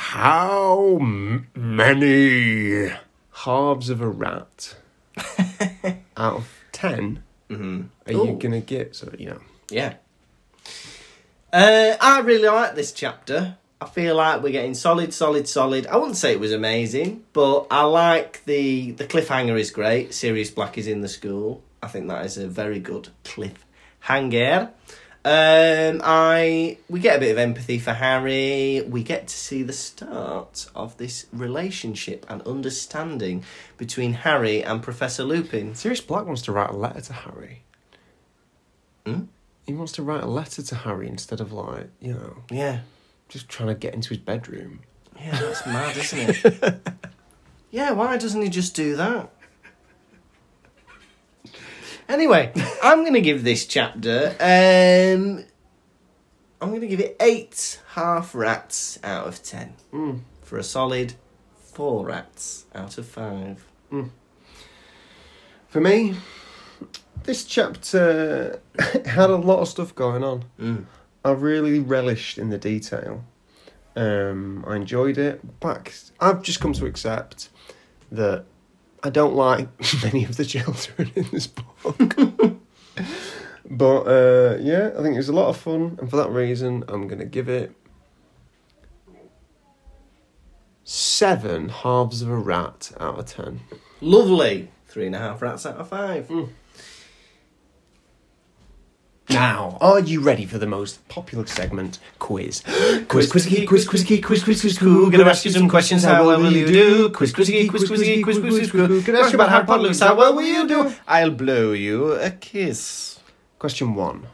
How 0.00 0.96
m- 0.98 1.48
many 1.54 2.90
halves 3.32 3.90
of 3.90 4.00
a 4.00 4.08
rat 4.08 4.74
out 6.16 6.36
of 6.36 6.60
10 6.72 7.22
hmm 7.48 7.82
are 8.06 8.12
you 8.12 8.32
going 8.32 8.52
to 8.52 8.60
get? 8.60 8.96
So, 8.96 9.12
you 9.18 9.26
know. 9.26 9.40
Yeah. 9.68 9.94
Uh, 11.52 11.96
I 12.00 12.20
really 12.20 12.48
like 12.48 12.74
this 12.76 12.92
chapter. 12.92 13.58
I 13.78 13.86
feel 13.86 14.16
like 14.16 14.42
we're 14.42 14.52
getting 14.52 14.72
solid, 14.74 15.12
solid, 15.12 15.46
solid. 15.46 15.86
I 15.86 15.96
wouldn't 15.96 16.16
say 16.16 16.32
it 16.32 16.40
was 16.40 16.52
amazing, 16.52 17.24
but 17.34 17.66
I 17.70 17.82
like 17.82 18.42
the 18.46 18.92
the 18.92 19.04
cliffhanger 19.04 19.60
is 19.60 19.70
great. 19.70 20.14
Sirius 20.14 20.50
Black 20.50 20.78
is 20.78 20.86
in 20.86 21.02
the 21.02 21.08
school. 21.08 21.62
I 21.82 21.88
think 21.88 22.08
that 22.08 22.24
is 22.24 22.38
a 22.38 22.48
very 22.48 22.80
good 22.80 23.10
cliffhanger. 23.24 24.70
Um, 25.22 26.00
I 26.02 26.78
we 26.88 26.98
get 27.00 27.16
a 27.16 27.20
bit 27.20 27.30
of 27.32 27.36
empathy 27.38 27.78
for 27.78 27.92
Harry. 27.92 28.80
We 28.88 29.02
get 29.02 29.28
to 29.28 29.34
see 29.34 29.62
the 29.62 29.72
start 29.74 30.66
of 30.74 30.96
this 30.96 31.26
relationship 31.30 32.24
and 32.30 32.40
understanding 32.42 33.44
between 33.76 34.14
Harry 34.14 34.64
and 34.64 34.82
Professor 34.82 35.22
Lupin. 35.22 35.74
Sirius 35.74 36.00
Black 36.00 36.24
wants 36.24 36.40
to 36.42 36.52
write 36.52 36.70
a 36.70 36.76
letter 36.76 37.02
to 37.02 37.12
Harry. 37.12 37.62
Hmm? 39.04 39.24
He 39.66 39.74
wants 39.74 39.92
to 39.92 40.02
write 40.02 40.22
a 40.22 40.26
letter 40.26 40.62
to 40.62 40.74
Harry 40.74 41.06
instead 41.06 41.40
of, 41.40 41.52
like, 41.52 41.88
you 42.00 42.14
know, 42.14 42.36
Yeah. 42.50 42.80
just 43.28 43.48
trying 43.48 43.68
to 43.68 43.74
get 43.74 43.92
into 43.94 44.08
his 44.10 44.18
bedroom. 44.18 44.80
Yeah, 45.18 45.38
that's 45.38 45.66
mad, 45.66 45.96
isn't 45.98 46.44
it? 46.44 46.88
yeah, 47.70 47.90
why 47.92 48.16
doesn't 48.16 48.40
he 48.40 48.48
just 48.48 48.74
do 48.74 48.96
that? 48.96 49.30
Anyway, 52.10 52.52
I'm 52.82 53.00
going 53.02 53.14
to 53.14 53.20
give 53.20 53.44
this 53.44 53.66
chapter. 53.66 54.34
Um, 54.40 55.44
I'm 56.60 56.68
going 56.70 56.80
to 56.80 56.86
give 56.88 57.00
it 57.00 57.16
eight 57.20 57.80
half 57.92 58.34
rats 58.34 58.98
out 59.04 59.26
of 59.26 59.42
ten 59.42 59.74
Mm. 59.92 60.20
for 60.42 60.58
a 60.58 60.62
solid 60.64 61.14
four 61.72 62.04
rats 62.06 62.66
out 62.74 62.98
of 62.98 63.06
five. 63.06 63.64
For 65.68 65.80
me, 65.80 66.16
this 67.22 67.44
chapter 67.44 68.60
had 69.06 69.30
a 69.30 69.36
lot 69.36 69.60
of 69.60 69.68
stuff 69.68 69.94
going 69.94 70.24
on. 70.24 70.44
Mm. 70.60 70.86
I 71.24 71.30
really 71.30 71.78
relished 71.78 72.38
in 72.38 72.50
the 72.50 72.58
detail. 72.58 73.24
Um, 73.94 74.64
I 74.66 74.76
enjoyed 74.76 75.16
it. 75.18 75.60
Back, 75.60 75.94
I've 76.20 76.42
just 76.42 76.60
come 76.60 76.72
to 76.74 76.86
accept 76.86 77.50
that 78.10 78.44
I 79.02 79.10
don't 79.10 79.34
like 79.34 79.68
many 80.02 80.24
of 80.24 80.36
the 80.36 80.44
children 80.44 81.10
in 81.14 81.26
this 81.32 81.46
book. 81.46 82.16
but 83.70 84.02
uh, 84.02 84.58
yeah, 84.60 84.90
I 84.98 85.02
think 85.02 85.14
it 85.14 85.18
was 85.18 85.28
a 85.28 85.34
lot 85.34 85.48
of 85.48 85.56
fun, 85.56 85.96
and 86.00 86.10
for 86.10 86.16
that 86.16 86.30
reason, 86.30 86.84
I'm 86.88 87.08
going 87.08 87.20
to 87.20 87.24
give 87.24 87.48
it 87.48 87.74
seven 90.84 91.68
halves 91.68 92.20
of 92.20 92.28
a 92.28 92.36
rat 92.36 92.92
out 92.98 93.18
of 93.18 93.26
ten. 93.26 93.60
Lovely. 94.00 94.70
Three 94.86 95.06
and 95.06 95.14
a 95.14 95.18
half 95.18 95.40
rats 95.40 95.64
out 95.64 95.76
of 95.76 95.88
five. 95.88 96.28
Now, 99.30 99.78
are 99.80 100.00
you 100.00 100.20
ready 100.20 100.44
for 100.44 100.58
the 100.58 100.66
most 100.66 101.06
popular 101.08 101.46
segment, 101.46 102.00
quiz? 102.18 102.62
Quiz, 103.08 103.30
quiz, 103.30 103.46
key, 103.46 103.64
quiz, 103.64 103.86
quiz, 103.86 104.02
key, 104.02 104.20
quiz, 104.20 104.42
quiz, 104.42 104.60
quiz, 104.60 104.78
Cool, 104.78 105.08
gonna 105.08 105.24
ask 105.24 105.44
you 105.44 105.52
some 105.52 105.68
questions. 105.68 106.02
How 106.02 106.26
well 106.26 106.40
will 106.40 106.52
you 106.52 106.66
do? 106.66 107.10
Quiz, 107.10 107.32
quiz, 107.32 107.48
quiz, 107.48 107.70
quiz, 107.70 107.86
quiz, 107.86 108.00
quiz, 108.02 108.22
quiz, 108.38 108.38
quiz, 108.40 108.70
quiz. 108.70 109.04
Gonna 109.04 109.20
ask 109.20 109.32
you 109.32 109.36
about 109.36 109.50
Harry 109.50 109.66
Potter. 109.66 109.82
Looks. 109.82 110.00
How 110.00 110.16
well 110.16 110.34
will 110.34 110.42
you 110.42 110.66
do? 110.66 110.92
I'll 111.06 111.30
blow 111.30 111.72
you 111.72 112.12
a 112.14 112.30
kiss. 112.30 113.20
Question 113.60 113.94
one. 113.94 114.26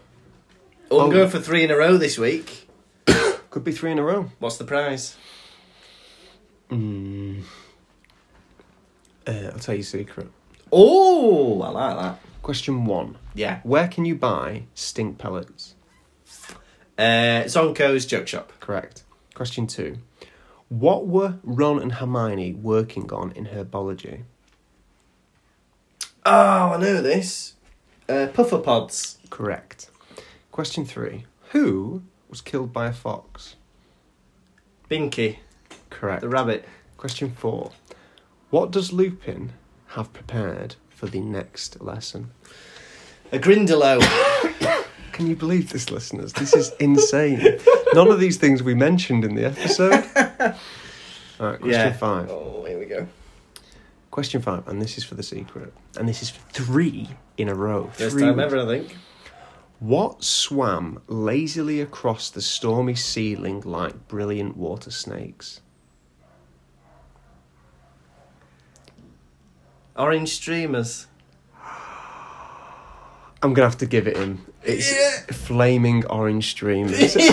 Oh, 0.90 1.00
I'm 1.00 1.08
Oh. 1.08 1.12
going 1.12 1.28
for 1.30 1.40
three 1.40 1.62
in 1.62 1.70
a 1.70 1.76
row 1.76 1.98
this 1.98 2.18
week. 2.18 2.66
Could 3.50 3.64
be 3.64 3.72
three 3.72 3.92
in 3.92 3.98
a 3.98 4.02
row. 4.02 4.30
What's 4.38 4.56
the 4.56 4.64
prize? 4.64 5.16
Mm. 6.70 7.42
Uh, 9.26 9.30
I'll 9.52 9.58
tell 9.58 9.74
you 9.74 9.80
a 9.80 9.84
secret. 9.84 10.28
Oh, 10.72 11.60
I 11.62 11.68
like 11.70 11.96
that. 11.98 12.20
Question 12.46 12.84
one. 12.84 13.18
Yeah. 13.34 13.58
Where 13.64 13.88
can 13.88 14.04
you 14.04 14.14
buy 14.14 14.66
stink 14.72 15.18
pellets? 15.18 15.74
Uh, 16.96 17.42
Zonko's 17.46 18.06
Joke 18.06 18.28
Shop. 18.28 18.52
Correct. 18.60 19.02
Question 19.34 19.66
two. 19.66 19.98
What 20.68 21.08
were 21.08 21.40
Ron 21.42 21.82
and 21.82 21.94
Hermione 21.94 22.52
working 22.52 23.12
on 23.12 23.32
in 23.32 23.46
herbology? 23.46 24.22
Oh, 26.24 26.70
I 26.74 26.76
know 26.76 27.02
this. 27.02 27.54
Uh, 28.08 28.28
Puffapods. 28.32 29.16
Correct. 29.28 29.90
Question 30.52 30.84
three. 30.84 31.24
Who 31.50 32.04
was 32.28 32.40
killed 32.40 32.72
by 32.72 32.86
a 32.86 32.92
fox? 32.92 33.56
Binky, 34.88 35.38
Correct. 35.90 36.20
the 36.20 36.28
rabbit. 36.28 36.64
Question 36.96 37.32
four. 37.32 37.72
What 38.50 38.70
does 38.70 38.92
Lupin 38.92 39.52
have 39.88 40.12
prepared 40.12 40.76
for 40.96 41.06
the 41.06 41.20
next 41.20 41.80
lesson? 41.80 42.30
A 43.30 43.38
Grindylow. 43.38 44.00
Can 45.12 45.26
you 45.26 45.36
believe 45.36 45.70
this, 45.70 45.90
listeners? 45.90 46.32
This 46.32 46.54
is 46.54 46.72
insane. 46.80 47.58
None 47.94 48.08
of 48.08 48.18
these 48.18 48.38
things 48.38 48.62
we 48.62 48.74
mentioned 48.74 49.24
in 49.24 49.34
the 49.34 49.44
episode. 49.44 49.92
All 51.38 51.50
right, 51.50 51.60
question 51.60 51.70
yeah. 51.70 51.92
five. 51.92 52.30
Oh, 52.30 52.64
here 52.66 52.78
we 52.78 52.86
go. 52.86 53.06
Question 54.10 54.40
five, 54.40 54.66
and 54.68 54.80
this 54.80 54.96
is 54.96 55.04
for 55.04 55.14
the 55.14 55.22
secret. 55.22 55.72
And 55.98 56.08
this 56.08 56.22
is 56.22 56.30
for 56.30 56.40
three 56.50 57.10
in 57.36 57.48
a 57.48 57.54
row. 57.54 57.90
First 57.92 58.12
Three 58.12 58.22
time 58.22 58.40
ever, 58.40 58.58
I 58.58 58.66
think. 58.66 58.96
What 59.78 60.24
swam 60.24 61.02
lazily 61.06 61.82
across 61.82 62.30
the 62.30 62.40
stormy 62.40 62.94
ceiling 62.94 63.60
like 63.60 64.08
brilliant 64.08 64.56
water 64.56 64.90
snakes? 64.90 65.60
Orange 69.98 70.28
streamers. 70.30 71.06
I'm 73.42 73.54
gonna 73.54 73.66
have 73.68 73.78
to 73.78 73.86
give 73.86 74.06
it 74.06 74.16
him. 74.16 74.44
It's 74.62 74.92
Yeah. 74.92 75.34
flaming 75.34 76.04
orange 76.06 76.50
streamers. 76.50 77.14
yeah! 77.16 77.32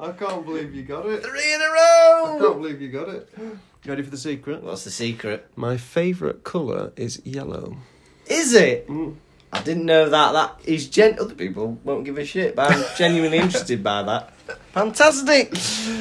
I 0.00 0.12
can't 0.18 0.44
believe 0.44 0.74
you 0.74 0.82
got 0.82 1.06
it. 1.06 1.22
Three 1.24 1.54
in 1.54 1.60
a 1.60 1.64
row! 1.64 2.36
I 2.36 2.38
can't 2.40 2.60
believe 2.60 2.80
you 2.82 2.88
got 2.88 3.08
it. 3.08 3.28
You 3.38 3.58
ready 3.86 4.02
for 4.02 4.10
the 4.10 4.16
secret? 4.16 4.62
What's 4.62 4.84
the 4.84 4.90
secret? 4.90 5.46
My 5.56 5.76
favourite 5.76 6.44
colour 6.44 6.92
is 6.96 7.20
yellow. 7.24 7.76
Is 8.26 8.52
it? 8.54 8.88
Mm. 8.88 9.16
I 9.52 9.62
didn't 9.62 9.86
know 9.86 10.08
that. 10.08 10.32
That 10.32 10.56
is 10.64 10.88
gen. 10.88 11.18
Other 11.20 11.34
people 11.34 11.78
won't 11.84 12.04
give 12.04 12.16
a 12.18 12.24
shit, 12.24 12.54
but 12.56 12.70
I'm 12.72 12.84
genuinely 12.96 13.38
interested 13.46 13.82
by 13.82 14.02
that. 14.04 14.31
Fantastic! 14.72 15.52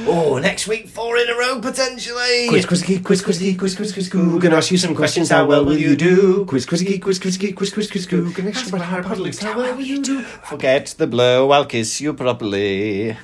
Oh, 0.08 0.40
next 0.42 0.68
week 0.68 0.88
four 0.88 1.18
in 1.18 1.30
a 1.30 1.36
row 1.36 1.60
potentially. 1.60 2.48
Quiz, 2.48 2.66
quiz, 2.66 2.82
key, 2.84 3.00
quiz, 3.00 3.22
quiz, 3.22 3.38
key, 3.38 3.56
quiz, 3.56 3.76
quiz, 3.76 3.92
quiz, 3.92 4.10
quiz. 4.10 4.42
Gonna 4.42 4.56
ask 4.56 4.72
you 4.72 4.78
some 4.78 4.96
questions. 4.96 5.30
How 5.30 5.46
well 5.46 5.66
will 5.66 5.78
you 5.78 5.96
do? 5.96 6.46
Quiz, 6.46 6.66
quiz, 6.66 6.82
key, 6.82 6.98
quiz, 6.98 7.20
quiz, 7.20 7.38
key, 7.38 7.52
quiz, 7.52 7.74
quiz, 7.74 7.92
quiz, 7.92 8.08
quiz. 8.08 8.34
Gonna 8.34 8.50
ask 8.50 8.66
you 8.66 8.70
about 8.70 8.86
Harry 8.86 9.04
Potter. 9.04 9.46
How 9.46 9.58
well 9.58 9.76
will 9.76 9.84
you 9.84 10.02
do? 10.02 10.22
Forget 10.22 10.96
the 10.98 11.08
blow. 11.08 11.52
I'll 11.52 11.66
kiss 11.66 12.00
you 12.00 12.14
properly. 12.14 13.18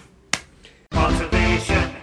Pottervision. 0.91 1.93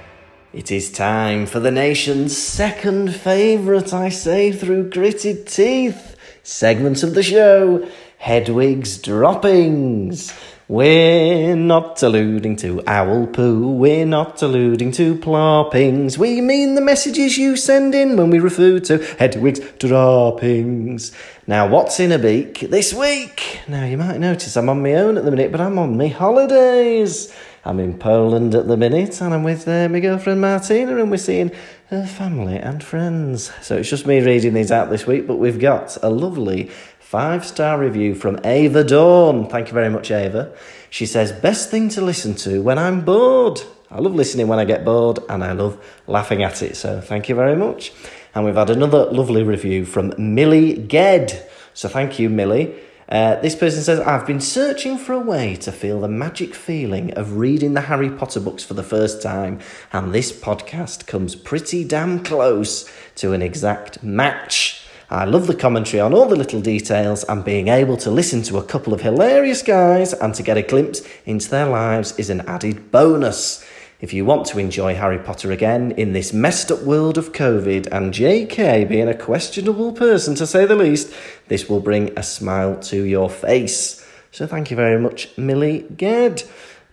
It 0.54 0.70
is 0.70 0.90
time 0.90 1.46
for 1.46 1.60
the 1.60 1.70
nation's 1.70 2.36
second 2.36 3.14
favourite, 3.14 3.92
I 3.92 4.08
say 4.08 4.52
through 4.52 4.90
gritted 4.90 5.46
teeth, 5.46 6.16
segment 6.42 7.02
of 7.02 7.14
the 7.14 7.22
show 7.22 7.88
Hedwig's 8.18 8.96
Droppings. 8.96 10.32
We're 10.66 11.56
not 11.56 12.02
alluding 12.02 12.56
to 12.56 12.82
owl 12.86 13.26
poo, 13.26 13.68
we're 13.68 14.06
not 14.06 14.40
alluding 14.40 14.92
to 14.92 15.14
ploppings. 15.14 16.16
We 16.16 16.40
mean 16.40 16.74
the 16.74 16.80
messages 16.80 17.36
you 17.36 17.54
send 17.54 17.94
in 17.94 18.16
when 18.16 18.30
we 18.30 18.38
refer 18.38 18.78
to 18.78 18.96
Hedwig's 19.18 19.60
Droppings. 19.78 21.12
Now, 21.46 21.68
what's 21.68 22.00
in 22.00 22.12
a 22.12 22.18
beak 22.18 22.60
this 22.60 22.94
week? 22.94 23.60
Now, 23.68 23.84
you 23.84 23.98
might 23.98 24.18
notice 24.18 24.56
I'm 24.56 24.70
on 24.70 24.82
my 24.82 24.94
own 24.94 25.18
at 25.18 25.26
the 25.26 25.30
minute, 25.30 25.52
but 25.52 25.60
I'm 25.60 25.78
on 25.78 25.98
my 25.98 26.08
holidays. 26.08 27.30
I'm 27.66 27.80
in 27.80 27.98
Poland 27.98 28.54
at 28.54 28.66
the 28.66 28.76
minute 28.76 29.22
and 29.22 29.32
I'm 29.32 29.42
with 29.42 29.66
uh, 29.66 29.88
my 29.88 30.00
girlfriend 30.00 30.40
Martina 30.42 30.96
and 30.96 31.10
we're 31.10 31.16
seeing 31.16 31.50
her 31.88 32.06
family 32.06 32.56
and 32.56 32.84
friends. 32.84 33.50
So 33.62 33.78
it's 33.78 33.88
just 33.88 34.06
me 34.06 34.20
reading 34.20 34.52
these 34.52 34.70
out 34.70 34.90
this 34.90 35.06
week, 35.06 35.26
but 35.26 35.36
we've 35.36 35.58
got 35.58 35.96
a 36.02 36.10
lovely 36.10 36.70
five 37.14 37.46
star 37.46 37.78
review 37.78 38.12
from 38.12 38.40
Ava 38.42 38.82
Dawn. 38.82 39.46
Thank 39.48 39.68
you 39.68 39.72
very 39.72 39.88
much, 39.88 40.10
Ava. 40.10 40.52
She 40.90 41.06
says, 41.06 41.30
Best 41.30 41.70
thing 41.70 41.88
to 41.90 42.00
listen 42.00 42.34
to 42.38 42.60
when 42.60 42.76
I'm 42.76 43.04
bored. 43.04 43.62
I 43.88 44.00
love 44.00 44.16
listening 44.16 44.48
when 44.48 44.58
I 44.58 44.64
get 44.64 44.84
bored 44.84 45.20
and 45.28 45.44
I 45.44 45.52
love 45.52 45.78
laughing 46.08 46.42
at 46.42 46.60
it. 46.60 46.74
So 46.74 47.00
thank 47.00 47.28
you 47.28 47.36
very 47.36 47.54
much. 47.54 47.92
And 48.34 48.44
we've 48.44 48.56
had 48.56 48.68
another 48.68 49.04
lovely 49.12 49.44
review 49.44 49.84
from 49.84 50.12
Millie 50.18 50.76
Ged. 50.88 51.48
So 51.72 51.88
thank 51.88 52.18
you, 52.18 52.28
Millie. 52.28 52.74
Uh, 53.08 53.36
this 53.36 53.54
person 53.54 53.84
says, 53.84 54.00
I've 54.00 54.26
been 54.26 54.40
searching 54.40 54.98
for 54.98 55.12
a 55.12 55.20
way 55.20 55.54
to 55.54 55.70
feel 55.70 56.00
the 56.00 56.08
magic 56.08 56.52
feeling 56.52 57.14
of 57.14 57.36
reading 57.36 57.74
the 57.74 57.82
Harry 57.82 58.10
Potter 58.10 58.40
books 58.40 58.64
for 58.64 58.74
the 58.74 58.82
first 58.82 59.22
time, 59.22 59.60
and 59.92 60.12
this 60.12 60.32
podcast 60.32 61.06
comes 61.06 61.36
pretty 61.36 61.84
damn 61.84 62.24
close 62.24 62.90
to 63.14 63.32
an 63.32 63.40
exact 63.40 64.02
match. 64.02 64.73
I 65.10 65.24
love 65.24 65.46
the 65.46 65.54
commentary 65.54 66.00
on 66.00 66.14
all 66.14 66.26
the 66.26 66.36
little 66.36 66.60
details, 66.60 67.24
and 67.24 67.44
being 67.44 67.68
able 67.68 67.96
to 67.98 68.10
listen 68.10 68.42
to 68.44 68.56
a 68.58 68.64
couple 68.64 68.94
of 68.94 69.02
hilarious 69.02 69.62
guys 69.62 70.12
and 70.12 70.34
to 70.34 70.42
get 70.42 70.56
a 70.56 70.62
glimpse 70.62 71.02
into 71.26 71.50
their 71.50 71.66
lives 71.66 72.18
is 72.18 72.30
an 72.30 72.40
added 72.42 72.90
bonus. 72.90 73.64
If 74.00 74.12
you 74.12 74.24
want 74.24 74.46
to 74.46 74.58
enjoy 74.58 74.94
Harry 74.94 75.18
Potter 75.18 75.52
again 75.52 75.92
in 75.92 76.12
this 76.12 76.32
messed 76.32 76.70
up 76.70 76.82
world 76.82 77.16
of 77.16 77.32
COVID 77.32 77.86
and 77.92 78.12
JK 78.12 78.88
being 78.88 79.08
a 79.08 79.16
questionable 79.16 79.92
person 79.92 80.34
to 80.34 80.46
say 80.46 80.66
the 80.66 80.74
least, 80.74 81.14
this 81.48 81.68
will 81.68 81.80
bring 81.80 82.12
a 82.18 82.22
smile 82.22 82.78
to 82.82 83.04
your 83.04 83.30
face. 83.30 84.06
So 84.30 84.46
thank 84.46 84.70
you 84.70 84.76
very 84.76 85.00
much, 85.00 85.36
Millie 85.38 85.86
Ged. 85.96 86.42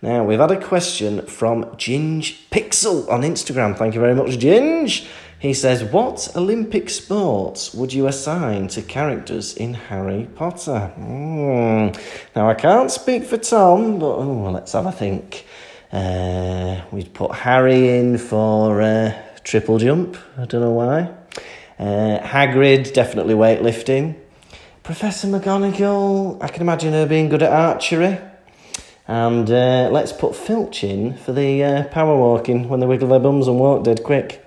Now 0.00 0.24
we've 0.24 0.38
had 0.38 0.50
a 0.50 0.60
question 0.60 1.26
from 1.26 1.64
Ginge 1.76 2.48
Pixel 2.50 3.08
on 3.10 3.22
Instagram. 3.22 3.76
Thank 3.76 3.94
you 3.94 4.00
very 4.00 4.14
much, 4.14 4.38
Ginge. 4.38 5.06
He 5.42 5.54
says, 5.54 5.82
What 5.82 6.28
Olympic 6.36 6.88
sports 6.88 7.74
would 7.74 7.92
you 7.92 8.06
assign 8.06 8.68
to 8.68 8.80
characters 8.80 9.56
in 9.56 9.74
Harry 9.74 10.28
Potter? 10.36 10.92
Hmm. 10.94 11.88
Now, 12.36 12.48
I 12.48 12.54
can't 12.54 12.92
speak 12.92 13.24
for 13.24 13.38
Tom, 13.38 13.98
but 13.98 14.06
oh, 14.06 14.52
let's 14.52 14.70
have 14.70 14.86
a 14.86 14.92
think. 14.92 15.44
Uh, 15.90 16.82
we'd 16.92 17.12
put 17.12 17.32
Harry 17.32 17.98
in 17.98 18.18
for 18.18 18.82
uh, 18.82 19.20
triple 19.42 19.78
jump. 19.78 20.16
I 20.38 20.44
don't 20.44 20.60
know 20.60 20.70
why. 20.70 21.12
Uh, 21.76 22.20
Hagrid, 22.20 22.94
definitely 22.94 23.34
weightlifting. 23.34 24.14
Professor 24.84 25.26
McGonagall, 25.26 26.40
I 26.40 26.46
can 26.46 26.62
imagine 26.62 26.92
her 26.92 27.06
being 27.06 27.28
good 27.28 27.42
at 27.42 27.50
archery. 27.50 28.16
And 29.08 29.50
uh, 29.50 29.88
let's 29.90 30.12
put 30.12 30.36
Filch 30.36 30.84
in 30.84 31.16
for 31.16 31.32
the 31.32 31.64
uh, 31.64 31.84
power 31.88 32.16
walking 32.16 32.68
when 32.68 32.78
they 32.78 32.86
wiggle 32.86 33.08
their 33.08 33.18
bums 33.18 33.48
and 33.48 33.58
walk 33.58 33.82
dead 33.82 34.04
quick. 34.04 34.41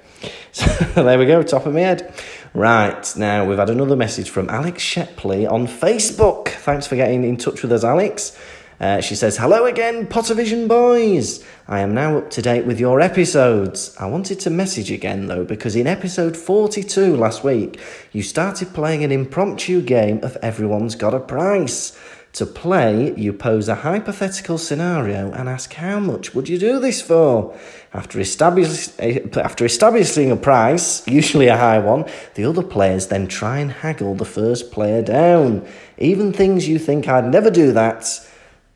So 0.56 0.66
there 1.04 1.20
we 1.20 1.26
go, 1.26 1.44
top 1.44 1.66
of 1.66 1.74
my 1.74 1.82
head. 1.82 2.14
Right, 2.54 3.14
now 3.18 3.44
we've 3.44 3.58
had 3.58 3.70
another 3.70 3.98
message 3.98 4.30
from 4.30 4.50
Alex 4.50 4.82
Shepley 4.82 5.46
on 5.46 5.68
Facebook. 5.68 6.48
Thanks 6.48 6.88
for 6.88 6.96
getting 6.96 7.26
in 7.26 7.36
touch 7.36 7.62
with 7.62 7.74
us, 7.74 7.84
Alex. 7.84 8.40
Uh, 8.80 9.02
she 9.02 9.16
says, 9.16 9.36
Hello 9.36 9.66
again, 9.66 10.08
Pottervision 10.08 10.70
boys. 10.70 11.44
I 11.68 11.82
am 11.82 11.94
now 11.94 12.20
up 12.20 12.30
to 12.32 12.42
date 12.42 12.66
with 12.66 12.80
your 12.80 13.02
episodes. 13.02 13.94
I 14.00 14.06
wanted 14.06 14.40
to 14.42 14.50
message 14.50 14.92
again 14.92 15.26
though, 15.26 15.44
because 15.44 15.76
in 15.76 15.88
episode 15.88 16.38
42 16.38 17.18
last 17.18 17.44
week, 17.44 17.78
you 18.14 18.24
started 18.24 18.74
playing 18.74 19.04
an 19.04 19.12
impromptu 19.12 19.82
game 19.82 20.24
of 20.24 20.38
Everyone's 20.38 20.96
Got 20.96 21.14
a 21.14 21.20
Price. 21.20 21.98
To 22.36 22.46
play, 22.46 23.14
you 23.16 23.32
pose 23.32 23.70
a 23.70 23.76
hypothetical 23.76 24.58
scenario 24.58 25.32
and 25.32 25.48
ask 25.48 25.72
how 25.72 26.02
much 26.02 26.36
would 26.36 26.50
you 26.50 26.58
do 26.58 26.82
this 26.82 27.02
for? 27.02 27.58
After, 27.94 28.20
establish, 28.20 28.90
eh, 29.00 29.22
after 29.38 29.64
establishing 29.64 30.32
a 30.32 30.36
price, 30.36 31.08
usually 31.08 31.48
a 31.48 31.56
high 31.56 31.80
one, 31.80 32.04
the 32.34 32.44
other 32.44 32.62
players 32.62 33.08
then 33.08 33.28
try 33.28 33.60
and 33.60 33.72
haggle 33.72 34.16
the 34.16 34.26
first 34.26 34.74
player 34.74 35.02
down. 35.02 35.66
Even 35.98 36.34
things 36.34 36.68
you 36.68 36.78
think 36.78 37.08
I'd 37.08 37.32
never 37.32 37.50
do 37.50 37.72
that, 37.72 38.06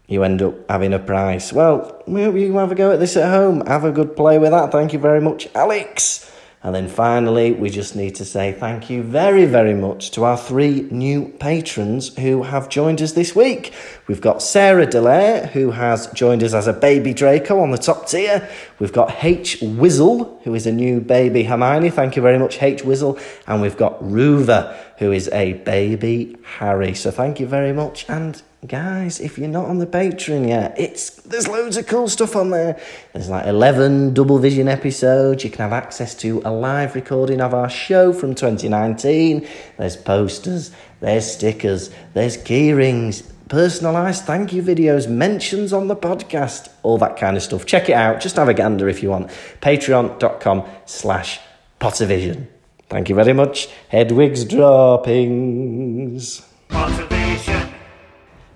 you 0.07 0.23
end 0.23 0.41
up 0.41 0.56
having 0.69 0.94
a 0.94 0.99
price. 0.99 1.52
Well, 1.52 2.02
you 2.07 2.56
have 2.56 2.72
a 2.72 2.76
go 2.76 2.94
at 2.94 3.02
this 3.02 3.18
at 3.18 3.30
home. 3.30 3.65
Have 3.68 3.84
a 3.84 3.91
good 3.91 4.15
play 4.15 4.40
with 4.40 4.52
that. 4.52 4.72
Thank 4.72 4.94
you 4.94 4.99
very 4.99 5.19
much, 5.19 5.49
Alex. 5.53 6.31
And 6.61 6.76
then 6.76 6.90
finally, 6.90 7.53
we 7.53 7.69
just 7.69 7.95
need 7.95 8.15
to 8.15 8.26
say 8.26 8.52
thank 8.52 8.90
you 8.90 9.02
very, 9.02 9.45
very 9.45 9.73
much 9.73 10.11
to 10.11 10.26
our 10.26 10.38
three 10.38 10.81
new 10.91 11.30
patrons 11.40 12.14
who 12.18 12.44
have 12.44 12.68
joined 12.68 13.02
us 13.02 13.14
this 13.14 13.34
week. 13.34 13.73
We've 14.07 14.19
got 14.19 14.41
Sarah 14.41 14.86
Delaire, 14.86 15.49
who 15.52 15.72
has 15.72 16.07
joined 16.07 16.44
us 16.44 16.53
as 16.53 16.68
a 16.68 16.73
baby 16.73 17.14
Draco 17.14 17.61
on 17.61 17.72
the 17.72 17.77
top 17.77 18.10
tier. 18.10 18.49
We've 18.77 18.91
got 18.91 19.23
H. 19.23 19.61
Wizzle, 19.61 20.41
who 20.44 20.53
is 20.53 20.68
a 20.68 20.72
new 20.73 20.99
baby 20.99 21.44
Hermione. 21.44 21.91
Thank 21.91 22.18
you 22.18 22.22
very 22.22 22.38
much, 22.38 22.61
H. 22.61 22.84
Wizzle. 22.84 23.18
And 23.48 23.61
we've 23.61 23.77
got 23.77 23.98
Ruva, 24.02 24.76
who 24.98 25.14
is 25.14 25.30
a 25.30 25.53
baby 25.53 26.36
Harry. 26.44 26.94
So 26.94 27.10
thank 27.10 27.40
you 27.40 27.48
very 27.48 27.72
much. 27.72 28.06
And 28.10 28.41
guys, 28.68 29.19
if 29.19 29.38
you're 29.38 29.48
not 29.48 29.65
on 29.65 29.80
the 29.80 29.88
Patreon 29.88 30.48
yet, 30.48 30.76
it's 30.77 31.11
there's 31.22 31.48
loads 31.48 31.77
of 31.77 31.88
cool 31.88 32.07
stuff 32.07 32.36
on 32.36 32.49
there. 32.49 32.80
There's 33.14 33.30
like 33.30 33.45
11 33.48 34.14
double 34.14 34.38
vision 34.38 34.68
episodes. 34.68 35.44
You 35.44 35.49
can 35.49 35.60
have 35.60 35.73
access 35.73 36.14
to 36.15 36.41
a 36.44 36.52
live 36.52 36.95
recording 36.95 37.41
of 37.41 37.53
our 37.53 37.69
show 37.69 38.11
from 38.11 38.36
2019. 38.36 39.48
There's 39.77 39.95
posters, 39.95 40.72
there's 40.99 41.31
stickers, 41.31 41.90
there's 42.14 42.38
key 42.38 42.73
rings, 42.73 43.22
personalized 43.48 44.26
thank 44.26 44.52
you 44.53 44.61
videos, 44.61 45.10
mentions 45.10 45.72
on 45.73 45.88
the 45.88 45.95
podcast, 45.95 46.69
all 46.84 46.98
that 46.98 47.18
kind 47.18 47.38
of 47.38 47.44
stuff. 47.44 47.65
Check 47.65 47.90
it 47.90 47.94
out. 47.94 48.19
Just 48.22 48.36
have 48.36 48.49
a 48.49 48.53
gander 48.53 48.90
if 48.90 49.02
you 49.02 49.10
want. 49.10 49.30
Patreon.com 49.61 50.65
slash 50.86 51.40
Pottervision. 51.80 52.48
Thank 52.90 53.10
you 53.10 53.15
very 53.15 53.34
much. 53.34 53.69
Hedwig's 53.91 54.44
droppings. 54.44 56.41
Pottervision. 56.69 57.18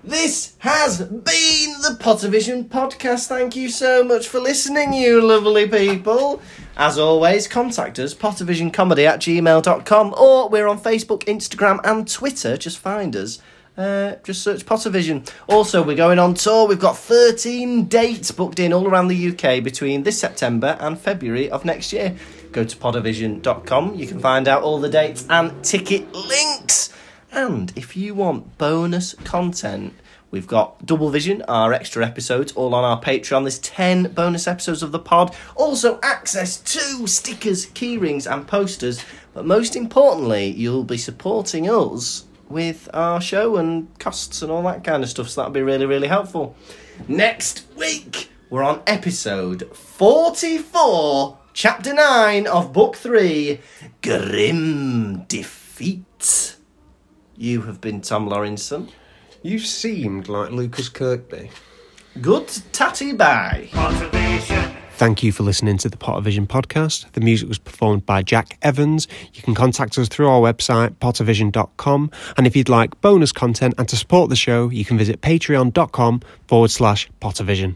This 0.04 0.54
has 0.58 1.00
been 1.00 1.80
the 1.80 1.96
Pottervision 1.98 2.68
podcast. 2.68 3.26
Thank 3.26 3.56
you 3.56 3.70
so 3.70 4.04
much 4.04 4.28
for 4.28 4.38
listening, 4.38 4.92
you 4.92 5.22
lovely 5.22 5.66
people. 5.66 6.42
As 6.76 6.98
always, 6.98 7.48
contact 7.48 7.98
us, 7.98 8.12
pottervisioncomedy 8.12 9.06
at 9.06 9.20
gmail.com, 9.20 10.14
or 10.18 10.50
we're 10.50 10.66
on 10.66 10.78
Facebook, 10.78 11.24
Instagram, 11.24 11.80
and 11.84 12.06
Twitter. 12.06 12.58
Just 12.58 12.78
find 12.78 13.16
us. 13.16 13.40
Uh, 13.78 14.16
just 14.24 14.42
search 14.42 14.66
Pottervision. 14.66 15.26
Also, 15.48 15.82
we're 15.82 15.96
going 15.96 16.18
on 16.18 16.34
tour. 16.34 16.68
We've 16.68 16.78
got 16.78 16.98
13 16.98 17.86
dates 17.86 18.30
booked 18.30 18.58
in 18.58 18.74
all 18.74 18.86
around 18.86 19.08
the 19.08 19.30
UK 19.30 19.64
between 19.64 20.02
this 20.02 20.18
September 20.20 20.76
and 20.80 20.98
February 20.98 21.50
of 21.50 21.64
next 21.64 21.94
year. 21.94 22.14
Go 22.52 22.62
to 22.62 22.76
pottervision.com. 22.76 23.94
You 23.94 24.06
can 24.06 24.20
find 24.20 24.48
out 24.48 24.62
all 24.62 24.78
the 24.78 24.90
dates 24.90 25.26
and 25.30 25.64
ticket 25.64 26.12
links. 26.12 26.92
And 27.34 27.72
if 27.76 27.96
you 27.96 28.14
want 28.14 28.58
bonus 28.58 29.14
content 29.24 29.94
We've 30.34 30.48
got 30.48 30.84
Double 30.84 31.10
Vision, 31.10 31.42
our 31.42 31.72
extra 31.72 32.04
episodes, 32.04 32.50
all 32.54 32.74
on 32.74 32.82
our 32.82 33.00
Patreon. 33.00 33.44
There's 33.44 33.60
10 33.60 34.14
bonus 34.14 34.48
episodes 34.48 34.82
of 34.82 34.90
the 34.90 34.98
pod. 34.98 35.32
Also, 35.54 36.00
access 36.02 36.56
to 36.58 37.06
stickers, 37.06 37.66
keyrings, 37.66 38.28
and 38.28 38.44
posters. 38.44 39.04
But 39.32 39.46
most 39.46 39.76
importantly, 39.76 40.46
you'll 40.46 40.82
be 40.82 40.98
supporting 40.98 41.70
us 41.70 42.24
with 42.48 42.88
our 42.92 43.20
show 43.20 43.58
and 43.58 43.96
costs 44.00 44.42
and 44.42 44.50
all 44.50 44.64
that 44.64 44.82
kind 44.82 45.04
of 45.04 45.08
stuff. 45.08 45.28
So 45.28 45.42
that'll 45.42 45.52
be 45.52 45.62
really, 45.62 45.86
really 45.86 46.08
helpful. 46.08 46.56
Next 47.06 47.64
week, 47.76 48.28
we're 48.50 48.64
on 48.64 48.82
episode 48.88 49.70
44, 49.72 51.38
chapter 51.52 51.94
9 51.94 52.48
of 52.48 52.72
book 52.72 52.96
3 52.96 53.60
Grim 54.02 55.22
Defeat. 55.28 56.53
You 57.36 57.62
have 57.62 57.80
been 57.80 58.00
Tom 58.00 58.28
Lawrinson. 58.28 58.90
You 59.42 59.58
seemed 59.58 60.28
like 60.28 60.50
Lukas 60.50 60.88
Kirkby. 60.88 61.50
Good 62.20 62.48
tatty 62.72 63.12
bye. 63.12 63.68
Motivation. 63.74 64.76
Thank 64.92 65.24
you 65.24 65.32
for 65.32 65.42
listening 65.42 65.76
to 65.78 65.88
the 65.88 65.96
Pottervision 65.96 66.46
podcast. 66.46 67.10
The 67.12 67.20
music 67.20 67.48
was 67.48 67.58
performed 67.58 68.06
by 68.06 68.22
Jack 68.22 68.56
Evans. 68.62 69.08
You 69.32 69.42
can 69.42 69.52
contact 69.52 69.98
us 69.98 70.08
through 70.08 70.28
our 70.28 70.40
website, 70.40 70.90
pottervision.com. 70.98 72.10
And 72.36 72.46
if 72.46 72.54
you'd 72.54 72.68
like 72.68 73.00
bonus 73.00 73.32
content 73.32 73.74
and 73.76 73.88
to 73.88 73.96
support 73.96 74.30
the 74.30 74.36
show, 74.36 74.68
you 74.68 74.84
can 74.84 74.96
visit 74.96 75.20
patreon.com 75.20 76.20
forward 76.46 76.70
slash 76.70 77.08
pottervision. 77.20 77.74